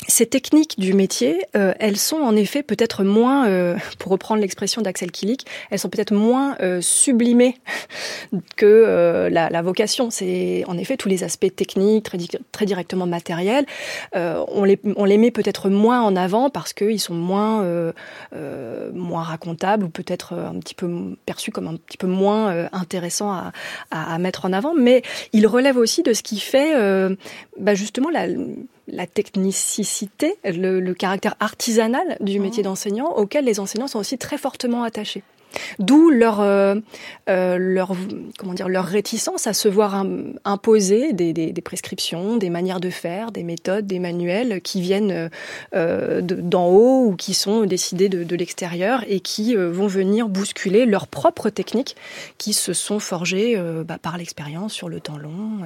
ces 0.06 0.26
techniques 0.26 0.78
du 0.78 0.94
métier, 0.94 1.42
euh, 1.56 1.74
elles 1.80 1.96
sont 1.96 2.18
en 2.18 2.36
effet 2.36 2.62
peut-être 2.62 3.02
moins, 3.02 3.48
euh, 3.48 3.76
pour 3.98 4.12
reprendre 4.12 4.40
l'expression 4.40 4.80
d'Axel 4.80 5.10
Killick, 5.10 5.44
elles 5.70 5.80
sont 5.80 5.88
peut-être 5.88 6.14
moins 6.14 6.56
euh, 6.60 6.80
sublimées 6.80 7.56
que 8.56 9.28
la, 9.30 9.62
vocation. 9.62 10.10
C'est 10.10 10.62
en 10.68 10.78
effet 10.78 10.96
tous 10.96 11.08
les 11.08 11.24
aspects 11.24 11.54
techniques, 11.54 12.08
très, 12.52 12.66
directement 12.66 13.06
matériels. 13.06 13.66
On, 14.14 14.64
les, 14.64 15.18
met 15.18 15.30
peut-être 15.32 15.68
moins 15.68 16.02
en 16.02 16.14
avant 16.14 16.48
parce 16.48 16.72
qu'ils 16.72 17.00
sont 17.00 17.14
moins, 17.14 17.92
moins 18.94 19.22
racontables 19.22 19.84
ou 19.84 19.88
peut-être 19.88 20.34
un 20.34 20.58
petit 20.60 20.74
peu 20.74 21.16
perçus 21.26 21.50
comme 21.50 21.66
un 21.66 21.76
petit 21.76 21.98
peu 21.98 22.06
moins 22.06 22.68
intéressants 22.72 23.32
à, 23.32 23.52
à, 23.90 24.14
à, 24.14 24.18
mettre 24.18 24.44
en 24.44 24.52
avant. 24.52 24.74
Mais 24.74 25.02
ils 25.32 25.46
relèvent 25.46 25.76
aussi 25.76 26.02
de 26.02 26.12
ce 26.12 26.22
qui 26.22 26.38
fait 26.38 26.72
bah 27.58 27.74
justement 27.74 28.10
la 28.10 28.26
la 28.88 29.06
technicité, 29.06 30.36
le, 30.44 30.80
le, 30.80 30.94
caractère 30.94 31.36
artisanal 31.40 32.16
du 32.20 32.40
métier 32.40 32.62
mmh. 32.62 32.64
d'enseignant 32.64 33.12
auquel 33.16 33.44
les 33.44 33.60
enseignants 33.60 33.88
sont 33.88 33.98
aussi 33.98 34.18
très 34.18 34.38
fortement 34.38 34.82
attachés. 34.82 35.22
D'où 35.78 36.10
leur, 36.10 36.40
euh, 36.40 36.76
euh, 37.28 37.56
leur, 37.58 37.92
comment 38.38 38.54
dire, 38.54 38.68
leur 38.68 38.84
réticence 38.84 39.46
à 39.46 39.52
se 39.52 39.68
voir 39.68 40.04
imposer 40.44 41.12
des, 41.12 41.32
des, 41.32 41.52
des, 41.52 41.62
prescriptions, 41.62 42.36
des 42.36 42.50
manières 42.50 42.80
de 42.80 42.90
faire, 42.90 43.32
des 43.32 43.42
méthodes, 43.42 43.86
des 43.86 43.98
manuels 43.98 44.60
qui 44.60 44.80
viennent 44.80 45.30
euh, 45.74 46.20
d'en 46.20 46.66
haut 46.66 47.06
ou 47.06 47.16
qui 47.16 47.34
sont 47.34 47.64
décidés 47.64 48.08
de, 48.08 48.24
de 48.24 48.36
l'extérieur 48.36 49.04
et 49.08 49.20
qui 49.20 49.56
euh, 49.56 49.70
vont 49.70 49.86
venir 49.86 50.28
bousculer 50.28 50.86
leurs 50.86 51.06
propres 51.06 51.50
techniques 51.50 51.96
qui 52.36 52.52
se 52.52 52.72
sont 52.72 52.98
forgées 52.98 53.60
bah, 53.86 53.98
par 54.00 54.18
l'expérience 54.18 54.72
sur 54.72 54.88
le 54.88 55.00
temps 55.00 55.16
long. 55.16 55.60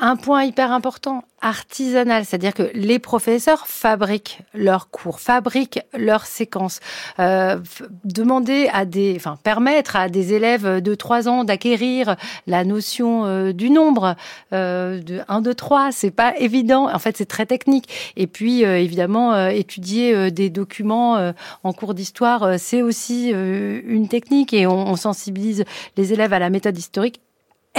Un 0.00 0.14
point 0.14 0.44
hyper 0.44 0.70
important, 0.70 1.24
artisanal, 1.40 2.24
c'est-à-dire 2.24 2.54
que 2.54 2.70
les 2.72 3.00
professeurs 3.00 3.66
fabriquent 3.66 4.38
leurs 4.54 4.90
cours, 4.90 5.18
fabriquent 5.18 5.80
leurs 5.92 6.24
séquences. 6.24 6.78
Euh, 7.18 7.58
demander 8.04 8.68
à 8.72 8.84
des, 8.84 9.14
enfin 9.16 9.36
permettre 9.42 9.96
à 9.96 10.08
des 10.08 10.34
élèves 10.34 10.80
de 10.80 10.94
3 10.94 11.28
ans 11.28 11.42
d'acquérir 11.42 12.14
la 12.46 12.64
notion 12.64 13.24
euh, 13.24 13.52
du 13.52 13.70
nombre 13.70 14.14
euh, 14.52 15.00
de 15.02 15.20
1, 15.26 15.40
2, 15.40 15.52
3, 15.52 15.90
c'est 15.90 16.12
pas 16.12 16.32
évident. 16.38 16.88
En 16.88 16.98
fait, 17.00 17.16
c'est 17.16 17.26
très 17.26 17.46
technique. 17.46 17.88
Et 18.16 18.28
puis, 18.28 18.64
euh, 18.64 18.78
évidemment, 18.78 19.34
euh, 19.34 19.48
étudier 19.48 20.30
des 20.30 20.48
documents 20.48 21.32
en 21.64 21.72
cours 21.72 21.94
d'histoire, 21.94 22.58
c'est 22.58 22.82
aussi 22.82 23.30
une 23.30 24.08
technique 24.08 24.52
et 24.54 24.66
on 24.66 24.94
sensibilise 24.96 25.64
les 25.96 26.12
élèves 26.12 26.32
à 26.32 26.38
la 26.38 26.50
méthode 26.50 26.78
historique 26.78 27.20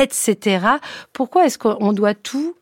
etc. 0.01 0.65
Pourquoi 1.13 1.45
est-ce 1.45 1.57
qu'on 1.57 1.93
doit 1.93 2.13
tout 2.13 2.55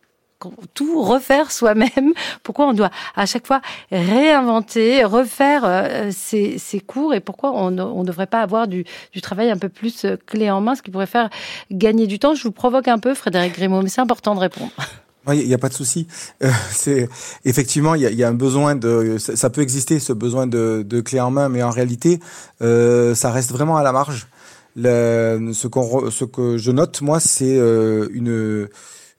tout 0.73 1.01
refaire 1.01 1.51
soi-même? 1.51 2.13
Pourquoi 2.43 2.67
on 2.67 2.73
doit 2.73 2.91
à 3.15 3.25
chaque 3.25 3.47
fois 3.47 3.61
réinventer, 3.91 5.03
refaire 5.03 5.63
euh, 5.65 6.11
ces, 6.11 6.59
cours? 6.85 7.13
Et 7.13 7.19
pourquoi 7.19 7.51
on 7.53 7.71
ne 7.71 8.03
devrait 8.03 8.27
pas 8.27 8.41
avoir 8.41 8.67
du, 8.67 8.85
travail 9.21 9.49
un 9.49 9.57
peu 9.57 9.69
plus 9.69 10.05
euh, 10.05 10.15
clé 10.25 10.49
en 10.51 10.61
main, 10.61 10.75
ce 10.75 10.81
qui 10.81 10.91
pourrait 10.91 11.07
faire 11.07 11.29
gagner 11.71 12.07
du 12.07 12.19
temps? 12.19 12.35
Je 12.35 12.43
vous 12.43 12.51
provoque 12.51 12.87
un 12.87 12.99
peu, 12.99 13.13
Frédéric 13.13 13.55
Grimaud, 13.55 13.81
mais 13.81 13.89
c'est 13.89 14.01
important 14.01 14.35
de 14.35 14.39
répondre. 14.39 14.71
Il 15.29 15.45
n'y 15.45 15.53
a 15.53 15.57
pas 15.57 15.67
de 15.67 15.73
souci. 15.73 16.07
Euh, 16.41 17.05
effectivement 17.43 17.95
il 17.95 18.01
y 18.01 18.23
a, 18.23 18.29
un 18.29 18.33
besoin 18.33 18.75
de 18.75 19.17
ça, 19.17 19.49
peut 19.49 19.59
exister 19.59 19.99
ce 19.99 20.13
besoin 20.13 20.47
de 20.47 21.01
clé 21.01 21.19
en 21.19 21.31
main, 21.31 21.49
mais 21.49 21.61
en 21.63 21.69
réalité 21.69 22.21
ça 22.61 23.31
reste 23.31 23.51
vraiment 23.51 23.75
à 23.75 23.83
la 23.83 23.91
marge. 23.91 24.29
Le, 24.77 25.51
ce, 25.53 25.67
ce 26.11 26.23
que 26.23 26.57
je 26.57 26.71
note 26.71 27.01
moi, 27.01 27.19
c'est 27.19 27.57
une 27.57 28.69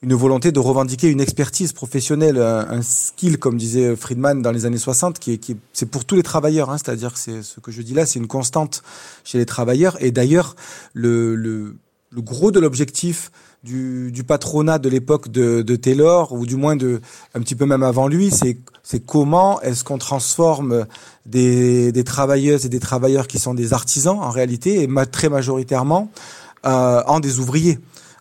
une 0.00 0.14
volonté 0.14 0.52
de 0.52 0.60
revendiquer 0.60 1.08
une 1.08 1.20
expertise 1.20 1.72
professionnelle, 1.72 2.38
un, 2.38 2.82
skill, 2.82 3.38
comme 3.38 3.56
disait 3.56 3.96
Friedman 3.96 4.42
dans 4.42 4.52
les 4.52 4.64
années 4.64 4.78
60, 4.78 5.18
qui 5.18 5.38
qui 5.38 5.56
c'est 5.72 5.90
pour 5.90 6.04
tous 6.04 6.14
les 6.14 6.22
travailleurs. 6.22 6.70
Hein, 6.70 6.78
c'est-à-dire 6.78 7.12
que 7.12 7.18
c'est 7.18 7.42
ce 7.42 7.58
que 7.58 7.72
je 7.72 7.82
dis 7.82 7.94
là, 7.94 8.06
c'est 8.06 8.20
une 8.20 8.28
constante 8.28 8.82
chez 9.24 9.38
les 9.38 9.46
travailleurs. 9.46 10.00
Et 10.00 10.12
d'ailleurs, 10.12 10.54
le, 10.92 11.34
le, 11.34 11.76
le, 12.10 12.22
gros 12.22 12.52
de 12.52 12.60
l'objectif 12.60 13.32
du, 13.64 14.12
du, 14.12 14.24
patronat 14.24 14.78
de 14.78 14.88
l'époque 14.88 15.28
de, 15.28 15.62
de, 15.62 15.76
Taylor, 15.76 16.32
ou 16.32 16.46
du 16.46 16.56
moins 16.56 16.76
de 16.76 17.00
un 17.34 17.40
petit 17.40 17.54
peu 17.54 17.66
même 17.66 17.82
avant 17.82 18.08
lui, 18.08 18.30
c'est, 18.30 18.58
c'est 18.82 19.00
comment 19.00 19.60
est-ce 19.62 19.84
qu'on 19.84 19.98
transforme 19.98 20.86
des, 21.26 21.92
des 21.92 22.04
travailleuses 22.04 22.66
et 22.66 22.68
des 22.68 22.80
travailleurs 22.80 23.26
qui 23.26 23.38
sont 23.38 23.54
des 23.54 23.72
artisans 23.72 24.18
en 24.18 24.30
réalité, 24.30 24.82
et 24.82 24.88
très 25.10 25.28
majoritairement, 25.28 26.10
euh, 26.66 27.02
en 27.06 27.20
des 27.20 27.38
ouvriers 27.38 27.78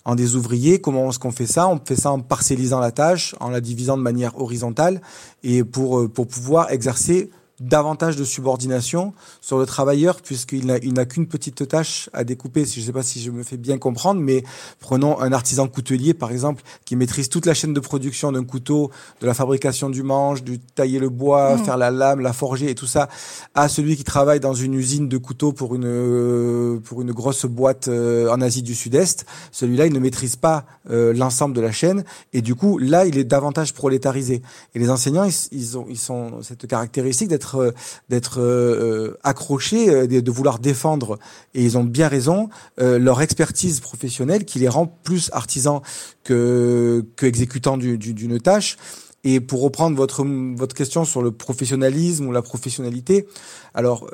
en 0.07 0.15
des 0.15 0.35
ouvriers. 0.35 0.79
Comment 0.79 1.09
est-ce 1.09 1.19
qu'on 1.19 1.33
fait 1.33 1.45
ça? 1.45 1.67
On 1.67 1.81
fait 1.83 1.97
ça 1.97 2.11
en 2.11 2.21
parcellisant 2.21 2.79
la 2.79 2.91
tâche, 2.91 3.35
en 3.41 3.49
la 3.49 3.59
divisant 3.59 3.97
de 3.97 4.01
manière 4.01 4.39
horizontale 4.39 5.01
et 5.43 5.65
pour, 5.65 5.99
euh, 5.99 6.07
pour 6.07 6.27
pouvoir 6.27 6.71
exercer 6.71 7.29
davantage 7.59 8.15
de 8.15 8.23
subordination 8.23 9.13
sur 9.41 9.57
le 9.57 9.65
travailleur 9.65 10.21
puisqu'il 10.21 10.65
n'a 10.65 11.05
qu'une 11.05 11.27
petite 11.27 11.67
tâche 11.67 12.09
à 12.13 12.23
découper. 12.23 12.65
Je 12.65 12.79
ne 12.79 12.85
sais 12.85 12.91
pas 12.91 13.01
si 13.01 13.21
je 13.21 13.31
me 13.31 13.41
fais 13.41 13.57
bien 13.57 13.77
comprendre, 13.79 14.21
mais 14.21 14.43
prenons 14.79 15.19
un 15.19 15.31
artisan 15.31 15.67
coutelier 15.67 16.13
par 16.13 16.31
exemple 16.31 16.61
qui 16.85 16.95
maîtrise 16.95 17.29
toute 17.29 17.45
la 17.45 17.55
chaîne 17.55 17.73
de 17.73 17.79
production 17.79 18.31
d'un 18.31 18.43
couteau, 18.43 18.91
de 19.21 19.25
la 19.25 19.33
fabrication 19.33 19.89
du 19.89 20.03
manche, 20.03 20.43
du 20.43 20.59
tailler 20.59 20.99
le 20.99 21.09
bois, 21.09 21.55
mmh. 21.55 21.65
faire 21.65 21.77
la 21.77 21.89
lame, 21.89 22.19
la 22.19 22.33
forger 22.33 22.69
et 22.69 22.75
tout 22.75 22.85
ça, 22.85 23.09
à 23.55 23.67
celui 23.67 23.97
qui 23.97 24.03
travaille 24.03 24.39
dans 24.39 24.53
une 24.53 24.75
usine 24.75 25.09
de 25.09 25.17
couteaux 25.17 25.51
pour 25.51 25.73
une 25.73 25.85
euh, 25.85 26.79
pour 26.83 27.01
une 27.01 27.11
grosse 27.11 27.45
boîte 27.45 27.87
euh, 27.87 28.29
en 28.29 28.39
Asie 28.41 28.61
du 28.61 28.75
Sud-Est. 28.75 29.25
Celui-là, 29.51 29.87
il 29.87 29.93
ne 29.93 29.99
maîtrise 29.99 30.35
pas 30.35 30.65
euh, 30.91 31.11
l'ensemble 31.13 31.55
de 31.55 31.61
la 31.61 31.71
chaîne 31.71 32.03
et 32.33 32.41
du 32.41 32.53
coup 32.53 32.77
là, 32.77 33.05
il 33.05 33.17
est 33.17 33.23
davantage 33.23 33.73
prolétarisé. 33.73 34.43
Et 34.75 34.79
les 34.79 34.91
enseignants, 34.91 35.23
ils, 35.23 35.33
ils 35.51 35.77
ont 35.77 35.87
ils 35.89 35.97
sont 35.97 36.43
cette 36.43 36.67
caractéristique 36.67 37.29
d'être 37.29 37.46
d'être 37.55 37.73
d'être 38.09 38.41
euh, 38.41 39.17
accrochés, 39.23 39.89
euh, 39.89 40.07
de, 40.07 40.31
vouloir 40.31 40.59
défendre, 40.59 41.19
et 41.53 41.63
ils 41.63 41.77
ont 41.77 41.83
bien 41.83 42.07
raison, 42.07 42.49
euh, 42.79 42.99
leur 42.99 43.21
expertise 43.21 43.79
professionnelle 43.79 44.43
qui 44.43 44.59
les 44.59 44.67
rend 44.67 44.87
plus 44.87 45.29
artisans 45.33 45.81
que, 46.23 47.05
que 47.15 47.25
exécutants 47.25 47.77
d'une 47.77 48.39
tâche. 48.39 48.77
Et 49.23 49.39
pour 49.39 49.61
reprendre 49.61 49.97
votre 49.97 50.23
votre 50.55 50.75
question 50.75 51.03
sur 51.03 51.21
le 51.21 51.31
professionnalisme 51.31 52.27
ou 52.27 52.31
la 52.31 52.41
professionnalité, 52.41 53.27
alors 53.73 54.07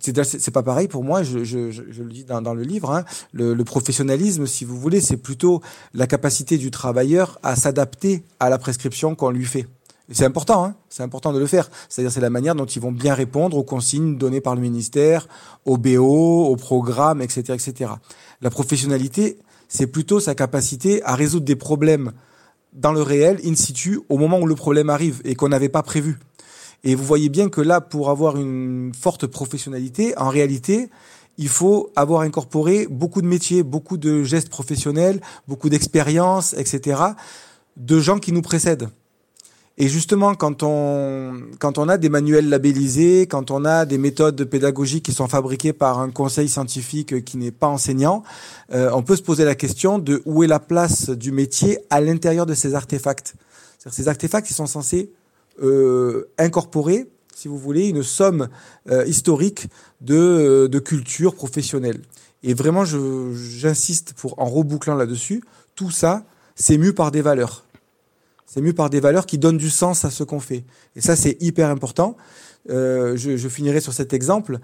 c'est 0.00 0.50
pas 0.50 0.62
pareil 0.62 0.88
pour 0.88 1.04
moi. 1.04 1.22
Je, 1.22 1.44
je, 1.44 1.70
je, 1.70 2.02
le 2.02 2.10
dis 2.10 2.24
dans, 2.24 2.42
dans 2.42 2.54
le 2.54 2.62
livre. 2.62 2.90
Hein, 2.90 3.04
le, 3.32 3.54
le, 3.54 3.64
professionnalisme, 3.64 4.46
si 4.46 4.64
vous 4.64 4.78
voulez, 4.78 5.00
c'est 5.00 5.16
plutôt 5.16 5.62
la 5.94 6.06
capacité 6.06 6.58
du 6.58 6.70
travailleur 6.70 7.38
à 7.42 7.56
s'adapter 7.56 8.24
à 8.40 8.50
la 8.50 8.58
prescription 8.58 9.14
qu'on 9.14 9.30
lui 9.30 9.46
fait. 9.46 9.66
C'est 10.10 10.24
important, 10.24 10.64
hein 10.64 10.74
c'est 10.88 11.02
important 11.02 11.32
de 11.32 11.38
le 11.38 11.46
faire. 11.46 11.70
C'est-à-dire 11.88 12.10
c'est 12.10 12.20
la 12.20 12.30
manière 12.30 12.54
dont 12.54 12.64
ils 12.64 12.80
vont 12.80 12.92
bien 12.92 13.14
répondre 13.14 13.56
aux 13.56 13.62
consignes 13.62 14.16
données 14.16 14.40
par 14.40 14.54
le 14.54 14.60
ministère, 14.62 15.28
aux 15.66 15.76
BO, 15.76 16.46
aux 16.46 16.56
programmes, 16.56 17.20
etc., 17.20 17.42
etc. 17.54 17.92
La 18.40 18.50
professionnalité, 18.50 19.38
c'est 19.68 19.86
plutôt 19.86 20.18
sa 20.18 20.34
capacité 20.34 21.02
à 21.04 21.14
résoudre 21.14 21.44
des 21.44 21.56
problèmes 21.56 22.12
dans 22.72 22.92
le 22.92 23.02
réel, 23.02 23.38
in 23.44 23.54
situ, 23.54 24.00
au 24.08 24.16
moment 24.16 24.38
où 24.38 24.46
le 24.46 24.54
problème 24.54 24.88
arrive 24.88 25.20
et 25.24 25.34
qu'on 25.34 25.48
n'avait 25.48 25.68
pas 25.68 25.82
prévu. 25.82 26.18
Et 26.84 26.94
vous 26.94 27.04
voyez 27.04 27.28
bien 27.28 27.48
que 27.48 27.60
là, 27.60 27.80
pour 27.80 28.08
avoir 28.08 28.36
une 28.36 28.92
forte 28.98 29.26
professionnalité, 29.26 30.16
en 30.16 30.28
réalité, 30.28 30.88
il 31.36 31.48
faut 31.48 31.90
avoir 31.96 32.22
incorporé 32.22 32.86
beaucoup 32.88 33.20
de 33.20 33.26
métiers, 33.26 33.62
beaucoup 33.62 33.96
de 33.96 34.22
gestes 34.22 34.48
professionnels, 34.48 35.20
beaucoup 35.46 35.68
d'expériences, 35.68 36.54
etc., 36.54 37.00
de 37.76 38.00
gens 38.00 38.18
qui 38.18 38.32
nous 38.32 38.42
précèdent. 38.42 38.88
Et 39.80 39.86
justement, 39.86 40.34
quand 40.34 40.64
on, 40.64 41.88
a 41.88 41.98
des 41.98 42.08
manuels 42.08 42.48
labellisés, 42.48 43.28
quand 43.28 43.52
on 43.52 43.64
a 43.64 43.86
des 43.86 43.96
méthodes 43.96 44.42
pédagogiques 44.44 45.04
qui 45.04 45.12
sont 45.12 45.28
fabriquées 45.28 45.72
par 45.72 46.00
un 46.00 46.10
conseil 46.10 46.48
scientifique 46.48 47.24
qui 47.24 47.36
n'est 47.36 47.52
pas 47.52 47.68
enseignant, 47.68 48.24
euh, 48.74 48.90
on 48.92 49.04
peut 49.04 49.14
se 49.14 49.22
poser 49.22 49.44
la 49.44 49.54
question 49.54 50.00
de 50.00 50.20
où 50.24 50.42
est 50.42 50.48
la 50.48 50.58
place 50.58 51.10
du 51.10 51.30
métier 51.30 51.78
à 51.90 52.00
l'intérieur 52.00 52.44
de 52.44 52.54
ces 52.54 52.74
artefacts. 52.74 53.36
Ces 53.88 54.08
artefacts, 54.08 54.50
ils 54.50 54.54
sont 54.54 54.66
censés 54.66 55.12
euh, 55.62 56.28
incorporer, 56.38 57.08
si 57.32 57.46
vous 57.46 57.56
voulez, 57.56 57.86
une 57.86 58.02
somme 58.02 58.48
euh, 58.90 59.06
historique 59.06 59.68
de, 60.00 60.66
de 60.66 60.78
culture 60.80 61.36
professionnelle. 61.36 62.00
Et 62.42 62.52
vraiment, 62.52 62.84
j'insiste 62.84 64.14
pour 64.14 64.40
en 64.40 64.46
rebouclant 64.46 64.96
là-dessus, 64.96 65.40
tout 65.76 65.92
ça, 65.92 66.24
c'est 66.56 66.78
mu 66.78 66.92
par 66.92 67.12
des 67.12 67.22
valeurs. 67.22 67.67
C'est 68.48 68.62
mieux 68.62 68.72
par 68.72 68.88
des 68.88 68.98
valeurs 68.98 69.26
qui 69.26 69.36
donnent 69.36 69.58
du 69.58 69.68
sens 69.68 70.06
à 70.06 70.10
ce 70.10 70.24
qu'on 70.24 70.40
fait. 70.40 70.64
Et 70.96 71.02
ça, 71.02 71.16
c'est 71.16 71.36
hyper 71.40 71.68
important. 71.68 72.16
Euh, 72.70 73.14
je, 73.14 73.48
finirai 73.48 73.80
sur 73.80 73.92
cet 73.92 74.14
exemple. 74.14 74.58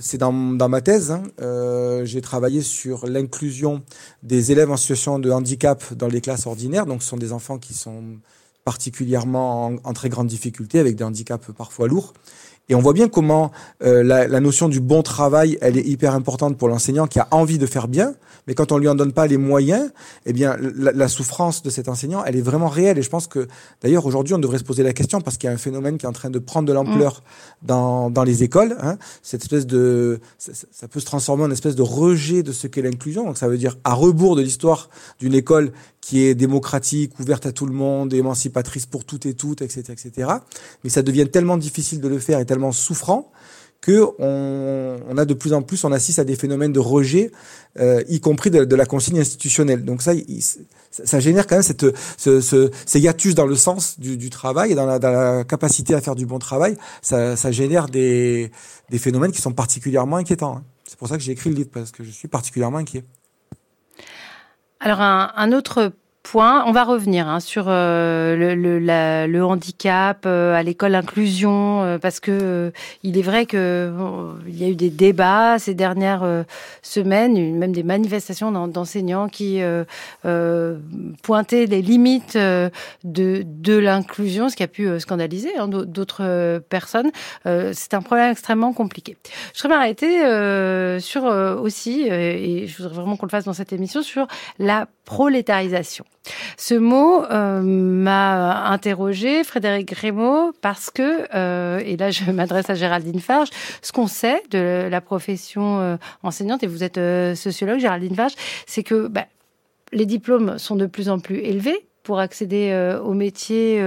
C'est 0.00 0.16
dans, 0.16 0.32
dans, 0.32 0.70
ma 0.70 0.80
thèse. 0.80 1.10
Hein. 1.10 1.22
Euh, 1.42 2.06
J'ai 2.06 2.22
travaillé 2.22 2.62
sur 2.62 3.06
l'inclusion 3.06 3.82
des 4.22 4.52
élèves 4.52 4.70
en 4.70 4.78
situation 4.78 5.18
de 5.18 5.30
handicap 5.30 5.92
dans 5.92 6.08
les 6.08 6.22
classes 6.22 6.46
ordinaires. 6.46 6.86
Donc, 6.86 7.02
ce 7.02 7.08
sont 7.10 7.18
des 7.18 7.32
enfants 7.32 7.58
qui 7.58 7.74
sont 7.74 8.16
particulièrement 8.64 9.66
en, 9.66 9.76
en 9.84 9.92
très 9.92 10.08
grande 10.08 10.28
difficulté, 10.28 10.78
avec 10.78 10.96
des 10.96 11.04
handicaps 11.04 11.52
parfois 11.52 11.88
lourds. 11.88 12.14
Et 12.68 12.74
on 12.74 12.80
voit 12.80 12.92
bien 12.92 13.08
comment 13.08 13.52
euh, 13.84 14.02
la, 14.02 14.26
la, 14.26 14.40
notion 14.40 14.68
du 14.68 14.80
bon 14.80 15.02
travail, 15.02 15.56
elle 15.60 15.78
est 15.78 15.86
hyper 15.86 16.14
importante 16.14 16.58
pour 16.58 16.68
l'enseignant 16.68 17.06
qui 17.06 17.20
a 17.20 17.28
envie 17.30 17.58
de 17.58 17.66
faire 17.66 17.86
bien, 17.86 18.14
mais 18.46 18.54
quand 18.54 18.72
on 18.72 18.78
lui 18.78 18.88
en 18.88 18.94
donne 18.94 19.12
pas 19.12 19.26
les 19.26 19.36
moyens, 19.36 19.90
eh 20.24 20.32
bien 20.32 20.56
la, 20.60 20.92
la 20.92 21.08
souffrance 21.08 21.62
de 21.62 21.70
cet 21.70 21.88
enseignant, 21.88 22.24
elle 22.24 22.36
est 22.36 22.42
vraiment 22.42 22.68
réelle. 22.68 22.98
Et 22.98 23.02
je 23.02 23.10
pense 23.10 23.26
que 23.26 23.46
d'ailleurs 23.82 24.06
aujourd'hui, 24.06 24.34
on 24.34 24.38
devrait 24.38 24.58
se 24.58 24.64
poser 24.64 24.82
la 24.82 24.92
question 24.92 25.20
parce 25.20 25.36
qu'il 25.36 25.48
y 25.48 25.50
a 25.50 25.54
un 25.54 25.58
phénomène 25.58 25.98
qui 25.98 26.06
est 26.06 26.08
en 26.08 26.12
train 26.12 26.30
de 26.30 26.38
prendre 26.38 26.68
de 26.68 26.72
l'ampleur 26.72 27.22
mmh. 27.62 27.66
dans, 27.66 28.10
dans 28.10 28.24
les 28.24 28.42
écoles. 28.42 28.76
Hein, 28.80 28.98
cette 29.22 29.42
espèce 29.42 29.66
de, 29.66 30.20
ça, 30.38 30.52
ça, 30.70 30.88
peut 30.88 31.00
se 31.00 31.06
transformer 31.06 31.44
en 31.44 31.50
espèce 31.50 31.76
de 31.76 31.82
rejet 31.82 32.42
de 32.42 32.52
ce 32.52 32.66
qu'est 32.66 32.82
l'inclusion. 32.82 33.24
Donc 33.24 33.38
ça 33.38 33.48
veut 33.48 33.58
dire 33.58 33.76
à 33.84 33.94
rebours 33.94 34.36
de 34.36 34.42
l'histoire 34.42 34.90
d'une 35.20 35.34
école 35.34 35.72
qui 36.06 36.22
est 36.22 36.36
démocratique, 36.36 37.18
ouverte 37.18 37.46
à 37.46 37.52
tout 37.52 37.66
le 37.66 37.72
monde, 37.72 38.14
émancipatrice 38.14 38.86
pour 38.86 39.04
toutes 39.04 39.26
et 39.26 39.34
toutes, 39.34 39.60
etc., 39.60 39.82
etc. 39.90 40.30
Mais 40.84 40.90
ça 40.90 41.02
devient 41.02 41.26
tellement 41.26 41.56
difficile 41.56 42.00
de 42.00 42.06
le 42.06 42.20
faire 42.20 42.38
et 42.38 42.46
tellement 42.46 42.55
souffrant 42.72 43.30
que 43.80 44.10
on, 44.18 45.16
a 45.16 45.24
de 45.24 45.34
plus 45.34 45.52
en 45.52 45.62
plus, 45.62 45.84
on 45.84 45.92
assiste 45.92 46.18
à 46.18 46.24
des 46.24 46.34
phénomènes 46.34 46.72
de 46.72 46.80
rejet, 46.80 47.30
euh, 47.78 48.02
y 48.08 48.20
compris 48.20 48.50
de, 48.50 48.74
la 48.74 48.84
consigne 48.84 49.20
institutionnelle. 49.20 49.84
Donc 49.84 50.02
ça, 50.02 50.12
ça 50.90 51.20
génère 51.20 51.46
quand 51.46 51.56
même 51.56 51.62
cette, 51.62 51.86
ce, 52.16 52.40
ce, 52.40 52.70
ces 52.84 53.00
hiatus 53.00 53.34
dans 53.34 53.46
le 53.46 53.54
sens 53.54 54.00
du, 54.00 54.30
travail 54.30 54.72
et 54.72 54.74
dans 54.74 54.86
la, 54.86 55.44
capacité 55.44 55.94
à 55.94 56.00
faire 56.00 56.16
du 56.16 56.26
bon 56.26 56.40
travail. 56.40 56.76
Ça, 57.00 57.36
ça 57.36 57.52
génère 57.52 57.88
des, 57.88 58.50
des 58.90 58.98
phénomènes 58.98 59.30
qui 59.30 59.40
sont 59.40 59.52
particulièrement 59.52 60.16
inquiétants. 60.16 60.56
Hein. 60.56 60.64
C'est 60.84 60.98
pour 60.98 61.08
ça 61.08 61.16
que 61.16 61.22
j'ai 61.22 61.32
écrit 61.32 61.50
le 61.50 61.56
livre 61.56 61.70
parce 61.72 61.92
que 61.92 62.02
je 62.02 62.10
suis 62.10 62.28
particulièrement 62.28 62.78
inquiet. 62.78 63.04
Alors 64.80 65.00
un, 65.00 65.32
un 65.36 65.52
autre 65.52 65.92
point. 66.26 66.64
On 66.66 66.72
va 66.72 66.82
revenir 66.82 67.28
hein, 67.28 67.38
sur 67.38 67.66
euh, 67.68 68.36
le, 68.36 68.54
le, 68.56 68.78
le, 69.26 69.44
handicap 69.44 70.24
euh, 70.26 70.54
à 70.54 70.62
l'école, 70.64 70.92
l'inclusion, 70.92 71.84
euh, 71.84 71.98
parce 71.98 72.18
que 72.18 72.32
euh, 72.32 72.70
il 73.04 73.16
est 73.16 73.22
vrai 73.22 73.46
que 73.46 73.92
il 74.48 74.60
y 74.60 74.64
a 74.64 74.68
eu 74.68 74.74
des 74.74 74.90
débats 74.90 75.58
ces 75.58 75.74
dernières 75.74 76.44
semaines, 76.82 77.56
même 77.56 77.72
des 77.72 77.84
manifestations 77.84 78.50
d'enseignants 78.66 79.28
qui 79.28 79.60
pointaient 81.22 81.66
les 81.66 81.82
limites 81.82 82.36
de, 82.36 82.70
de 83.04 83.76
l'inclusion, 83.76 84.48
ce 84.48 84.56
qui 84.56 84.62
a 84.62 84.68
pu 84.68 84.98
scandaliser 84.98 85.56
hein, 85.56 85.68
d'autres 85.68 86.58
personnes. 86.68 87.10
C'est 87.44 87.94
un 87.94 88.02
problème 88.02 88.32
extrêmement 88.32 88.72
compliqué. 88.72 89.16
Je 89.54 89.60
serais 89.60 89.74
arrêter 89.74 91.00
sur 91.00 91.24
aussi, 91.24 92.02
et 92.08 92.66
je 92.66 92.76
voudrais 92.76 92.94
vraiment 92.94 93.16
qu'on 93.16 93.26
le 93.26 93.30
fasse 93.30 93.44
dans 93.44 93.52
cette 93.52 93.72
émission, 93.72 94.02
sur 94.02 94.26
la 94.58 94.88
prolétarisation. 95.04 96.04
Ce 96.56 96.74
mot 96.74 97.24
euh, 97.24 97.60
m'a 97.62 98.68
interrogé 98.68 99.44
Frédéric 99.44 99.88
Grémaud 99.88 100.52
parce 100.60 100.90
que, 100.90 101.26
euh, 101.34 101.80
et 101.84 101.96
là 101.96 102.10
je 102.10 102.30
m'adresse 102.30 102.70
à 102.70 102.74
Géraldine 102.74 103.20
Farge, 103.20 103.48
ce 103.82 103.92
qu'on 103.92 104.06
sait 104.06 104.42
de 104.50 104.88
la 104.90 105.00
profession 105.00 105.80
euh, 105.80 105.96
enseignante, 106.22 106.62
et 106.62 106.66
vous 106.66 106.82
êtes 106.82 107.00
sociologue 107.36 107.78
Géraldine 107.78 108.14
Farge, 108.14 108.34
c'est 108.66 108.82
que 108.82 109.06
bah, 109.06 109.26
les 109.92 110.06
diplômes 110.06 110.58
sont 110.58 110.76
de 110.76 110.86
plus 110.86 111.08
en 111.08 111.18
plus 111.18 111.38
élevés, 111.38 111.86
pour 112.02 112.20
accéder 112.20 112.96
au 113.04 113.14
métier 113.14 113.84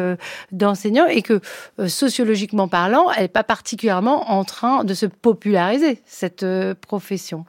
d'enseignant 0.51 1.05
et 1.05 1.21
que 1.21 1.39
sociologiquement 1.87 2.67
parlant, 2.67 3.09
elle 3.15 3.21
n'est 3.21 3.27
pas 3.29 3.45
particulièrement 3.45 4.29
en 4.29 4.43
train 4.43 4.83
de 4.83 4.93
se 4.93 5.05
populariser 5.05 6.01
cette 6.05 6.45
profession. 6.81 7.45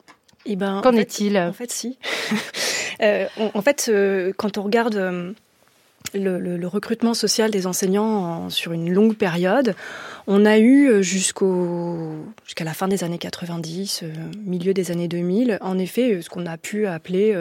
Eh 0.46 0.56
ben, 0.56 0.80
Qu'en 0.82 0.94
est-il 0.94 1.36
En 1.38 1.52
fait, 1.52 1.70
si. 1.70 1.98
en, 3.00 3.62
fait, 3.62 3.90
quand 4.36 4.58
on 4.58 4.62
regarde 4.62 5.34
le, 6.14 6.66
recrutement 6.66 7.14
social 7.14 7.50
des 7.50 7.66
enseignants 7.66 8.48
sur 8.50 8.72
une 8.72 8.92
longue 8.92 9.16
période, 9.16 9.74
on 10.26 10.44
a 10.44 10.58
eu 10.58 10.88
euh, 10.88 11.02
jusqu'au 11.02 12.10
jusqu'à 12.44 12.64
la 12.64 12.74
fin 12.74 12.88
des 12.88 13.04
années 13.04 13.18
90, 13.18 14.02
euh, 14.02 14.06
milieu 14.44 14.72
des 14.74 14.90
années 14.90 15.08
2000, 15.08 15.58
en 15.60 15.78
effet, 15.78 16.14
euh, 16.14 16.22
ce 16.22 16.28
qu'on 16.28 16.46
a 16.46 16.56
pu 16.56 16.86
appeler 16.86 17.36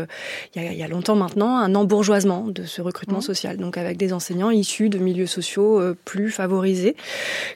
il, 0.56 0.62
y 0.62 0.84
a, 0.84 0.88
longtemps 0.88 1.16
maintenant 1.16 1.58
un 1.58 1.76
embourgeoisement 1.76 2.48
de 2.48 2.64
ce 2.64 2.82
recrutement 2.82 3.20
mmh. 3.20 3.22
social. 3.22 3.58
Donc 3.58 3.78
avec 3.78 3.98
des 3.98 4.14
enseignants 4.14 4.50
issus 4.50 4.90
de 4.90 4.98
milieux 4.98 5.28
sociaux 5.28 5.82
plus 6.06 6.32
favorisés 6.32 6.96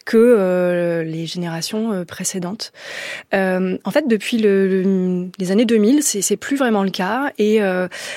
que 0.05 1.03
les 1.05 1.25
générations 1.25 2.05
précédentes. 2.05 2.71
en 3.33 3.91
fait, 3.91 4.07
depuis 4.07 4.37
le, 4.37 5.29
les 5.37 5.51
années 5.51 5.65
2000, 5.65 6.03
c'est 6.03 6.37
plus 6.37 6.57
vraiment 6.57 6.83
le 6.83 6.91
cas 6.91 7.31
et 7.37 7.59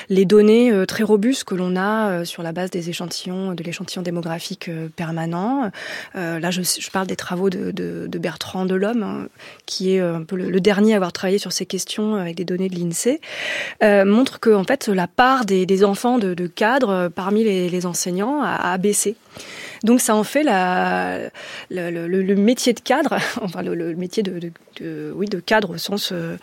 les 0.09 0.25
données 0.25 0.73
très 0.87 1.05
robustes 1.05 1.45
que 1.45 1.55
l'on 1.55 1.77
a 1.77 2.25
sur 2.25 2.43
la 2.43 2.53
base 2.53 2.71
des 2.71 2.86
échantillons, 2.89 3.55
de 3.55 3.63
l'échantillon 3.63 4.03
démographique 4.03 4.71
permanent, 4.97 5.71
là 6.15 6.51
je, 6.51 6.91
parle 6.91 7.07
des 7.07 7.17
travaux 7.17 7.51
de, 7.51 8.19
Bertrand 8.19 8.65
Delhomme, 8.65 9.03
hein, 9.03 9.29
qui 9.67 9.95
est 9.95 10.01
un 10.01 10.23
peu 10.23 10.37
le, 10.37 10.61
dernier 10.61 10.95
à 10.95 10.97
avoir 10.97 11.13
travaillé 11.13 11.39
sur 11.39 11.53
ces 11.53 11.67
questions 11.67 12.17
avec 12.17 12.35
des 12.35 12.45
données 12.45 12.69
de 12.69 12.75
l'INSEE, 12.75 13.21
euh, 13.83 14.05
montre 14.05 14.41
que 14.41 14.51
en 14.51 14.65
fait 14.65 14.89
la 14.89 15.07
part 15.07 15.45
des, 15.45 15.85
enfants 15.85 16.19
de, 16.19 16.47
cadres 16.47 16.91
euh, 16.91 17.09
parmi 17.09 17.45
les, 17.45 17.87
enseignants 17.87 18.43
a 18.43 18.79
baissé. 18.79 19.17
Donc 19.85 20.01
ça 20.01 20.15
en 20.15 20.25
fait 20.25 20.43
la, 20.43 21.31
le, 21.71 22.35
métier 22.35 22.73
de 22.73 22.81
cadre, 22.81 23.19
enfin 23.43 23.63
le, 23.63 23.95
métier 23.95 24.23
de, 24.23 24.53
oui, 25.15 25.27
de 25.27 25.41
cadre 25.41 25.75
au 25.75 25.79
sens, 25.79 26.11
euh, 26.13 26.37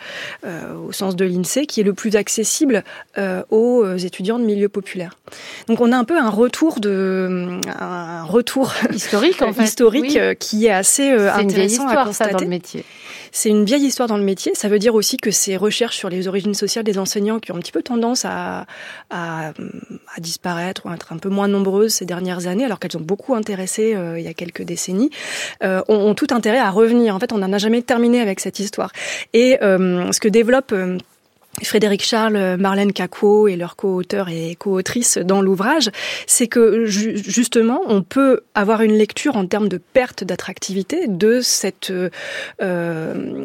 euh, 0.44 0.74
au 0.74 0.92
sens 0.92 1.16
de 1.16 1.24
l'INSEE, 1.24 1.66
qui 1.66 1.80
est 1.80 1.84
le 1.84 1.94
plus 1.94 2.16
accessible 2.16 2.84
euh, 3.18 3.42
aux 3.50 3.96
étudiants 3.96 4.38
de 4.38 4.44
milieu 4.44 4.68
populaire. 4.68 5.18
Donc 5.68 5.80
on 5.80 5.92
a 5.92 5.96
un 5.96 6.04
peu 6.04 6.18
un 6.18 6.30
retour 6.30 6.80
de 6.80 7.60
un 7.78 8.24
retour 8.24 8.72
historique 8.92 9.42
en 9.42 9.52
fait. 9.52 9.64
historique 9.64 10.18
qui 10.38 10.66
est 10.66 10.72
assez 10.72 11.10
intéressant 11.10 11.86
à 11.88 12.04
constater. 12.04 12.32
dans 12.32 12.38
le 12.40 12.46
métier. 12.46 12.84
C'est 13.36 13.48
une 13.48 13.64
vieille 13.64 13.84
histoire 13.84 14.08
dans 14.08 14.16
le 14.16 14.22
métier. 14.22 14.52
Ça 14.54 14.68
veut 14.68 14.78
dire 14.78 14.94
aussi 14.94 15.16
que 15.16 15.32
ces 15.32 15.56
recherches 15.56 15.96
sur 15.96 16.08
les 16.08 16.28
origines 16.28 16.54
sociales 16.54 16.84
des 16.84 16.98
enseignants 16.98 17.40
qui 17.40 17.50
ont 17.50 17.56
un 17.56 17.58
petit 17.58 17.72
peu 17.72 17.82
tendance 17.82 18.24
à, 18.24 18.64
disparaître 20.18 20.86
ou 20.86 20.88
à 20.88 20.94
être 20.94 21.12
un 21.12 21.18
peu 21.18 21.28
moins 21.28 21.48
nombreuses 21.48 21.94
ces 21.94 22.06
dernières 22.06 22.46
années, 22.46 22.64
alors 22.64 22.78
qu'elles 22.78 22.96
ont 22.96 23.00
beaucoup 23.00 23.34
intéressé 23.34 23.96
euh, 23.96 24.20
il 24.20 24.24
y 24.24 24.28
a 24.28 24.34
quelques 24.34 24.62
décennies, 24.62 25.10
euh, 25.64 25.82
ont, 25.88 25.96
ont, 25.96 26.14
tout 26.14 26.28
intérêt 26.30 26.60
à 26.60 26.70
revenir. 26.70 27.16
En 27.16 27.18
fait, 27.18 27.32
on 27.32 27.38
n'en 27.38 27.52
a 27.52 27.58
jamais 27.58 27.82
terminé 27.82 28.20
avec 28.20 28.38
cette 28.38 28.60
histoire. 28.60 28.92
Et 29.32 29.58
euh, 29.62 30.12
ce 30.12 30.20
que 30.20 30.28
développe 30.28 30.72
Frédéric 31.62 32.02
Charles, 32.02 32.56
Marlène 32.58 32.92
Cacquot 32.92 33.48
et 33.48 33.56
leurs 33.56 33.76
co-auteurs 33.76 34.28
et 34.28 34.56
co-autrices 34.56 35.18
dans 35.18 35.40
l'ouvrage, 35.40 35.90
c'est 36.26 36.48
que 36.48 36.84
justement, 36.84 37.80
on 37.86 38.02
peut 38.02 38.40
avoir 38.54 38.82
une 38.82 38.92
lecture 38.94 39.36
en 39.36 39.46
termes 39.46 39.68
de 39.68 39.78
perte 39.78 40.24
d'attractivité 40.24 41.06
de 41.06 41.40
cette, 41.40 41.92
euh, 41.92 42.10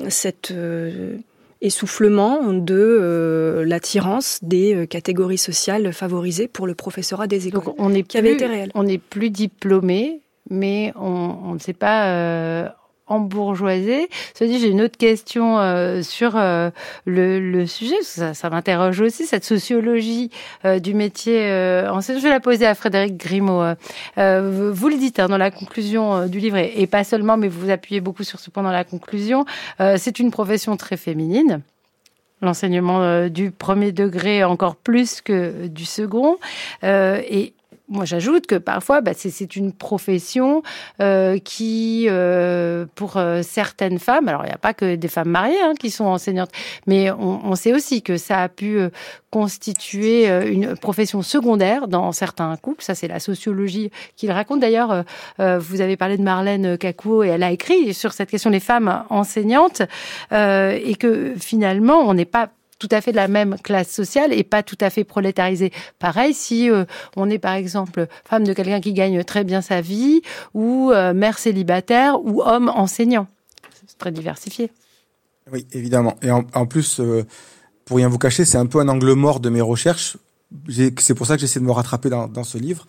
cette 0.10 0.51
euh, 0.51 1.18
essoufflement 1.62 2.53
de 2.53 2.76
euh, 2.76 3.66
l'attirance 3.66 4.39
des 4.41 4.74
euh, 4.76 4.86
catégories 4.86 5.38
sociales 5.38 5.91
favorisées 5.93 6.47
pour 6.47 6.68
le 6.68 6.76
professorat 6.76 7.28
des 7.28 7.47
écoles, 7.47 7.64
Donc 7.64 7.76
on 7.78 7.93
est 7.93 8.03
qui 8.03 8.18
avait 8.18 8.34
été 8.34 8.45
réel. 8.45 8.72
On 8.76 8.84
n'est 8.84 8.97
plus 8.97 9.30
diplômé, 9.30 10.22
mais 10.49 10.93
on, 10.95 11.36
on 11.43 11.53
ne 11.53 11.60
sait 11.60 11.74
pas 11.74 12.07
euh, 12.14 12.70
embourgeoisé. 13.10 14.10
Cela 14.34 14.49
dit, 14.49 14.60
j'ai 14.60 14.70
une 14.70 14.82
autre 14.82 14.97
question 14.97 15.60
euh, 15.60 16.01
sur 16.01 16.36
euh, 16.36 16.70
le, 17.05 17.39
le, 17.39 17.68
sujet, 17.68 18.01
ça, 18.03 18.34
ça 18.34 18.49
m'interroge 18.49 19.01
aussi, 19.01 19.26
cette 19.26 19.43
sociologie 19.43 20.32
euh, 20.66 20.80
du 20.80 20.93
métier 20.93 21.51
enseignant. 21.89 22.20
Je 22.20 22.24
vais 22.24 22.30
la 22.30 22.39
poser 22.39 22.66
à 22.66 22.76
Frédéric 22.76 23.18
Grimaud. 23.18 23.74
vous 24.16 24.89
le 24.89 24.97
dites 24.97 25.20
hein, 25.20 25.28
dans 25.28 25.38
la 25.38 25.51
conclusion 25.51 26.28
du 26.28 26.39
livre, 26.39 26.57
et, 26.57 26.88
pas 26.88 27.03
seulement, 27.03 27.38
mais 27.38 27.47
vous 27.47 27.70
appuyez 27.70 28.01
beaucoup 28.01 28.24
sur 28.24 28.39
ce 28.39 28.49
point 28.49 28.64
dans 28.64 28.72
la 28.72 28.84
conclusion, 28.84 29.45
c'est 29.97 30.20
une 30.20 30.32
profession 30.32 30.78
très 30.78 30.97
féminine 30.97 31.62
l'enseignement 32.41 33.28
du 33.28 33.51
premier 33.51 33.91
degré 33.91 34.45
encore 34.45 34.78
plus 34.78 35.20
que 35.20 35.68
du 35.68 35.84
second. 35.84 36.38
et 36.84 37.53
moi, 37.89 38.05
j'ajoute 38.05 38.45
que 38.45 38.55
parfois, 38.55 39.01
bah, 39.01 39.11
c'est 39.15 39.55
une 39.55 39.73
profession 39.73 40.61
euh, 41.01 41.39
qui, 41.39 42.05
euh, 42.07 42.85
pour 42.93 43.17
euh, 43.17 43.41
certaines 43.41 43.97
femmes, 43.97 44.27
alors 44.27 44.43
il 44.43 44.47
n'y 44.47 44.53
a 44.53 44.59
pas 44.59 44.75
que 44.75 44.95
des 44.95 45.07
femmes 45.07 45.29
mariées 45.29 45.59
hein, 45.61 45.73
qui 45.77 45.89
sont 45.89 46.05
enseignantes, 46.05 46.51
mais 46.85 47.09
on, 47.11 47.41
on, 47.43 47.55
sait 47.55 47.73
aussi 47.73 48.03
que 48.03 48.17
ça 48.17 48.43
a 48.43 48.49
pu 48.49 48.77
euh, 48.77 48.89
constituer 49.31 50.29
euh, 50.29 50.51
une 50.51 50.75
profession 50.75 51.23
secondaire 51.23 51.87
dans 51.87 52.11
certains 52.11 52.55
couples. 52.57 52.83
Ça, 52.83 52.93
c'est 52.93 53.07
la 53.07 53.19
sociologie 53.19 53.91
qui 54.15 54.27
le 54.27 54.33
raconte. 54.33 54.59
D'ailleurs, 54.59 55.03
vous 55.37 55.81
avez 55.81 55.97
parlé 55.97 56.17
de 56.17 56.23
Marlène 56.23 56.77
Cacou 56.77 57.23
et 57.23 57.29
elle 57.29 57.43
a 57.43 57.51
écrit 57.51 57.93
sur 57.93 58.13
cette 58.13 58.29
question 58.29 58.49
des 58.49 58.59
femmes 58.59 59.03
enseignantes 59.09 59.81
et 60.31 60.95
que 60.99 61.33
finalement, 61.37 61.99
on 61.99 62.13
n'est 62.13 62.25
pas 62.25 62.49
tout 62.80 62.88
à 62.91 63.01
fait 63.01 63.11
de 63.11 63.17
la 63.17 63.27
même 63.27 63.57
classe 63.61 63.91
sociale 63.91 64.34
et 64.34 64.43
pas 64.43 64.63
tout 64.63 64.77
à 64.80 64.89
fait 64.89 65.03
prolétarisé. 65.03 65.71
Pareil, 65.99 66.34
si 66.34 66.71
euh, 66.71 66.86
on 67.15 67.30
est 67.30 67.38
par 67.38 67.53
exemple 67.53 68.07
femme 68.23 68.45
de 68.45 68.53
quelqu'un 68.53 68.80
qui 68.80 68.93
gagne 68.93 69.23
très 69.23 69.43
bien 69.43 69.61
sa 69.61 69.82
vie, 69.82 70.21
ou 70.53 70.91
euh, 70.91 71.13
mère 71.13 71.38
célibataire, 71.38 72.23
ou 72.23 72.41
homme 72.41 72.69
enseignant. 72.69 73.27
C'est 73.86 73.97
très 73.97 74.11
diversifié. 74.11 74.71
Oui, 75.51 75.67
évidemment. 75.73 76.15
Et 76.21 76.32
en, 76.32 76.65
plus, 76.65 76.99
euh, 76.99 77.25
pour 77.86 77.97
rien 77.97 78.07
vous 78.07 78.17
cacher, 78.17 78.45
c'est 78.45 78.57
un 78.57 78.65
peu 78.65 78.80
un 78.80 78.88
angle 78.88 79.13
mort 79.13 79.39
de 79.39 79.49
mes 79.49 79.61
recherches. 79.61 80.17
C'est 80.69 81.13
pour 81.13 81.27
ça 81.27 81.36
que 81.36 81.41
j'essaie 81.41 81.59
de 81.59 81.65
me 81.65 81.71
rattraper 81.71 82.09
dans, 82.09 82.43
ce 82.43 82.57
livre. 82.57 82.88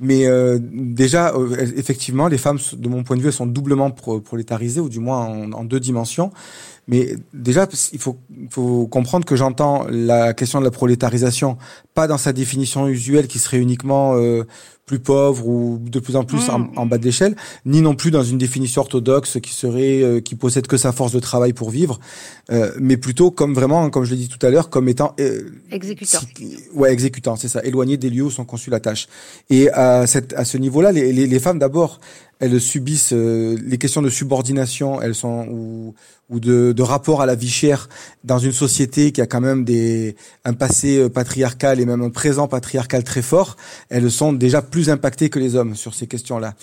Mais 0.00 0.26
déjà, 0.70 1.32
effectivement, 1.74 2.28
les 2.28 2.36
femmes, 2.36 2.58
de 2.74 2.88
mon 2.88 3.02
point 3.02 3.16
de 3.16 3.22
vue, 3.22 3.28
elles 3.28 3.34
sont 3.34 3.46
doublement 3.46 3.90
prolétarisées, 3.90 4.80
ou 4.80 4.90
du 4.90 5.00
moins 5.00 5.52
en 5.52 5.64
deux 5.64 5.80
dimensions. 5.80 6.32
Mais 6.88 7.16
déjà, 7.34 7.68
il 7.92 7.98
faut, 7.98 8.16
faut 8.50 8.86
comprendre 8.86 9.26
que 9.26 9.36
j'entends 9.36 9.86
la 9.90 10.32
question 10.32 10.58
de 10.58 10.64
la 10.64 10.70
prolétarisation 10.70 11.58
pas 11.94 12.06
dans 12.06 12.16
sa 12.16 12.32
définition 12.32 12.88
usuelle 12.88 13.26
qui 13.26 13.38
serait 13.38 13.58
uniquement 13.58 14.14
euh, 14.16 14.44
plus 14.86 15.00
pauvre 15.00 15.46
ou 15.46 15.78
de 15.78 16.00
plus 16.00 16.16
en 16.16 16.24
plus 16.24 16.48
en, 16.48 16.60
mmh. 16.60 16.88
bas 16.88 16.96
de 16.96 17.04
l'échelle, 17.04 17.36
ni 17.66 17.82
non 17.82 17.94
plus 17.94 18.10
dans 18.10 18.22
une 18.22 18.38
définition 18.38 18.80
orthodoxe 18.80 19.38
qui 19.42 19.52
serait 19.52 20.02
euh, 20.02 20.20
qui 20.20 20.34
possède 20.34 20.66
que 20.66 20.78
sa 20.78 20.92
force 20.92 21.12
de 21.12 21.20
travail 21.20 21.52
pour 21.52 21.70
vivre, 21.70 22.00
euh, 22.50 22.72
mais 22.80 22.96
plutôt 22.96 23.30
comme 23.30 23.52
vraiment, 23.52 23.90
comme 23.90 24.04
je 24.04 24.12
l'ai 24.12 24.16
dit 24.16 24.28
tout 24.28 24.44
à 24.46 24.50
l'heure, 24.50 24.70
comme 24.70 24.88
étant 24.88 25.14
exécutant. 25.70 26.20
ouais, 26.74 26.92
exécutant, 26.92 27.36
c'est 27.36 27.48
ça, 27.48 27.62
éloigné 27.64 27.98
des 27.98 28.08
lieux 28.08 28.24
où 28.24 28.30
sont 28.30 28.46
conçues 28.46 28.70
la 28.70 28.80
tâche. 28.80 29.08
Et 29.50 29.68
à, 29.70 30.06
cette, 30.06 30.32
à 30.32 30.44
ce 30.46 30.56
niveau-là, 30.56 30.92
les, 30.92 31.12
les, 31.12 31.26
les 31.26 31.40
femmes 31.40 31.58
d'abord 31.58 32.00
elles 32.40 32.60
subissent 32.60 33.12
les 33.12 33.78
questions 33.78 34.02
de 34.02 34.10
subordination, 34.10 35.00
elles 35.02 35.14
sont 35.14 35.46
ou, 35.50 35.94
ou 36.30 36.40
de, 36.40 36.72
de, 36.72 36.82
rapport 36.82 37.20
à 37.20 37.26
la 37.26 37.34
vie 37.34 37.50
chère 37.50 37.88
dans 38.24 38.38
une 38.38 38.52
société 38.52 39.12
qui 39.12 39.20
a 39.20 39.26
quand 39.26 39.40
même 39.40 39.64
des 39.64 40.16
un 40.44 40.54
passé 40.54 41.08
patriarcal 41.10 41.80
et 41.80 41.86
même 41.86 42.02
un 42.02 42.10
présent 42.10 42.48
patriarcal 42.48 43.02
très 43.04 43.22
fort, 43.22 43.56
elles 43.88 44.10
sont 44.10 44.32
déjà 44.32 44.62
plus 44.62 44.90
impactées 44.90 45.30
que 45.30 45.38
les 45.38 45.56
hommes 45.56 45.74
sur 45.74 45.94
ces 45.94 46.06
questions-là 46.06 46.54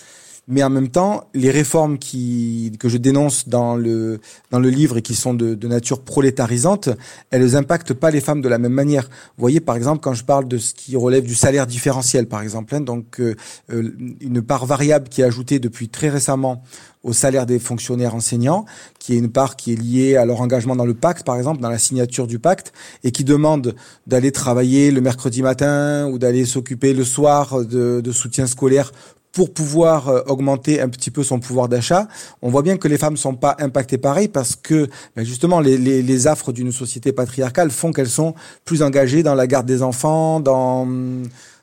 mais 0.47 0.63
en 0.63 0.69
même 0.69 0.89
temps, 0.89 1.29
les 1.33 1.49
réformes 1.49 1.97
qui, 1.97 2.73
que 2.79 2.87
je 2.87 2.97
dénonce 2.97 3.47
dans 3.47 3.75
le, 3.75 4.19
dans 4.51 4.59
le 4.59 4.69
livre 4.69 4.97
et 4.97 5.01
qui 5.01 5.15
sont 5.15 5.33
de, 5.33 5.55
de 5.55 5.67
nature 5.67 6.01
prolétarisante, 6.01 6.89
elles 7.31 7.55
impactent 7.55 7.93
pas 7.93 8.11
les 8.11 8.21
femmes 8.21 8.41
de 8.41 8.49
la 8.49 8.57
même 8.57 8.73
manière. 8.73 9.03
Vous 9.37 9.41
voyez, 9.41 9.59
par 9.59 9.75
exemple, 9.75 10.01
quand 10.01 10.13
je 10.13 10.23
parle 10.23 10.47
de 10.47 10.57
ce 10.57 10.73
qui 10.73 10.95
relève 10.95 11.25
du 11.25 11.35
salaire 11.35 11.65
différentiel, 11.65 12.27
par 12.27 12.41
exemple, 12.41 12.75
hein, 12.75 12.81
donc 12.81 13.19
euh, 13.19 13.35
euh, 13.71 13.91
une 14.21 14.41
part 14.41 14.65
variable 14.65 15.09
qui 15.09 15.21
est 15.21 15.25
ajoutée 15.25 15.59
depuis 15.59 15.89
très 15.89 16.09
récemment 16.09 16.63
au 17.05 17.13
salaire 17.13 17.45
des 17.45 17.59
fonctionnaires 17.59 18.15
enseignants, 18.15 18.65
qui 18.97 19.13
est 19.13 19.17
une 19.17 19.31
part 19.31 19.55
qui 19.55 19.73
est 19.73 19.75
liée 19.75 20.15
à 20.15 20.25
leur 20.25 20.41
engagement 20.41 20.75
dans 20.75 20.87
le 20.87 20.95
pacte, 20.95 21.23
par 21.23 21.37
exemple, 21.37 21.61
dans 21.61 21.69
la 21.69 21.77
signature 21.77 22.25
du 22.25 22.39
pacte, 22.39 22.73
et 23.03 23.11
qui 23.11 23.23
demande 23.23 23.75
d'aller 24.07 24.31
travailler 24.31 24.89
le 24.89 25.01
mercredi 25.01 25.43
matin 25.43 26.07
ou 26.07 26.17
d'aller 26.17 26.45
s'occuper 26.45 26.93
le 26.93 27.03
soir 27.03 27.63
de, 27.63 28.01
de 28.01 28.11
soutien 28.11 28.47
scolaire 28.47 28.91
pour 29.35 29.53
pouvoir 29.53 30.07
euh, 30.07 30.21
augmenter 30.27 30.81
un 30.81 30.87
petit 30.87 31.11
peu 31.11 31.21
son 31.21 31.39
pouvoir 31.39 31.67
d'achat. 31.67 32.07
On 32.41 32.49
voit 32.49 32.61
bien 32.61 32.77
que 32.77 32.87
les 32.87 32.97
femmes 32.97 33.17
sont 33.17 33.35
pas 33.35 33.57
impactées 33.59 33.97
pareil 33.97 34.29
parce 34.29 34.55
que 34.55 34.87
ben, 35.15 35.25
justement 35.25 35.59
les, 35.59 35.77
les, 35.77 36.01
les 36.01 36.27
affres 36.27 36.53
d'une 36.53 36.71
société 36.71 37.11
patriarcale 37.11 37.69
font 37.69 37.91
qu'elles 37.91 38.09
sont 38.09 38.33
plus 38.63 38.81
engagées 38.81 39.23
dans 39.23 39.35
la 39.35 39.45
garde 39.45 39.67
des 39.67 39.83
enfants, 39.83 40.39
dans 40.39 40.87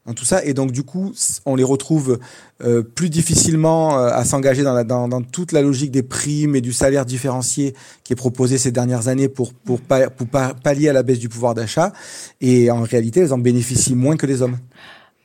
dans 0.04 0.14
tout 0.14 0.24
ça 0.24 0.44
et 0.44 0.52
donc 0.52 0.72
du 0.72 0.82
coup 0.82 1.12
on 1.46 1.54
les 1.54 1.62
retrouve 1.64 2.18
euh, 2.64 2.82
plus 2.82 3.08
difficilement 3.08 3.98
euh, 3.98 4.08
à 4.08 4.24
s'engager 4.24 4.64
dans, 4.64 4.84
dans, 4.84 5.06
dans, 5.06 5.22
toute 5.22 5.52
la 5.52 5.62
logique 5.62 5.92
des 5.92 6.02
primes 6.02 6.56
et 6.56 6.60
du 6.60 6.72
salaire 6.72 7.06
différencié 7.06 7.72
qui 8.02 8.12
est 8.12 8.16
proposé 8.16 8.58
ces 8.58 8.72
dernières 8.72 9.06
années 9.08 9.28
pour 9.28 9.54
pour, 9.54 9.80
pour 9.80 10.26
pallier 10.62 10.88
à 10.88 10.92
la 10.92 11.04
baisse 11.04 11.20
du 11.20 11.28
pouvoir 11.28 11.54
d'achat 11.54 11.92
et 12.40 12.70
en 12.70 12.82
réalité 12.82 13.20
elles 13.20 13.32
en 13.32 13.38
bénéficient 13.38 13.94
moins 13.94 14.16
que 14.16 14.26
les 14.26 14.42
hommes. 14.42 14.58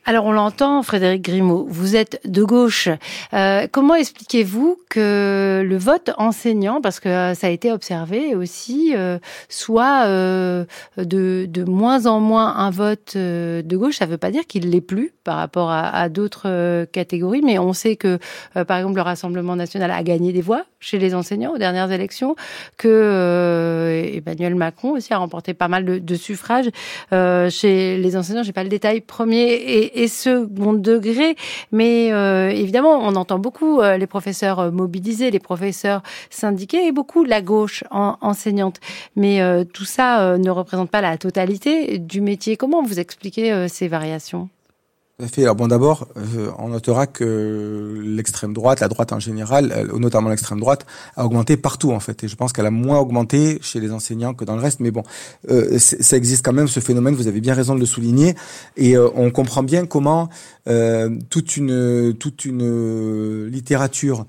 Alors 0.10 0.24
on 0.24 0.32
l'entend, 0.32 0.84
Frédéric 0.84 1.22
Grimaud, 1.22 1.68
vous 1.70 1.98
êtes 1.98 2.22
de 2.24 2.42
gauche. 2.42 2.88
Euh, 3.34 3.68
comment 3.70 3.94
expliquez-vous 3.94 4.78
que 4.90 5.62
le 5.68 5.78
vote 5.78 6.12
enseignant, 6.18 6.80
parce 6.80 7.02
que 7.02 7.34
ça 7.34 7.48
a 7.48 7.50
été 7.50 7.74
observé 7.74 8.34
aussi, 8.34 8.94
euh, 8.96 9.20
soit 9.50 10.06
euh, 10.06 10.64
de, 10.96 11.66
moins 11.68 12.06
en 12.06 12.22
moins 12.22 12.56
un 12.56 12.70
vote 12.70 13.16
euh, 13.18 13.62
de 13.62 13.76
gauche? 13.76 13.98
Ça 13.98 14.06
ne 14.06 14.12
veut 14.12 14.18
pas 14.18 14.32
dire 14.32 14.48
qu'il 14.48 14.70
l'est 14.70 14.80
plus 14.80 15.12
par 15.26 15.36
rapport 15.36 15.70
à, 15.72 16.08
d'autres 16.08 16.44
euh, 16.46 16.86
catégories, 16.86 17.42
mais 17.44 17.60
on 17.60 17.74
sait 17.74 17.98
que, 17.98 18.18
euh, 18.56 18.64
par 18.64 18.78
exemple, 18.78 18.96
le 18.96 19.02
Rassemblement 19.02 19.58
national 19.58 19.92
a 19.92 20.02
gagné 20.04 20.32
des 20.32 20.40
voix 20.40 20.64
chez 20.80 21.00
les 21.00 21.16
enseignants 21.16 21.52
aux 21.54 21.58
dernières 21.58 21.92
élections, 21.92 22.38
que 22.78 24.14
Emmanuel 24.16 24.56
Macron 24.56 24.92
aussi 24.92 25.14
a 25.14 25.18
remporté 25.18 25.54
pas 25.54 25.68
mal 25.68 25.84
de, 25.84 25.98
de 25.98 26.16
suffrages 26.16 26.70
chez 27.12 27.98
les 27.98 28.16
enseignants. 28.16 28.44
J'ai 28.44 28.54
pas 28.54 28.64
le 28.64 28.70
détail 28.70 29.02
premier 29.02 29.42
et 29.42 29.97
et 29.98 30.08
second 30.08 30.74
degré. 30.74 31.36
Mais 31.72 32.12
euh, 32.12 32.50
évidemment, 32.50 33.00
on 33.02 33.16
entend 33.16 33.40
beaucoup 33.40 33.82
euh, 33.82 33.98
les 33.98 34.08
professeurs 34.08 34.60
euh, 34.60 34.72
mobilisés, 34.72 35.32
les 35.32 35.40
professeurs 35.40 36.04
syndiqués 36.30 36.88
et 36.88 36.92
beaucoup 36.92 37.24
la 37.24 37.42
gauche 37.42 37.84
en, 37.92 38.18
enseignante. 38.22 38.80
Mais 39.16 39.42
euh, 39.42 39.64
tout 39.64 39.86
ça 39.86 40.22
euh, 40.22 40.38
ne 40.38 40.50
représente 40.50 40.90
pas 40.90 41.02
la 41.02 41.18
totalité 41.18 41.98
du 41.98 42.22
métier. 42.22 42.58
Comment 42.58 42.84
vous 42.84 43.00
expliquez 43.00 43.68
ces 43.68 43.88
variations? 43.88 44.50
Fait. 45.26 45.42
Alors 45.42 45.56
bon, 45.56 45.68
d'abord, 45.68 46.08
euh, 46.16 46.52
on 46.60 46.70
notera 46.70 47.08
que 47.08 48.00
l'extrême 48.04 48.54
droite, 48.54 48.82
la 48.82 48.88
droite 48.88 49.14
en 49.14 49.20
général, 49.20 49.88
notamment 49.98 50.30
l'extrême 50.30 50.60
droite, 50.60 50.86
a 51.16 51.26
augmenté 51.26 51.58
partout 51.58 51.92
en 51.92 52.00
fait. 52.00 52.24
Et 52.24 52.28
je 52.28 52.36
pense 52.36 52.54
qu'elle 52.54 52.68
a 52.68 52.72
moins 52.72 53.00
augmenté 53.00 53.58
chez 53.64 53.80
les 53.80 53.92
enseignants 53.92 54.36
que 54.36 54.46
dans 54.46 54.56
le 54.56 54.62
reste. 54.62 54.80
Mais 54.80 54.92
bon, 54.92 55.02
euh, 55.50 55.80
ça 55.80 56.18
existe 56.18 56.46
quand 56.46 56.54
même 56.54 56.68
ce 56.68 56.80
phénomène. 56.80 57.16
Vous 57.16 57.28
avez 57.28 57.42
bien 57.42 57.56
raison 57.56 57.74
de 57.74 57.80
le 57.80 57.88
souligner. 57.88 58.36
Et 58.76 58.96
euh, 58.96 59.10
on 59.16 59.32
comprend 59.32 59.64
bien 59.64 59.88
comment 59.88 60.30
euh, 60.68 61.10
toute 61.32 61.58
une 61.58 62.14
toute 62.20 62.46
une 62.46 63.48
littérature 63.48 64.28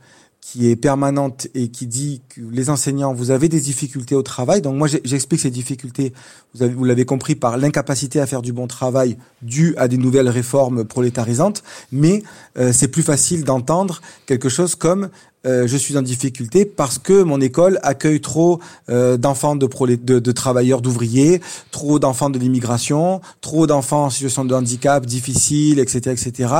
qui 0.51 0.71
est 0.71 0.77
permanente 0.77 1.47
et 1.55 1.69
qui 1.69 1.87
dit 1.87 2.23
que 2.31 2.41
les 2.41 2.71
enseignants, 2.71 3.13
vous 3.13 3.31
avez 3.31 3.51
des 3.51 3.61
difficultés 3.61 4.15
au 4.15 4.23
travail. 4.23 4.63
Donc 4.63 4.77
moi, 4.77 4.89
j'explique 5.05 5.41
ces 5.41 5.51
difficultés, 5.51 6.15
vous 6.55 6.63
avez, 6.63 6.73
vous 6.73 6.85
l'avez 6.85 7.05
compris, 7.05 7.35
par 7.35 7.59
l'incapacité 7.59 8.19
à 8.19 8.27
faire 8.27 8.41
du 8.41 8.55
bon 8.55 8.67
travail 8.67 9.19
dû 9.43 9.75
à 9.77 9.89
des 9.89 9.99
nouvelles 9.99 10.31
réformes 10.31 10.85
prolétarisantes. 10.85 11.63
Mais 11.93 12.23
euh, 12.57 12.73
c'est 12.73 12.89
plus 12.89 13.03
facile 13.03 13.45
d'entendre 13.45 14.01
quelque 14.25 14.49
chose 14.49 14.75
comme 14.75 15.11
euh, 15.47 15.67
je 15.67 15.77
suis 15.77 15.97
en 15.97 16.03
difficulté 16.03 16.65
parce 16.65 16.99
que 16.99 17.23
mon 17.23 17.41
école 17.41 17.79
accueille 17.83 18.21
trop 18.21 18.61
euh, 18.89 19.17
d'enfants 19.17 19.55
de, 19.57 20.33
travailleurs, 20.33 20.83
d'ouvriers, 20.83 21.41
trop 21.71 21.99
d'enfants 21.99 22.31
de 22.31 22.39
l'immigration, 22.39 23.21
trop 23.41 23.67
d'enfants 23.67 24.07
en 24.07 24.11
situation 24.11 24.45
de 24.45 24.55
handicap 24.55 25.07
difficile, 25.07 25.79
etc., 25.79 26.11
etc., 26.11 26.55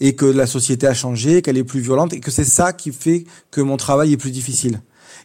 et 0.00 0.14
que 0.14 0.24
la 0.24 0.46
société 0.46 0.86
a 0.86 0.94
changé, 0.94 1.42
qu'elle 1.42 1.58
est 1.58 1.64
plus 1.64 1.80
violente, 1.80 2.12
et 2.14 2.20
que 2.20 2.30
c'est 2.30 2.44
ça 2.44 2.72
qui 2.72 2.92
fait 2.92 3.24
que 3.50 3.60
mon 3.60 3.76
travail 3.76 4.12
est 4.12 4.16
plus 4.16 4.30
difficile. 4.30 4.80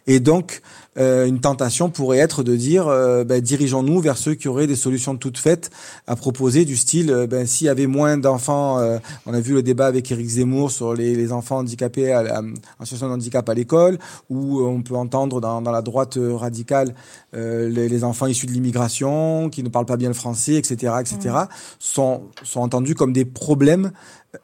Et 0.08 0.20
donc, 0.20 0.62
euh, 0.96 1.26
une 1.26 1.38
tentation 1.38 1.90
pourrait 1.90 2.18
être 2.18 2.42
de 2.42 2.56
dire 2.56 2.88
euh, 2.88 3.22
ben, 3.22 3.40
dirigeons-nous 3.40 4.00
vers 4.00 4.16
ceux 4.16 4.34
qui 4.34 4.48
auraient 4.48 4.66
des 4.66 4.74
solutions 4.74 5.16
toutes 5.16 5.38
faites 5.38 5.70
à 6.06 6.16
proposer 6.16 6.64
du 6.64 6.76
style 6.76 7.10
euh, 7.10 7.26
ben, 7.26 7.46
s'il 7.46 7.66
y 7.66 7.70
avait 7.70 7.86
moins 7.86 8.16
d'enfants 8.16 8.78
euh, 8.78 8.98
on 9.26 9.34
a 9.34 9.40
vu 9.40 9.52
le 9.52 9.62
débat 9.62 9.86
avec 9.86 10.10
Éric 10.10 10.26
Zemmour 10.26 10.70
sur 10.70 10.94
les, 10.94 11.14
les 11.14 11.30
enfants 11.30 11.58
handicapés 11.58 12.10
à, 12.10 12.38
à, 12.38 12.40
en 12.40 12.84
situation 12.84 13.08
de 13.08 13.12
handicap 13.12 13.48
à 13.48 13.54
l'école 13.54 13.98
ou 14.30 14.62
on 14.62 14.82
peut 14.82 14.96
entendre 14.96 15.40
dans, 15.40 15.60
dans 15.62 15.70
la 15.70 15.82
droite 15.82 16.18
radicale 16.18 16.94
les, 17.34 17.88
les, 17.88 18.04
enfants 18.04 18.26
issus 18.26 18.46
de 18.46 18.52
l'immigration 18.52 19.50
qui 19.50 19.62
ne 19.62 19.68
parlent 19.68 19.86
pas 19.86 19.98
bien 19.98 20.08
le 20.08 20.14
français 20.14 20.54
etc 20.54 20.94
etc 21.00 21.18
mmh. 21.22 21.48
sont 21.78 22.22
sont 22.42 22.60
entendus 22.60 22.94
comme 22.94 23.12
des 23.12 23.26
problèmes 23.26 23.92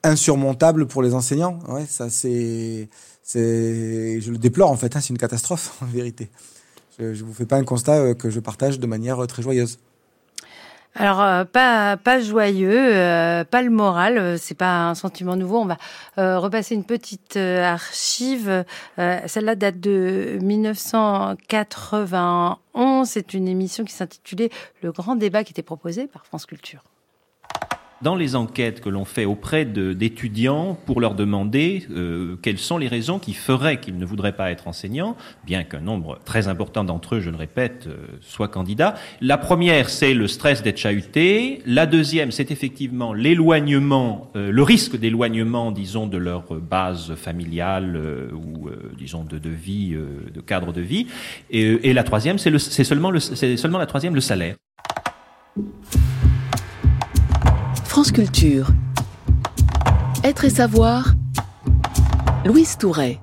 insurmontables 0.02 0.86
pour 0.86 1.02
les 1.02 1.14
enseignants 1.14 1.58
ouais 1.68 1.86
ça 1.88 2.10
c'est 2.10 2.88
je 3.32 4.30
le 4.30 4.38
déplore 4.38 4.70
en 4.70 4.76
fait, 4.76 4.96
hein, 4.96 5.00
c'est 5.00 5.10
une 5.10 5.18
catastrophe 5.18 5.76
en 5.82 5.86
vérité. 5.86 6.30
Je 6.98 7.06
ne 7.06 7.14
vous 7.14 7.34
fais 7.34 7.46
pas 7.46 7.56
un 7.56 7.64
constat 7.64 7.96
euh, 7.96 8.14
que 8.14 8.30
je 8.30 8.38
partage 8.40 8.78
de 8.78 8.86
manière 8.86 9.22
euh, 9.22 9.26
très 9.26 9.42
joyeuse. 9.42 9.78
Alors 10.96 11.20
euh, 11.20 11.44
pas 11.44 11.96
pas 11.96 12.20
joyeux, 12.20 12.92
pas 13.50 13.62
le 13.62 13.70
moral, 13.70 14.38
c'est 14.38 14.54
pas 14.54 14.90
un 14.90 14.94
sentiment 14.94 15.34
nouveau. 15.34 15.58
On 15.58 15.66
va 15.66 15.76
repasser 16.16 16.76
une 16.76 16.84
petite 16.84 17.36
archive. 17.36 18.64
Celle-là 18.96 19.56
date 19.56 19.80
de 19.80 20.38
1991. 20.40 23.08
C'est 23.08 23.34
une 23.34 23.48
émission 23.48 23.82
qui 23.82 23.92
s'intitulait 23.92 24.50
Le 24.82 24.92
grand 24.92 25.16
débat 25.16 25.42
qui 25.42 25.50
était 25.50 25.62
proposé 25.62 26.06
par 26.06 26.26
France 26.26 26.46
Culture 26.46 26.84
dans 28.02 28.16
les 28.16 28.36
enquêtes 28.36 28.80
que 28.80 28.88
l'on 28.88 29.04
fait 29.04 29.24
auprès 29.24 29.64
d'étudiants 29.64 30.76
pour 30.86 31.00
leur 31.00 31.14
demander 31.14 31.86
euh, 31.90 32.36
quelles 32.42 32.58
sont 32.58 32.78
les 32.78 32.88
raisons 32.88 33.18
qui 33.18 33.32
feraient 33.32 33.80
qu'ils 33.80 33.98
ne 33.98 34.04
voudraient 34.04 34.36
pas 34.36 34.50
être 34.50 34.68
enseignants, 34.68 35.16
bien 35.46 35.64
qu'un 35.64 35.80
nombre 35.80 36.18
très 36.24 36.48
important 36.48 36.84
d'entre 36.84 37.16
eux, 37.16 37.20
je 37.20 37.30
le 37.30 37.36
répète, 37.36 37.86
euh, 37.86 37.96
soient 38.20 38.48
candidats. 38.48 38.94
La 39.20 39.38
première, 39.38 39.88
c'est 39.88 40.14
le 40.14 40.28
stress 40.28 40.62
d'être 40.62 40.78
chahuté. 40.78 41.62
La 41.66 41.86
deuxième, 41.86 42.30
c'est 42.30 42.50
effectivement 42.50 43.12
l'éloignement, 43.12 44.30
euh, 44.36 44.50
le 44.50 44.62
risque 44.62 44.96
d'éloignement, 44.96 45.72
disons, 45.72 46.06
de 46.06 46.18
leur 46.18 46.54
base 46.60 47.14
familiale 47.14 47.96
euh, 47.96 48.30
ou, 48.32 48.68
euh, 48.68 48.92
disons, 48.98 49.24
de, 49.24 49.38
de 49.38 49.50
vie, 49.50 49.94
euh, 49.94 50.30
de 50.32 50.40
cadre 50.40 50.72
de 50.72 50.80
vie. 50.80 51.06
Et, 51.50 51.90
et 51.90 51.92
la 51.92 52.04
troisième, 52.04 52.38
c'est 52.38 52.84
seulement, 52.84 53.10
le, 53.10 53.20
seulement 53.20 53.78
la 53.78 53.86
troisième, 53.86 54.14
le 54.14 54.20
salaire. 54.20 54.56
France 57.94 58.10
Culture. 58.10 58.66
Être 60.24 60.44
et 60.44 60.50
savoir. 60.50 61.14
Louise 62.44 62.76
Touret. 62.76 63.20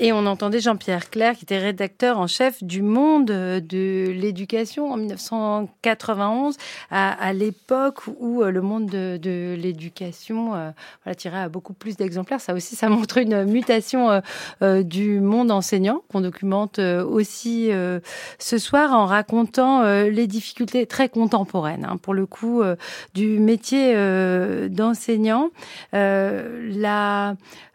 Et 0.00 0.12
on 0.12 0.26
entendait 0.26 0.60
Jean-Pierre 0.60 1.10
Clerc, 1.10 1.38
qui 1.38 1.44
était 1.44 1.58
rédacteur 1.58 2.20
en 2.20 2.28
chef 2.28 2.62
du 2.62 2.82
Monde 2.82 3.26
de 3.26 4.12
l'éducation 4.14 4.92
en 4.92 4.96
1991, 4.96 6.56
à, 6.92 7.10
à 7.10 7.32
l'époque 7.32 8.02
où 8.20 8.42
euh, 8.42 8.52
le 8.52 8.62
monde 8.62 8.86
de, 8.86 9.16
de 9.20 9.56
l'éducation 9.60 10.54
euh, 10.54 10.70
voilà, 11.02 11.16
tirait 11.16 11.40
à 11.40 11.48
beaucoup 11.48 11.72
plus 11.72 11.96
d'exemplaires. 11.96 12.40
Ça 12.40 12.54
aussi, 12.54 12.76
ça 12.76 12.88
montre 12.90 13.18
une 13.18 13.44
mutation 13.44 14.10
euh, 14.10 14.20
euh 14.62 14.82
du 14.84 15.18
monde 15.18 15.50
enseignant 15.50 16.02
qu'on 16.12 16.20
documente 16.20 16.78
euh, 16.78 17.04
aussi 17.04 17.72
euh, 17.72 17.98
ce 18.38 18.58
soir 18.58 18.92
en 18.92 19.06
racontant 19.06 19.82
les 19.82 20.26
difficultés 20.28 20.86
très 20.86 21.08
contemporaines, 21.08 21.84
hein, 21.84 21.96
pour 21.96 22.14
le 22.14 22.26
coup, 22.26 22.62
du 23.14 23.40
métier 23.40 23.94
d'enseignant. 24.68 25.50
la 25.92 27.34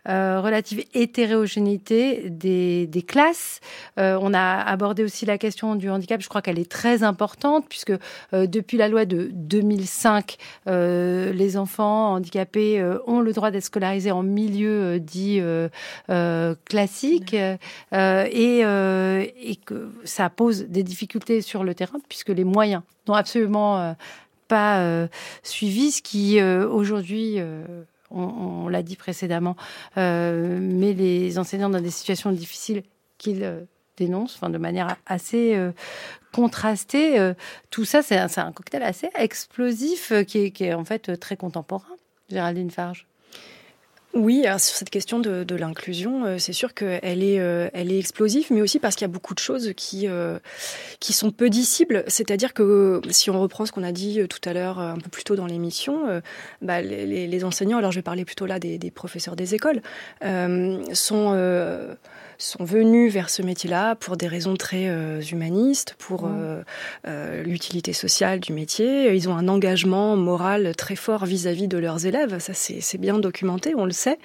euh, 0.10 0.42
relative 0.42 0.84
hétérogénéité 0.94 2.13
des, 2.26 3.06
classes. 3.08 3.60
Euh, 4.00 4.18
on 4.22 4.34
a 4.34 4.62
abordé 4.62 5.04
aussi 5.04 5.26
la 5.26 5.38
question 5.38 5.76
du 5.76 5.90
handicap. 5.90 6.22
Je 6.22 6.30
crois 6.30 6.42
qu'elle 6.42 6.60
est 6.60 6.70
très 6.70 7.04
importante 7.04 7.66
puisque 7.68 7.94
euh, 8.34 8.48
depuis 8.48 8.78
la 8.78 8.88
loi 8.88 9.06
de 9.06 9.30
2005, 9.34 10.38
euh, 10.68 11.34
les 11.34 11.58
enfants 11.58 12.14
handicapés 12.14 12.84
ont 13.08 13.20
le 13.20 13.34
droit 13.34 13.52
d'être 13.52 13.66
scolarisés 13.66 14.12
en 14.12 14.24
milieu 14.24 15.00
dit 15.00 15.42
classique 16.66 17.34
et, 17.34 17.58
et 17.92 19.56
que 19.66 19.92
ça 20.04 20.30
pose 20.30 20.66
des 20.66 20.84
difficultés 20.84 21.42
sur 21.42 21.64
le 21.64 21.74
terrain 21.76 22.00
puisque 22.08 22.30
les 22.30 22.44
moyens 22.44 22.84
n'ont 23.08 23.14
absolument 23.14 23.96
pas 24.48 25.08
suivi, 25.44 25.92
ce 25.92 26.02
qui 26.02 26.42
aujourd'hui 26.42 27.40
on, 28.14 28.68
l'a 28.68 28.84
dit 28.84 28.96
précédemment, 28.96 29.56
euh, 29.98 30.60
met 30.60 30.94
les 30.94 31.38
enseignants 31.40 31.70
dans 31.70 31.82
des 31.82 31.92
situations 31.92 32.32
difficiles 32.32 32.84
qu'ils 33.18 33.44
euh, 33.44 33.62
dénoncent 33.98 34.36
enfin, 34.36 34.50
de 34.50 34.58
manière 34.58 34.98
assez 35.06 35.56
euh, 35.56 35.72
contrastée. 36.32 37.20
Euh, 37.20 37.34
tout 37.70 37.86
ça, 37.86 38.02
c'est 38.02 38.18
un, 38.18 38.52
cocktail 38.52 38.84
assez 38.84 39.10
explosif 39.16 40.14
qui 40.28 40.40
est, 40.40 40.52
qui, 40.52 40.66
est, 40.66 40.74
en 40.74 40.86
fait 40.86 41.18
très 41.20 41.38
contemporain. 41.38 41.96
Géraldine 42.30 42.72
Farge. 42.72 43.08
Oui, 44.14 44.44
sur 44.44 44.76
cette 44.76 44.92
question 44.92 45.20
de, 45.20 45.44
de 45.44 45.56
l'inclusion, 45.56 46.24
euh, 46.26 46.38
c'est 46.38 46.54
sûr 46.54 46.76
qu'elle 46.76 47.24
est, 47.24 47.40
euh, 47.40 47.70
elle 47.74 47.92
est 47.92 47.98
explosive, 47.98 48.46
mais 48.52 48.62
aussi 48.62 48.78
parce 48.78 48.96
qu'il 48.96 49.06
y 49.06 49.10
a 49.10 49.12
beaucoup 49.12 49.34
de 49.34 49.40
choses 49.40 49.74
qui, 49.76 50.08
euh, 50.08 50.38
qui 51.00 51.14
sont 51.14 51.32
peu 51.32 51.50
dissibles. 51.50 52.04
C'est-à-dire 52.08 52.54
que 52.54 53.02
si 53.10 53.32
on 53.32 53.42
reprend 53.42 53.66
ce 53.66 53.72
qu'on 53.72 53.84
a 53.84 53.92
dit 53.92 54.22
tout 54.28 54.48
à 54.48 54.54
l'heure, 54.54 54.78
un 54.78 54.98
peu 54.98 55.10
plus 55.10 55.24
tôt 55.24 55.36
dans 55.36 55.48
l'émission, 55.48 56.22
bah, 56.62 56.84
les, 56.84 57.26
les, 57.26 57.44
enseignants, 57.44 57.80
alors 57.80 57.92
je 57.92 57.98
vais 57.98 58.04
parler 58.04 58.24
plutôt 58.24 58.46
là 58.46 58.60
des, 58.60 58.78
des 58.78 58.92
professeurs 58.92 59.36
des 59.36 59.56
écoles, 59.56 59.82
sont 60.22 61.96
sont 62.44 62.64
venus 62.64 63.12
vers 63.12 63.30
ce 63.30 63.42
métier-là 63.42 63.96
pour 63.96 64.18
des 64.18 64.28
raisons 64.28 64.56
très 64.56 64.90
euh, 64.90 65.22
humanistes, 65.22 65.96
pour 65.98 66.26
euh, 66.26 66.62
euh, 67.08 67.44
l'utilité 67.44 67.94
sociale 67.94 68.40
du 68.40 68.54
métier. 68.54 69.14
Ils 69.16 69.30
ont 69.30 69.36
un 69.36 69.48
engagement 69.48 70.16
moral 70.16 70.76
très 70.76 70.96
fort 70.96 71.26
vis-à-vis 71.26 71.66
-vis 71.66 71.68
de 71.68 71.78
leurs 71.78 72.06
élèves. 72.06 72.40
Ça, 72.40 72.54
c'est 72.54 72.98
bien 72.98 73.20
documenté, 73.20 73.74
on 73.76 73.86
le 73.86 73.92
sait. 73.92 74.20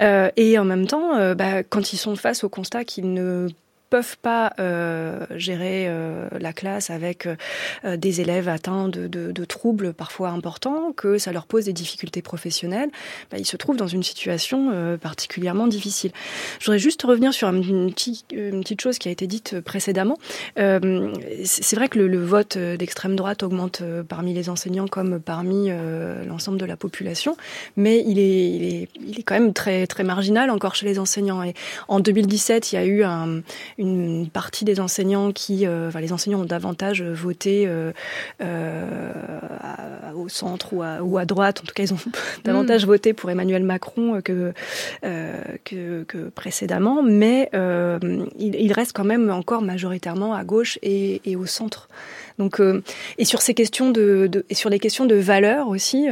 Et 0.00 0.58
en 0.58 0.64
même 0.64 0.86
temps, 0.86 1.34
bah, 1.34 1.62
quand 1.62 1.92
ils 1.92 1.96
sont 1.96 2.16
face 2.16 2.44
au 2.44 2.48
constat 2.48 2.84
qu'ils 2.84 3.12
ne 3.12 3.48
peuvent 3.90 4.18
pas 4.18 4.52
euh, 4.58 5.24
gérer 5.36 5.86
euh, 5.88 6.28
la 6.38 6.52
classe 6.52 6.90
avec 6.90 7.26
euh, 7.26 7.96
des 7.96 8.20
élèves 8.20 8.48
atteints 8.48 8.88
de, 8.88 9.06
de, 9.06 9.44
troubles 9.44 9.94
parfois 9.94 10.28
importants, 10.28 10.92
que 10.92 11.16
ça 11.16 11.32
leur 11.32 11.46
pose 11.46 11.64
des 11.64 11.72
difficultés 11.72 12.20
professionnelles, 12.20 12.90
bah, 13.30 13.38
ils 13.38 13.46
se 13.46 13.56
trouvent 13.56 13.76
dans 13.76 13.86
une 13.86 14.02
situation 14.02 14.98
particulièrement 15.00 15.66
difficile. 15.66 16.10
Je 16.58 16.66
voudrais 16.66 16.78
juste 16.78 17.02
revenir 17.02 17.32
sur 17.32 17.48
une, 17.48 17.90
petite, 17.92 18.80
chose 18.80 18.98
qui 18.98 19.08
a 19.08 19.10
été 19.10 19.26
dite 19.26 19.60
précédemment. 19.60 20.18
C'est 20.56 21.76
vrai 21.76 21.88
que 21.88 21.98
le, 21.98 22.08
le 22.08 22.22
vote 22.22 22.58
d'extrême 22.58 23.16
droite 23.16 23.42
augmente 23.42 23.82
parmi 24.08 24.34
les 24.34 24.50
enseignants 24.50 24.86
comme 24.86 25.18
parmi 25.20 25.70
l'ensemble 26.26 26.58
de 26.58 26.66
la 26.66 26.76
population, 26.76 27.36
mais 27.76 28.04
il 28.06 28.18
est, 28.18 28.50
il 28.50 28.64
est, 28.64 28.88
il 29.00 29.20
est 29.20 29.22
quand 29.22 29.34
même 29.34 29.54
très, 29.54 29.86
très 29.86 30.04
marginal 30.04 30.50
encore 30.50 30.74
chez 30.74 30.86
les 30.86 30.98
enseignants. 30.98 31.42
Et 31.42 31.54
en 31.88 32.00
2017, 32.00 32.72
il 32.72 32.74
y 32.76 32.78
a 32.78 32.84
eu 32.84 33.02
un 33.02 33.42
une 33.78 34.28
partie 34.28 34.64
des 34.64 34.80
enseignants 34.80 35.32
qui, 35.32 35.66
euh, 35.66 35.88
enfin, 35.88 36.00
les 36.00 36.12
enseignants 36.12 36.40
ont 36.40 36.44
davantage 36.44 37.02
voté 37.02 37.64
euh, 37.66 37.92
euh, 38.42 39.10
au 40.16 40.28
centre 40.28 40.74
ou 40.74 40.82
à, 40.82 41.00
ou 41.02 41.16
à, 41.16 41.24
droite. 41.24 41.60
En 41.62 41.66
tout 41.66 41.74
cas, 41.74 41.84
ils 41.84 41.94
ont 41.94 41.98
davantage 42.44 42.84
mm. 42.84 42.88
voté 42.88 43.12
pour 43.12 43.30
Emmanuel 43.30 43.62
Macron 43.62 44.20
que, 44.20 44.52
que, 45.64 46.02
que, 46.02 46.28
précédemment. 46.28 47.02
Mais 47.02 47.50
il, 47.52 48.54
il, 48.56 48.72
reste 48.72 48.92
quand 48.92 49.04
même 49.04 49.30
encore 49.30 49.62
majoritairement 49.62 50.34
à 50.34 50.44
gauche 50.44 50.78
et, 50.82 51.22
et 51.24 51.36
au 51.36 51.46
centre. 51.46 51.88
Donc, 52.38 52.60
et 53.18 53.24
sur 53.24 53.42
ces 53.42 53.54
questions 53.54 53.90
de, 53.90 54.28
de, 54.30 54.44
et 54.50 54.54
sur 54.54 54.70
les 54.70 54.78
questions 54.78 55.06
de 55.06 55.14
valeur 55.14 55.68
aussi 55.68 56.08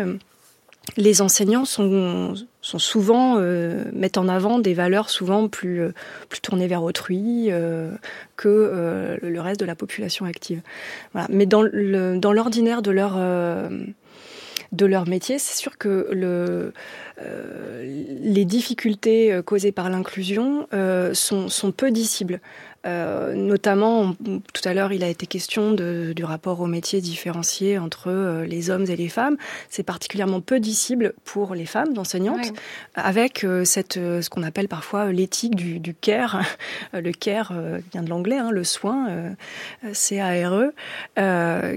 les 0.96 1.20
enseignants 1.20 1.64
sont, 1.64 2.34
souvent 2.62 3.36
euh, 3.38 3.84
mettent 3.92 4.18
en 4.18 4.28
avant 4.28 4.58
des 4.58 4.74
valeurs 4.74 5.10
souvent 5.10 5.48
plus 5.48 5.80
euh, 5.80 5.92
plus 6.28 6.40
tournées 6.40 6.68
vers 6.68 6.82
autrui 6.82 7.46
euh, 7.50 7.90
que 8.36 9.18
le 9.20 9.40
reste 9.40 9.60
de 9.60 9.66
la 9.66 9.74
population 9.74 10.26
active. 10.26 10.60
Voilà. 11.12 11.28
Mais 11.30 11.46
dans 11.46 11.64
dans 11.64 12.32
l'ordinaire 12.32 12.82
de 12.82 12.90
leur 12.90 13.18
de 14.72 14.86
leur 14.86 15.06
métier, 15.06 15.38
c'est 15.38 15.56
sûr 15.56 15.78
que 15.78 16.08
le, 16.12 16.72
les 18.22 18.44
difficultés 18.44 19.40
causées 19.44 19.72
par 19.72 19.88
l'inclusion 19.90 20.66
sont, 21.12 21.48
sont 21.48 21.72
peu 21.72 21.90
dissibles. 21.90 22.40
Euh, 22.86 23.34
notamment, 23.34 24.14
tout 24.52 24.62
à 24.64 24.72
l'heure, 24.72 24.92
il 24.92 25.02
a 25.02 25.08
été 25.08 25.26
question 25.26 25.72
de, 25.72 26.12
du 26.14 26.24
rapport 26.24 26.60
au 26.60 26.66
métier 26.66 27.00
différencié 27.00 27.78
entre 27.78 28.08
euh, 28.08 28.46
les 28.46 28.70
hommes 28.70 28.86
et 28.88 28.96
les 28.96 29.08
femmes. 29.08 29.36
C'est 29.68 29.82
particulièrement 29.82 30.40
peu 30.40 30.60
dissible 30.60 31.14
pour 31.24 31.54
les 31.54 31.66
femmes 31.66 31.94
d'enseignantes, 31.94 32.46
ouais. 32.46 32.52
avec 32.94 33.44
euh, 33.44 33.64
cette, 33.64 33.94
ce 33.94 34.30
qu'on 34.30 34.42
appelle 34.42 34.68
parfois 34.68 35.12
l'éthique 35.12 35.56
du, 35.56 35.80
du 35.80 35.94
care. 35.94 36.42
le 36.92 37.12
care 37.12 37.52
vient 37.92 38.02
de 38.02 38.10
l'anglais, 38.10 38.38
hein, 38.38 38.50
le 38.50 38.64
soin, 38.64 39.08
C-A-R-E, 39.92 40.72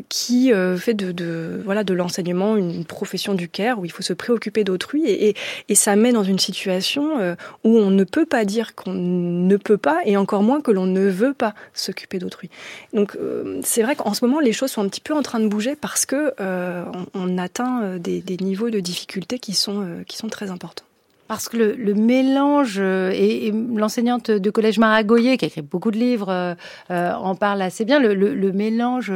qui 0.09 0.51
fait 0.77 0.93
de, 0.93 1.11
de, 1.11 1.61
voilà, 1.65 1.83
de 1.83 1.93
l'enseignement 1.93 2.55
une 2.55 2.85
profession 2.85 3.33
du 3.33 3.49
care 3.49 3.79
où 3.79 3.85
il 3.85 3.91
faut 3.91 4.03
se 4.03 4.13
préoccuper 4.13 4.63
d'autrui 4.63 5.05
et, 5.05 5.29
et, 5.29 5.35
et, 5.69 5.75
ça 5.75 5.95
met 5.95 6.11
dans 6.11 6.23
une 6.23 6.39
situation 6.39 7.35
où 7.63 7.77
on 7.77 7.89
ne 7.89 8.03
peut 8.03 8.25
pas 8.25 8.45
dire 8.45 8.75
qu'on 8.75 8.93
ne 8.93 9.57
peut 9.57 9.77
pas 9.77 9.99
et 10.05 10.17
encore 10.17 10.43
moins 10.43 10.61
que 10.61 10.71
l'on 10.71 10.85
ne 10.85 10.98
ne 10.99 11.09
veut 11.09 11.33
pas 11.33 11.53
s'occuper 11.73 12.19
d'autrui. 12.19 12.49
Donc 12.93 13.15
euh, 13.15 13.59
c'est 13.63 13.83
vrai 13.83 13.95
qu'en 13.95 14.13
ce 14.13 14.25
moment 14.25 14.39
les 14.39 14.53
choses 14.53 14.71
sont 14.71 14.81
un 14.81 14.89
petit 14.89 15.01
peu 15.01 15.13
en 15.13 15.21
train 15.21 15.39
de 15.39 15.47
bouger 15.47 15.75
parce 15.75 16.05
que 16.05 16.33
euh, 16.39 16.85
on, 17.13 17.37
atteint 17.37 17.83
euh, 17.83 17.99
des, 17.99 18.21
des, 18.21 18.37
niveaux 18.37 18.69
de 18.69 18.79
difficulté 18.79 19.39
qui 19.39 19.53
sont, 19.53 20.03
qui 20.07 20.17
sont 20.17 20.27
très 20.27 20.49
importants. 20.49 20.85
Parce 21.29 21.47
que 21.47 21.57
le, 21.57 21.73
le 21.73 21.93
mélange, 21.93 22.77
euh, 22.79 23.11
et, 23.13 23.47
et 23.47 23.51
l'enseignante 23.51 24.31
de 24.31 24.49
collège 24.49 24.79
Maragoyer, 24.79 25.37
qui 25.37 25.45
a 25.45 25.47
écrit 25.47 25.61
beaucoup 25.61 25.91
de 25.91 25.97
livres, 25.97 26.29
euh, 26.29 26.55
euh, 26.89 27.13
en 27.13 27.35
parle 27.35 27.61
assez 27.61 27.85
bien, 27.85 27.99
le, 27.99 28.15
le, 28.15 28.33
le 28.33 28.51
mélange 28.51 29.13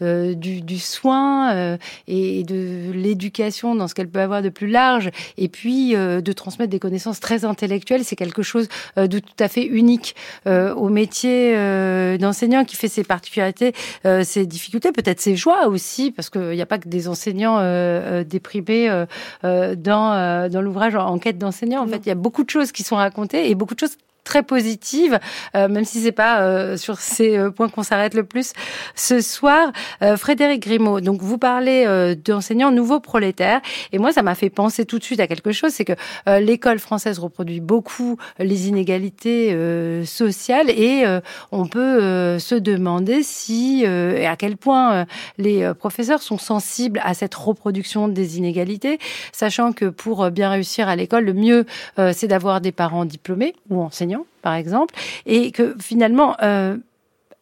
euh, 0.00 0.34
du, 0.34 0.60
du 0.60 0.78
soin 0.78 1.52
euh, 1.52 1.76
et 2.06 2.44
de 2.44 2.92
l'éducation 2.92 3.74
dans 3.74 3.88
ce 3.88 3.96
qu'elle 3.96 4.06
peut 4.08 4.20
avoir 4.20 4.42
de 4.42 4.48
plus 4.48 4.68
large, 4.68 5.10
et 5.38 5.48
puis 5.48 5.96
euh, 5.96 6.20
de 6.20 6.30
transmettre 6.30 6.70
des 6.70 6.78
connaissances 6.78 7.18
très 7.18 7.44
intellectuelles, 7.44 8.04
c'est 8.04 8.14
quelque 8.14 8.44
chose 8.44 8.68
de 8.96 9.18
tout 9.18 9.40
à 9.40 9.48
fait 9.48 9.64
unique 9.64 10.14
au 10.46 10.88
métier 10.88 11.56
d'enseignant 12.18 12.64
qui 12.64 12.76
fait 12.76 12.86
ses 12.86 13.02
particularités, 13.02 13.72
ses 14.22 14.46
difficultés, 14.46 14.92
peut-être 14.92 15.20
ses 15.20 15.34
joies 15.34 15.66
aussi, 15.66 16.12
parce 16.12 16.30
qu'il 16.30 16.50
n'y 16.50 16.62
a 16.62 16.66
pas 16.66 16.78
que 16.78 16.88
des 16.88 17.08
enseignants 17.08 17.58
déprimés 18.22 18.88
dans, 19.42 20.48
dans 20.48 20.62
l'ouvrage 20.62 20.94
en 20.94 21.18
quête 21.18 21.38
d'enseignement 21.38 21.55
enseignants. 21.56 21.82
En 21.82 21.86
fait, 21.86 21.98
il 21.98 22.08
y 22.08 22.12
a 22.12 22.16
beaucoup 22.16 22.44
de 22.44 22.50
choses 22.50 22.72
qui 22.72 22.82
sont 22.82 22.96
racontées 22.96 23.50
et 23.50 23.54
beaucoup 23.54 23.74
de 23.74 23.80
choses 23.80 23.96
très 24.26 24.42
positive, 24.42 25.18
euh, 25.54 25.68
même 25.68 25.86
si 25.86 26.02
c'est 26.02 26.12
pas 26.12 26.40
euh, 26.40 26.76
sur 26.76 26.98
ces 26.98 27.38
euh, 27.38 27.50
points 27.50 27.70
qu'on 27.70 27.84
s'arrête 27.84 28.12
le 28.12 28.24
plus 28.24 28.52
ce 28.94 29.20
soir. 29.20 29.72
Euh, 30.02 30.16
Frédéric 30.16 30.62
Grimaud, 30.62 31.00
donc 31.00 31.22
vous 31.22 31.38
parlez 31.38 31.84
euh, 31.86 32.14
d'enseignants 32.14 32.72
nouveaux 32.72 33.00
prolétaires, 33.00 33.60
et 33.92 33.98
moi 33.98 34.12
ça 34.12 34.22
m'a 34.22 34.34
fait 34.34 34.50
penser 34.50 34.84
tout 34.84 34.98
de 34.98 35.04
suite 35.04 35.20
à 35.20 35.28
quelque 35.28 35.52
chose, 35.52 35.70
c'est 35.72 35.84
que 35.84 35.94
euh, 36.28 36.40
l'école 36.40 36.80
française 36.80 37.18
reproduit 37.20 37.60
beaucoup 37.60 38.16
les 38.38 38.68
inégalités 38.68 39.56
sociales, 40.04 40.68
et 40.70 41.04
on 41.52 41.66
peut 41.66 42.38
se 42.38 42.54
demander 42.56 43.22
si 43.22 43.84
et 43.84 44.26
à 44.26 44.36
quel 44.36 44.56
point 44.56 45.06
les 45.38 45.72
professeurs 45.74 46.20
sont 46.20 46.38
sensibles 46.38 47.00
à 47.04 47.14
cette 47.14 47.34
reproduction 47.34 48.08
des 48.08 48.38
inégalités, 48.38 48.98
sachant 49.32 49.72
que 49.72 49.84
pour 49.84 50.30
bien 50.30 50.50
réussir 50.50 50.88
à 50.88 50.96
l'école, 50.96 51.24
le 51.24 51.34
mieux 51.34 51.64
c'est 52.12 52.26
d'avoir 52.26 52.60
des 52.60 52.72
parents 52.72 53.04
diplômés 53.04 53.54
ou 53.70 53.80
enseignants 53.80 54.15
par 54.42 54.54
exemple, 54.54 54.94
et 55.26 55.50
que 55.50 55.74
finalement, 55.80 56.36
euh, 56.42 56.76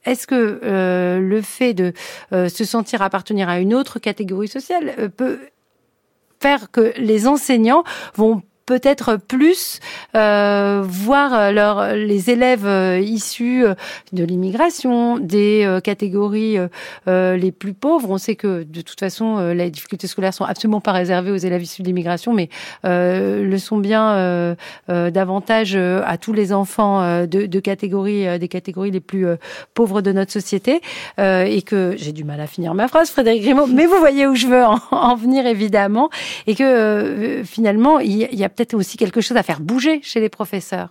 est-ce 0.04 0.26
que 0.26 0.60
euh, 0.62 1.18
le 1.20 1.42
fait 1.42 1.74
de 1.74 1.92
euh, 2.32 2.48
se 2.48 2.64
sentir 2.64 3.02
appartenir 3.02 3.48
à 3.48 3.58
une 3.58 3.74
autre 3.74 3.98
catégorie 3.98 4.48
sociale 4.48 5.10
peut 5.16 5.38
faire 6.40 6.70
que 6.70 6.92
les 6.98 7.26
enseignants 7.26 7.84
vont 8.14 8.42
peut-être 8.66 9.16
plus 9.16 9.80
euh, 10.16 10.82
voir 10.84 11.52
leur, 11.52 11.94
les 11.94 12.30
élèves 12.30 12.66
euh, 12.66 12.98
issus 13.00 13.64
euh, 13.64 13.74
de 14.12 14.24
l'immigration, 14.24 15.18
des 15.18 15.64
euh, 15.64 15.80
catégories 15.80 16.56
euh, 17.08 17.36
les 17.36 17.52
plus 17.52 17.74
pauvres. 17.74 18.10
On 18.10 18.18
sait 18.18 18.36
que 18.36 18.62
de 18.62 18.80
toute 18.80 19.00
façon, 19.00 19.38
euh, 19.38 19.54
les 19.54 19.70
difficultés 19.70 20.06
scolaires 20.06 20.34
sont 20.34 20.44
absolument 20.44 20.80
pas 20.80 20.92
réservées 20.92 21.30
aux 21.30 21.36
élèves 21.36 21.62
issus 21.62 21.82
de 21.82 21.86
l'immigration, 21.86 22.32
mais 22.32 22.48
euh, 22.84 23.44
le 23.44 23.58
sont 23.58 23.78
bien 23.78 24.12
euh, 24.12 24.54
euh, 24.88 25.10
davantage 25.10 25.74
euh, 25.76 26.02
à 26.06 26.18
tous 26.18 26.32
les 26.32 26.52
enfants 26.52 27.02
euh, 27.02 27.26
de, 27.26 27.46
de 27.46 27.60
catégories, 27.60 28.26
euh, 28.26 28.38
des 28.38 28.48
catégories 28.48 28.90
les 28.90 29.00
plus 29.00 29.26
euh, 29.26 29.36
pauvres 29.74 30.00
de 30.00 30.12
notre 30.12 30.32
société. 30.32 30.80
Euh, 31.18 31.44
et 31.44 31.62
que 31.62 31.94
j'ai 31.96 32.12
du 32.12 32.24
mal 32.24 32.40
à 32.40 32.46
finir 32.46 32.74
ma 32.74 32.88
phrase, 32.88 33.10
Frédéric 33.10 33.42
Grimaud, 33.42 33.66
mais 33.66 33.86
vous 33.86 33.98
voyez 33.98 34.26
où 34.26 34.34
je 34.34 34.46
veux 34.46 34.64
en, 34.64 34.80
en 34.90 35.14
venir 35.16 35.46
évidemment, 35.46 36.10
et 36.46 36.54
que 36.54 36.62
euh, 36.62 37.44
finalement, 37.44 37.98
il 37.98 38.16
y 38.16 38.44
a 38.44 38.48
peut-être 38.54 38.74
aussi 38.74 38.96
quelque 38.96 39.20
chose 39.20 39.36
à 39.36 39.42
faire 39.42 39.60
bouger 39.60 40.00
chez 40.02 40.20
les 40.20 40.28
professeurs. 40.28 40.90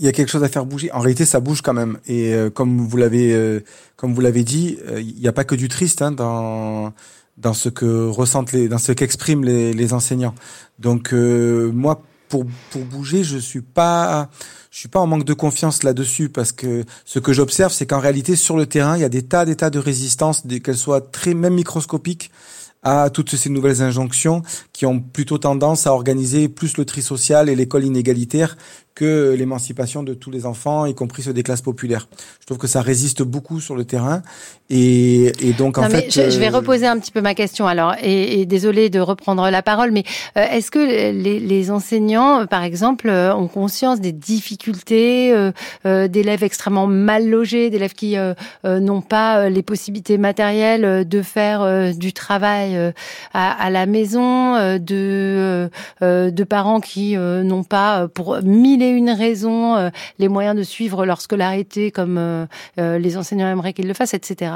Il 0.00 0.04
y 0.04 0.08
a 0.08 0.12
quelque 0.12 0.28
chose 0.28 0.44
à 0.44 0.48
faire 0.48 0.66
bouger. 0.66 0.90
En 0.92 0.98
réalité, 0.98 1.24
ça 1.24 1.40
bouge 1.40 1.62
quand 1.62 1.72
même. 1.72 1.98
Et 2.06 2.34
euh, 2.34 2.50
comme 2.50 2.78
vous 2.78 2.96
l'avez, 2.96 3.32
euh, 3.32 3.60
comme 3.96 4.12
vous 4.12 4.20
l'avez 4.20 4.44
dit, 4.44 4.78
euh, 4.88 5.00
il 5.00 5.14
n'y 5.14 5.28
a 5.28 5.32
pas 5.32 5.44
que 5.44 5.54
du 5.54 5.68
triste 5.68 6.02
hein, 6.02 6.10
dans 6.12 6.92
dans 7.36 7.54
ce 7.54 7.68
que 7.68 8.08
ressentent 8.08 8.50
les, 8.50 8.66
dans 8.66 8.78
ce 8.78 8.90
qu'expriment 8.90 9.44
les, 9.44 9.72
les 9.72 9.92
enseignants. 9.92 10.34
Donc 10.80 11.12
moi, 11.12 12.02
pour 12.28 12.44
pour 12.70 12.84
bouger, 12.84 13.22
je 13.22 13.38
suis 13.38 13.60
pas, 13.60 14.28
je 14.72 14.78
suis 14.78 14.88
pas 14.88 14.98
en 14.98 15.06
manque 15.06 15.24
de 15.24 15.34
confiance 15.34 15.84
là-dessus 15.84 16.28
parce 16.28 16.50
que 16.50 16.84
ce 17.04 17.20
que 17.20 17.32
j'observe, 17.32 17.72
c'est 17.72 17.86
qu'en 17.86 18.00
réalité, 18.00 18.34
sur 18.34 18.56
le 18.56 18.66
terrain, 18.66 18.96
il 18.96 19.02
y 19.02 19.04
a 19.04 19.08
des 19.08 19.22
tas, 19.22 19.44
des 19.44 19.54
tas 19.54 19.70
de 19.70 19.78
résistances, 19.78 20.42
qu'elles 20.64 20.76
soient 20.76 21.00
très 21.00 21.32
même 21.32 21.54
microscopiques 21.54 22.32
à 22.82 23.10
toutes 23.10 23.34
ces 23.34 23.50
nouvelles 23.50 23.82
injonctions 23.82 24.42
qui 24.72 24.86
ont 24.86 25.00
plutôt 25.00 25.38
tendance 25.38 25.86
à 25.86 25.92
organiser 25.92 26.48
plus 26.48 26.76
le 26.76 26.84
tri 26.84 27.02
social 27.02 27.48
et 27.48 27.56
l'école 27.56 27.84
inégalitaire 27.84 28.56
que 28.98 29.32
l'émancipation 29.38 30.02
de 30.02 30.12
tous 30.12 30.32
les 30.32 30.44
enfants, 30.44 30.84
y 30.84 30.94
compris 30.94 31.22
ceux 31.22 31.32
des 31.32 31.44
classes 31.44 31.62
populaires. 31.62 32.08
Je 32.40 32.46
trouve 32.46 32.58
que 32.58 32.66
ça 32.66 32.82
résiste 32.82 33.22
beaucoup 33.22 33.60
sur 33.60 33.76
le 33.76 33.84
terrain 33.84 34.22
et, 34.70 35.32
et 35.40 35.52
donc 35.52 35.78
en 35.78 35.88
fait, 35.88 36.12
je, 36.12 36.30
je, 36.30 36.38
vais 36.40 36.48
reposer 36.48 36.86
un 36.86 36.98
petit 36.98 37.12
peu 37.12 37.20
ma 37.20 37.34
question 37.34 37.68
alors 37.68 37.94
et, 38.02 38.40
et 38.40 38.44
désolé 38.44 38.90
de 38.90 38.98
reprendre 38.98 39.48
la 39.50 39.62
parole, 39.62 39.92
mais 39.92 40.02
euh, 40.36 40.44
est-ce 40.50 40.72
que 40.72 40.80
les, 40.80 41.38
les, 41.38 41.70
enseignants, 41.70 42.44
par 42.46 42.64
exemple, 42.64 43.08
euh, 43.08 43.32
ont 43.34 43.46
conscience 43.46 44.00
des 44.00 44.12
difficultés 44.12 45.32
euh, 45.32 45.52
euh 45.86 46.08
d'élèves 46.08 46.42
extrêmement 46.42 46.86
mal 46.86 47.28
logés, 47.28 47.70
d'élèves 47.70 47.94
qui 47.94 48.16
euh, 48.16 48.34
euh, 48.64 48.80
n'ont 48.80 49.00
pas 49.00 49.48
les 49.48 49.62
possibilités 49.62 50.18
matérielles 50.18 51.06
de 51.06 51.22
faire 51.22 51.94
du 51.94 52.12
travail 52.12 52.92
à, 53.32 53.50
à, 53.50 53.70
la 53.70 53.86
maison, 53.86 54.78
de 54.78 55.70
de 56.00 56.44
parents 56.44 56.80
qui 56.80 57.16
n'ont 57.16 57.64
pas 57.64 58.08
pour 58.08 58.42
mille 58.42 58.82
une 58.90 59.10
raisons 59.10 59.76
euh, 59.76 59.90
les 60.18 60.28
moyens 60.28 60.56
de 60.56 60.62
suivre 60.62 61.06
leur 61.06 61.20
scolarité 61.20 61.90
comme 61.90 62.18
euh, 62.18 62.46
euh, 62.78 62.98
les 62.98 63.16
enseignants 63.16 63.48
aimeraient 63.48 63.72
qu'ils 63.72 63.88
le 63.88 63.94
fassent, 63.94 64.14
etc. 64.14 64.52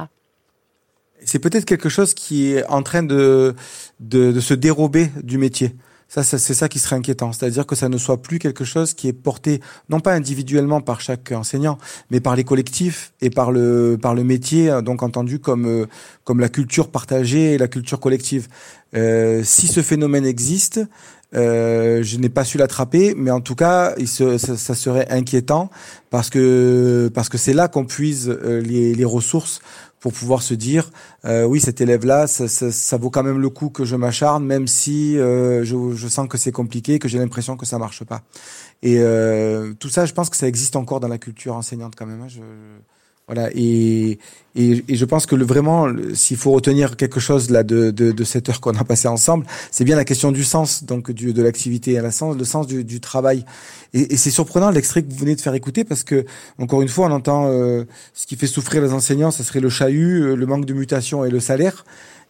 C'est 1.24 1.38
peut-être 1.38 1.64
quelque 1.64 1.88
chose 1.88 2.14
qui 2.14 2.52
est 2.52 2.66
en 2.66 2.82
train 2.82 3.02
de, 3.02 3.54
de, 4.00 4.40
se 4.40 4.54
dérober 4.54 5.10
du 5.22 5.38
métier. 5.38 5.76
Ça, 6.08 6.24
c'est 6.24 6.52
ça 6.52 6.68
qui 6.68 6.78
serait 6.78 6.96
inquiétant. 6.96 7.32
C'est-à-dire 7.32 7.64
que 7.64 7.74
ça 7.74 7.88
ne 7.88 7.96
soit 7.96 8.20
plus 8.20 8.38
quelque 8.38 8.64
chose 8.64 8.92
qui 8.92 9.08
est 9.08 9.14
porté, 9.14 9.62
non 9.88 10.00
pas 10.00 10.12
individuellement 10.12 10.82
par 10.82 11.00
chaque 11.00 11.32
enseignant, 11.32 11.78
mais 12.10 12.20
par 12.20 12.36
les 12.36 12.44
collectifs 12.44 13.14
et 13.22 13.30
par 13.30 13.50
le, 13.50 13.96
par 14.02 14.14
le 14.14 14.22
métier, 14.22 14.78
donc 14.82 15.02
entendu 15.02 15.38
comme, 15.38 15.86
comme 16.24 16.40
la 16.40 16.50
culture 16.50 16.90
partagée 16.90 17.54
et 17.54 17.58
la 17.58 17.68
culture 17.68 17.98
collective. 17.98 18.48
Si 18.92 19.68
ce 19.68 19.80
phénomène 19.80 20.26
existe, 20.26 20.80
euh, 21.34 22.02
je 22.02 22.18
n'ai 22.18 22.28
pas 22.28 22.44
su 22.44 22.58
l'attraper, 22.58 23.14
mais 23.16 23.30
en 23.30 23.40
tout 23.40 23.54
cas, 23.54 23.94
ça, 24.06 24.74
serait 24.74 25.10
inquiétant 25.10 25.70
parce 26.10 26.30
que 26.30 27.10
parce 27.14 27.28
que 27.28 27.38
c'est 27.38 27.52
là 27.54 27.68
qu'on 27.68 27.84
puise 27.84 28.28
euh, 28.28 28.60
les, 28.60 28.94
les, 28.94 29.04
ressources 29.04 29.60
pour 30.02 30.12
pouvoir 30.12 30.42
se 30.42 30.52
dire 30.52 30.90
euh, 31.24 31.44
oui 31.44 31.60
cet 31.60 31.80
élève 31.80 32.04
là 32.04 32.26
ça, 32.26 32.48
ça, 32.48 32.96
vaut 32.96 33.08
quand 33.08 33.22
même 33.22 33.38
le 33.38 33.48
coup 33.48 33.70
que 33.70 33.84
je 33.84 33.94
m'acharne 33.94 34.44
même 34.44 34.66
si 34.66 35.16
euh, 35.16 35.64
je, 35.64 35.94
je, 35.94 36.08
sens 36.08 36.28
que 36.28 36.36
c'est 36.36 36.50
compliqué 36.50 36.98
que 36.98 37.08
j'ai 37.08 37.18
l'impression 37.18 37.56
que 37.56 37.64
ça 37.64 37.78
marche 37.78 38.02
pas 38.04 38.22
et 38.82 38.98
euh, 38.98 39.72
tout 39.78 39.88
ça 39.88 40.04
je 40.04 40.12
pense 40.12 40.28
que 40.28 40.36
ça 40.36 40.48
existe 40.48 40.74
encore 40.74 40.98
dans 40.98 41.08
la 41.08 41.18
culture 41.18 41.54
enseignante 41.54 41.94
quand 41.96 42.06
même 42.06 42.20
hein. 42.20 42.42
Voilà, 43.28 43.50
et, 43.54 44.18
et, 44.56 44.84
et, 44.88 44.96
je 44.96 45.04
pense 45.04 45.26
que 45.26 45.36
le, 45.36 45.44
vraiment, 45.44 45.86
s'il 46.12 46.36
faut 46.36 46.50
retenir 46.50 46.96
quelque 46.96 47.20
chose 47.20 47.50
là 47.50 47.62
de, 47.62 47.92
de, 47.92 48.10
de 48.10 48.24
cette 48.24 48.48
heure 48.48 48.60
qu'on 48.60 48.74
a 48.74 48.82
passée 48.82 49.06
ensemble, 49.06 49.46
c'est 49.70 49.84
bien 49.84 49.94
la 49.94 50.04
question 50.04 50.32
du 50.32 50.42
sens, 50.42 50.82
donc 50.82 51.12
du, 51.12 51.32
de 51.32 51.40
l'activité, 51.42 52.00
le 52.00 52.10
sens, 52.10 52.36
le 52.36 52.44
sens 52.44 52.66
du, 52.66 52.84
du 52.84 53.00
travail. 53.00 53.44
Et, 53.94 54.14
et 54.14 54.16
c'est 54.16 54.32
surprenant 54.32 54.70
l'extrait 54.70 55.02
que 55.04 55.10
vous 55.10 55.18
venez 55.18 55.36
de 55.36 55.40
faire 55.40 55.54
écouter 55.54 55.84
parce 55.84 56.02
que 56.02 56.24
encore 56.58 56.82
une 56.82 56.88
fois, 56.88 57.06
on 57.06 57.12
entend 57.12 57.46
euh, 57.46 57.84
ce 58.12 58.26
qui 58.26 58.34
fait 58.34 58.48
souffrir 58.48 58.82
les 58.82 58.92
enseignants, 58.92 59.30
ce 59.30 59.44
serait 59.44 59.60
le 59.60 59.70
chahut, 59.70 60.22
euh, 60.22 60.34
le 60.34 60.46
manque 60.46 60.64
de 60.64 60.74
mutation 60.74 61.24
et 61.24 61.30
le 61.30 61.38
salaire. 61.40 61.84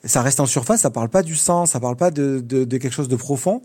Ça 0.05 0.21
reste 0.21 0.41
en 0.41 0.47
surface, 0.47 0.83
ça 0.83 0.91
parle 0.91 1.09
pas 1.09 1.23
du 1.23 1.37
sens, 1.37 1.71
ça 1.71 1.81
parle 1.81 1.97
pas 1.97 2.11
de, 2.11 2.41
de, 2.41 2.65
de 2.65 2.77
quelque 2.77 2.95
chose 2.95 3.09
de 3.09 3.17
profond. 3.17 3.63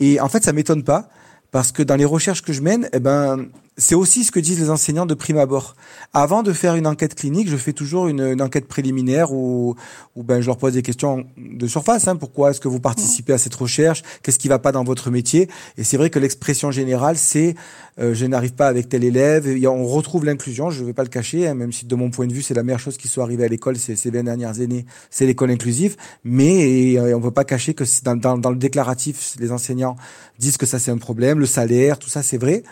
Et 0.00 0.20
en 0.20 0.28
fait, 0.28 0.42
ça 0.42 0.52
m'étonne 0.52 0.84
pas 0.84 1.10
parce 1.50 1.70
que 1.70 1.82
dans 1.82 1.96
les 1.96 2.06
recherches 2.06 2.42
que 2.42 2.54
je 2.54 2.62
mène, 2.62 2.88
eh 2.94 2.98
ben, 2.98 3.46
c'est 3.78 3.94
aussi 3.94 4.22
ce 4.24 4.30
que 4.30 4.38
disent 4.38 4.60
les 4.60 4.68
enseignants 4.68 5.06
de 5.06 5.14
prime 5.14 5.38
abord. 5.38 5.76
Avant 6.12 6.42
de 6.42 6.52
faire 6.52 6.74
une 6.74 6.86
enquête 6.86 7.14
clinique, 7.14 7.48
je 7.48 7.56
fais 7.56 7.72
toujours 7.72 8.06
une, 8.06 8.20
une 8.20 8.42
enquête 8.42 8.68
préliminaire 8.68 9.32
où, 9.32 9.76
où, 10.14 10.22
ben, 10.22 10.42
je 10.42 10.46
leur 10.46 10.58
pose 10.58 10.74
des 10.74 10.82
questions 10.82 11.24
de 11.38 11.66
surface. 11.66 12.06
Hein, 12.06 12.16
pourquoi 12.16 12.50
est-ce 12.50 12.60
que 12.60 12.68
vous 12.68 12.80
participez 12.80 13.32
à 13.32 13.38
cette 13.38 13.54
recherche? 13.54 14.02
Qu'est-ce 14.22 14.38
qui 14.38 14.48
va 14.48 14.58
pas 14.58 14.72
dans 14.72 14.84
votre 14.84 15.10
métier? 15.10 15.48
Et 15.78 15.84
c'est 15.84 15.96
vrai 15.96 16.10
que 16.10 16.18
l'expression 16.18 16.70
générale, 16.70 17.16
c'est 17.16 17.54
euh, 17.98 18.12
je 18.12 18.26
n'arrive 18.26 18.52
pas 18.52 18.68
avec 18.68 18.90
tel 18.90 19.04
élève. 19.04 19.46
On 19.66 19.86
retrouve 19.86 20.26
l'inclusion, 20.26 20.70
je 20.70 20.82
ne 20.82 20.86
vais 20.86 20.92
pas 20.92 21.02
le 21.02 21.08
cacher, 21.08 21.48
hein, 21.48 21.54
même 21.54 21.72
si 21.72 21.86
de 21.86 21.94
mon 21.94 22.10
point 22.10 22.26
de 22.26 22.34
vue, 22.34 22.42
c'est 22.42 22.54
la 22.54 22.62
meilleure 22.62 22.80
chose 22.80 22.98
qui 22.98 23.08
soit 23.08 23.24
arrivée 23.24 23.44
à 23.44 23.48
l'école 23.48 23.78
ces, 23.78 23.96
ces 23.96 24.10
20 24.10 24.24
dernières 24.24 24.60
années, 24.60 24.84
c'est 25.08 25.24
l'école 25.24 25.50
inclusive. 25.50 25.96
Mais 26.24 26.98
on 26.98 27.18
ne 27.18 27.22
peut 27.22 27.30
pas 27.30 27.44
cacher 27.44 27.72
que 27.72 27.84
dans, 28.04 28.16
dans, 28.16 28.36
dans 28.36 28.50
le 28.50 28.56
déclaratif, 28.56 29.34
les 29.38 29.50
enseignants 29.50 29.96
disent 30.38 30.58
que 30.58 30.66
ça 30.66 30.78
c'est 30.78 30.90
un 30.90 30.98
problème, 30.98 31.38
le 31.38 31.46
salaire, 31.46 31.98
tout 31.98 32.10
ça 32.10 32.22
c'est 32.22 32.38
vrai. 32.38 32.62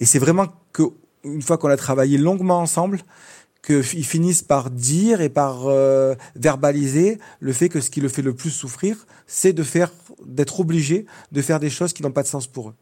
Et 0.00 0.06
c'est 0.06 0.18
vraiment 0.18 0.48
que 0.72 0.82
une 1.24 1.42
fois 1.42 1.58
qu'on 1.58 1.68
a 1.68 1.76
travaillé 1.76 2.16
longuement 2.16 2.60
ensemble, 2.60 3.02
qu'ils 3.62 4.06
finissent 4.06 4.42
par 4.42 4.70
dire 4.70 5.20
et 5.20 5.28
par 5.28 5.66
euh, 5.66 6.14
verbaliser 6.34 7.18
le 7.40 7.52
fait 7.52 7.68
que 7.68 7.80
ce 7.80 7.90
qui 7.90 8.00
le 8.00 8.08
fait 8.08 8.22
le 8.22 8.34
plus 8.34 8.50
souffrir, 8.50 9.06
c'est 9.26 9.52
de 9.52 9.62
faire, 9.62 9.92
d'être 10.24 10.60
obligé 10.60 11.06
de 11.30 11.42
faire 11.42 11.60
des 11.60 11.68
choses 11.68 11.92
qui 11.92 12.02
n'ont 12.02 12.12
pas 12.12 12.22
de 12.22 12.28
sens 12.28 12.46
pour 12.46 12.70
eux. 12.70 12.74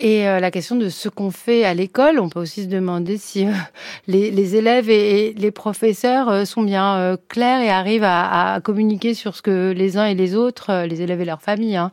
Et 0.00 0.28
euh, 0.28 0.38
la 0.38 0.52
question 0.52 0.76
de 0.76 0.88
ce 0.88 1.08
qu'on 1.08 1.32
fait 1.32 1.64
à 1.64 1.74
l'école, 1.74 2.20
on 2.20 2.28
peut 2.28 2.38
aussi 2.38 2.62
se 2.62 2.68
demander 2.68 3.18
si 3.18 3.46
euh, 3.46 3.50
les, 4.06 4.54
élèves 4.54 4.88
et, 4.88 5.32
les 5.32 5.50
professeurs 5.50 6.28
euh, 6.28 6.44
sont 6.44 6.62
bien 6.62 7.16
clairs 7.28 7.60
et 7.62 7.70
arrivent 7.70 8.04
à, 8.04 8.60
communiquer 8.62 9.14
sur 9.14 9.34
ce 9.34 9.42
que 9.42 9.72
les 9.76 9.96
uns 9.96 10.06
et 10.06 10.14
les 10.14 10.36
autres, 10.36 10.84
les 10.84 11.02
élèves 11.02 11.20
et 11.20 11.24
leurs 11.24 11.42
familles, 11.42 11.76
hein, 11.76 11.90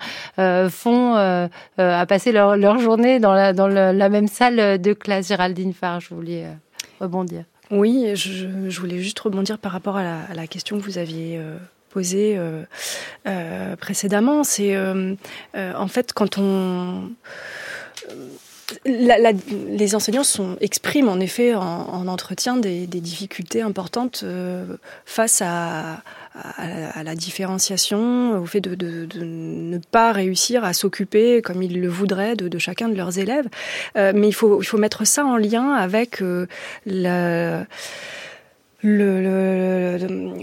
font 0.70 1.16
à 1.16 2.06
passer 2.06 2.32
leur, 2.32 2.80
journée 2.80 3.20
dans, 3.20 3.34
la, 3.34 4.10
même 4.10 4.28
salle 4.28 4.80
de 4.80 4.94
classe. 4.94 5.28
Géraldine 5.28 5.74
Farr, 5.74 6.00
je 6.00 6.14
voulais 6.14 6.46
rebondir. 7.00 7.44
Oui, 7.72 8.12
je, 8.16 8.70
je, 8.70 8.80
voulais 8.80 9.00
juste 9.00 9.20
rebondir 9.20 9.58
par 9.58 9.72
rapport 9.72 9.98
à 9.98 10.04
la, 10.04 10.20
à 10.30 10.34
la 10.34 10.48
question 10.48 10.78
que 10.78 10.84
vous 10.84 10.98
aviez 10.98 11.40
posée 11.90 12.40
précédemment. 13.80 14.44
C'est 14.44 14.76
en 14.78 15.88
fait 15.88 16.14
quand 16.14 16.38
on 16.38 17.10
les 18.86 19.96
enseignants 19.96 20.24
sont, 20.24 20.58
expriment 20.60 21.10
en 21.10 21.20
effet 21.20 21.54
en, 21.54 21.62
en 21.62 22.08
entretien 22.08 22.58
des, 22.58 22.88
difficultés 22.88 23.62
importantes 23.62 24.22
euh, 24.24 24.78
face 25.06 25.42
à, 25.44 26.02
la 27.04 27.16
différenciation, 27.16 28.42
au 28.42 28.46
fait 28.46 28.60
de, 28.60 29.08
ne 29.24 29.78
pas 29.78 30.12
réussir 30.12 30.66
à 30.66 30.74
s'occuper 30.74 31.42
comme 31.42 31.64
ils 31.64 31.80
le 31.80 31.88
voudraient 31.88 32.36
de, 32.36 32.58
chacun 32.58 32.90
de 32.90 32.96
leurs 32.96 33.20
élèves. 33.20 33.48
Euh, 33.98 34.12
mais 34.14 34.28
il 34.28 34.34
faut, 34.34 34.60
mettre 34.78 35.06
ça 35.06 35.26
en 35.26 35.38
lien 35.38 35.72
avec 35.74 36.22
euh, 36.22 36.48
la 36.86 37.66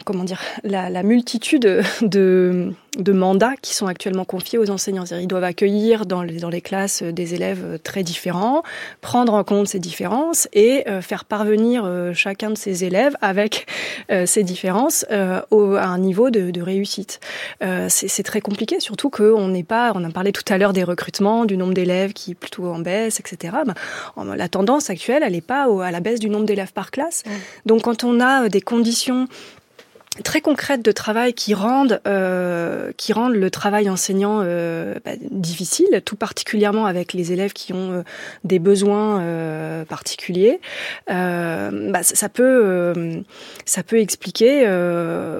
comment 0.04 0.24
dire 0.24 0.40
la 0.64 1.02
multitude 1.02 1.84
de, 2.00 2.72
de 2.98 3.12
mandats 3.12 3.54
qui 3.62 3.74
sont 3.74 3.86
actuellement 3.86 4.24
confiés 4.24 4.58
aux 4.58 4.70
enseignants. 4.70 5.04
Ils 5.04 5.26
doivent 5.26 5.44
accueillir 5.44 6.04
dans 6.04 6.22
les, 6.22 6.38
dans 6.38 6.50
les 6.50 6.60
classes 6.60 7.02
des 7.02 7.34
élèves 7.34 7.78
très 7.82 8.02
différents, 8.02 8.62
prendre 9.00 9.34
en 9.34 9.44
compte 9.44 9.68
ces 9.68 9.78
différences 9.78 10.46
et 10.52 10.88
euh, 10.88 11.00
faire 11.00 11.24
parvenir 11.24 11.84
euh, 11.84 12.12
chacun 12.12 12.50
de 12.50 12.58
ces 12.58 12.84
élèves 12.84 13.16
avec 13.22 13.66
euh, 14.10 14.26
ces 14.26 14.42
différences 14.42 15.06
euh, 15.10 15.40
au, 15.50 15.74
à 15.74 15.84
un 15.84 15.98
niveau 15.98 16.30
de, 16.30 16.50
de 16.50 16.60
réussite. 16.60 17.20
Euh, 17.62 17.86
c'est 17.88 18.22
très 18.22 18.40
compliqué, 18.40 18.78
surtout 18.80 19.08
qu'on 19.08 19.48
n'est 19.48 19.62
pas, 19.62 19.92
on 19.94 20.04
a 20.04 20.10
parlé 20.10 20.32
tout 20.32 20.44
à 20.52 20.58
l'heure 20.58 20.72
des 20.72 20.84
recrutements, 20.84 21.44
du 21.44 21.56
nombre 21.56 21.74
d'élèves 21.74 22.12
qui 22.12 22.32
est 22.32 22.34
plutôt 22.34 22.66
en 22.66 22.78
baisse, 22.78 23.20
etc. 23.20 23.56
Ben, 23.66 23.74
la 24.34 24.48
tendance 24.48 24.90
actuelle, 24.90 25.22
elle 25.24 25.32
n'est 25.32 25.40
pas 25.40 25.68
au, 25.68 25.80
à 25.80 25.90
la 25.90 26.00
baisse 26.00 26.20
du 26.20 26.28
nombre 26.28 26.46
d'élèves 26.46 26.72
par 26.72 26.90
classe. 26.90 27.22
Donc 27.64 27.82
quand 27.82 28.04
on 28.04 28.20
a 28.20 28.48
des 28.48 28.60
conditions 28.60 29.28
très 30.22 30.40
concrètes 30.40 30.84
de 30.84 30.92
travail 30.92 31.32
qui 31.32 31.54
rendent 31.54 32.00
euh, 32.06 32.92
qui 32.96 33.12
rendent 33.12 33.34
le 33.34 33.50
travail 33.50 33.88
enseignant 33.88 34.40
euh, 34.42 34.94
bah, 35.04 35.12
difficile, 35.30 36.02
tout 36.04 36.16
particulièrement 36.16 36.86
avec 36.86 37.12
les 37.12 37.32
élèves 37.32 37.52
qui 37.52 37.72
ont 37.72 37.92
euh, 37.92 38.02
des 38.44 38.58
besoins 38.58 39.20
euh, 39.20 39.84
particuliers. 39.84 40.60
Euh, 41.10 41.90
bah, 41.90 42.02
ça, 42.02 42.28
peut 42.28 42.42
euh, 42.42 43.20
ça 43.64 43.82
peut 43.82 43.98
expliquer 43.98 44.62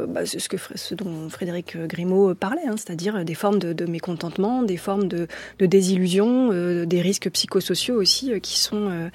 bah, 0.08 0.24
ce 0.24 0.48
que 0.48 0.56
ce 0.74 0.94
dont 0.94 1.28
Frédéric 1.28 1.76
Grimaud 1.86 2.34
parlait, 2.34 2.66
hein, 2.66 2.76
c'est-à-dire 2.76 3.24
des 3.24 3.34
formes 3.34 3.58
de, 3.58 3.84
mécontentement, 3.84 4.62
des 4.62 4.76
formes 4.76 5.08
de, 5.08 5.26
désillusion, 5.60 6.50
des 6.84 7.00
risques 7.00 7.30
psychosociaux 7.30 7.96
aussi 7.96 8.40
qui 8.40 8.58
sont 8.58 9.10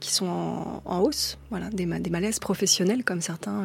qui 0.00 0.12
sont 0.12 0.26
en, 0.26 0.82
en 0.84 1.00
hausse, 1.00 1.38
voilà, 1.50 1.70
des, 1.70 1.86
des 1.86 2.10
malaises 2.10 2.38
professionnels 2.38 3.04
comme 3.04 3.20
certains 3.20 3.64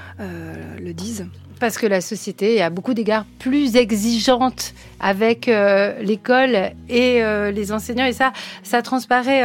euh, 0.21 0.53
le 0.79 0.93
disent. 0.93 1.25
Parce 1.59 1.77
que 1.77 1.85
la 1.85 2.01
société 2.01 2.55
est 2.55 2.61
à 2.61 2.71
beaucoup 2.71 2.95
d'égards 2.95 3.25
plus 3.37 3.75
exigeante 3.75 4.73
avec 4.99 5.47
euh, 5.47 5.93
l'école 6.01 6.71
et 6.89 7.23
euh, 7.23 7.51
les 7.51 7.71
enseignants. 7.71 8.05
Et 8.05 8.13
ça, 8.13 8.33
ça 8.63 8.81
transparaît 8.81 9.43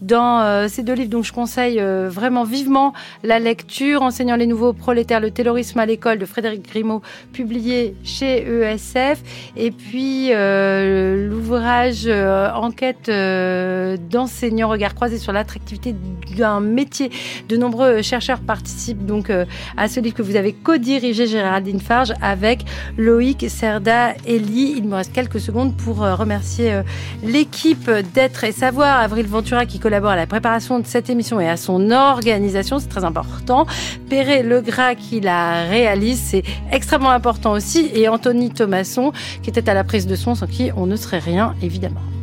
dans 0.00 0.66
ces 0.68 0.82
deux 0.82 0.94
livres. 0.94 1.10
Donc 1.10 1.24
je 1.24 1.32
conseille 1.32 1.78
vraiment 1.78 2.44
vivement 2.44 2.94
la 3.22 3.38
lecture, 3.38 4.00
Enseignant 4.02 4.36
les 4.36 4.46
nouveaux 4.46 4.72
prolétaires, 4.72 5.20
le 5.20 5.30
terrorisme 5.30 5.78
à 5.78 5.84
l'école 5.84 6.18
de 6.18 6.24
Frédéric 6.24 6.66
Grimaud, 6.66 7.02
publié 7.32 7.94
chez 8.02 8.46
ESF. 8.46 9.22
Et 9.56 9.70
puis 9.70 10.30
l'ouvrage 10.30 12.08
Enquête 12.08 13.10
d'enseignants, 14.10 14.68
regard 14.68 14.94
croisé 14.94 15.18
sur 15.18 15.32
l'attractivité 15.32 15.94
d'un 16.36 16.60
métier. 16.60 17.10
De 17.48 17.58
nombreux 17.58 18.00
chercheurs 18.00 18.40
participent 18.40 19.04
donc 19.04 19.30
à 19.76 19.88
ce 19.88 20.00
livre 20.00 20.16
que 20.18 20.22
vous 20.22 20.34
avez 20.34 20.52
co-dirigé, 20.52 21.28
Géraldine 21.28 21.78
Farge, 21.78 22.12
avec 22.20 22.64
Loïc 22.96 23.48
Serda 23.48 24.14
Eli. 24.26 24.74
Il 24.76 24.88
me 24.88 24.96
reste 24.96 25.12
quelques 25.12 25.38
secondes 25.38 25.76
pour 25.76 26.02
euh, 26.02 26.16
remercier 26.16 26.72
euh, 26.72 26.82
l'équipe 27.22 27.88
d'être 28.14 28.42
et 28.42 28.50
savoir, 28.50 28.98
Avril 28.98 29.28
Ventura 29.28 29.64
qui 29.64 29.78
collabore 29.78 30.10
à 30.10 30.16
la 30.16 30.26
préparation 30.26 30.80
de 30.80 30.86
cette 30.86 31.08
émission 31.08 31.40
et 31.40 31.48
à 31.48 31.56
son 31.56 31.92
organisation, 31.92 32.80
c'est 32.80 32.88
très 32.88 33.04
important. 33.04 33.64
Perret 34.10 34.42
Legras 34.42 34.96
qui 34.96 35.20
la 35.20 35.62
réalise, 35.68 36.20
c'est 36.20 36.42
extrêmement 36.72 37.10
important 37.10 37.52
aussi. 37.52 37.88
Et 37.94 38.08
Anthony 38.08 38.50
Thomasson 38.50 39.12
qui 39.42 39.50
était 39.50 39.70
à 39.70 39.74
la 39.74 39.84
prise 39.84 40.08
de 40.08 40.16
son, 40.16 40.34
sans 40.34 40.48
qui 40.48 40.72
on 40.76 40.86
ne 40.86 40.96
serait 40.96 41.20
rien, 41.20 41.54
évidemment. 41.62 42.17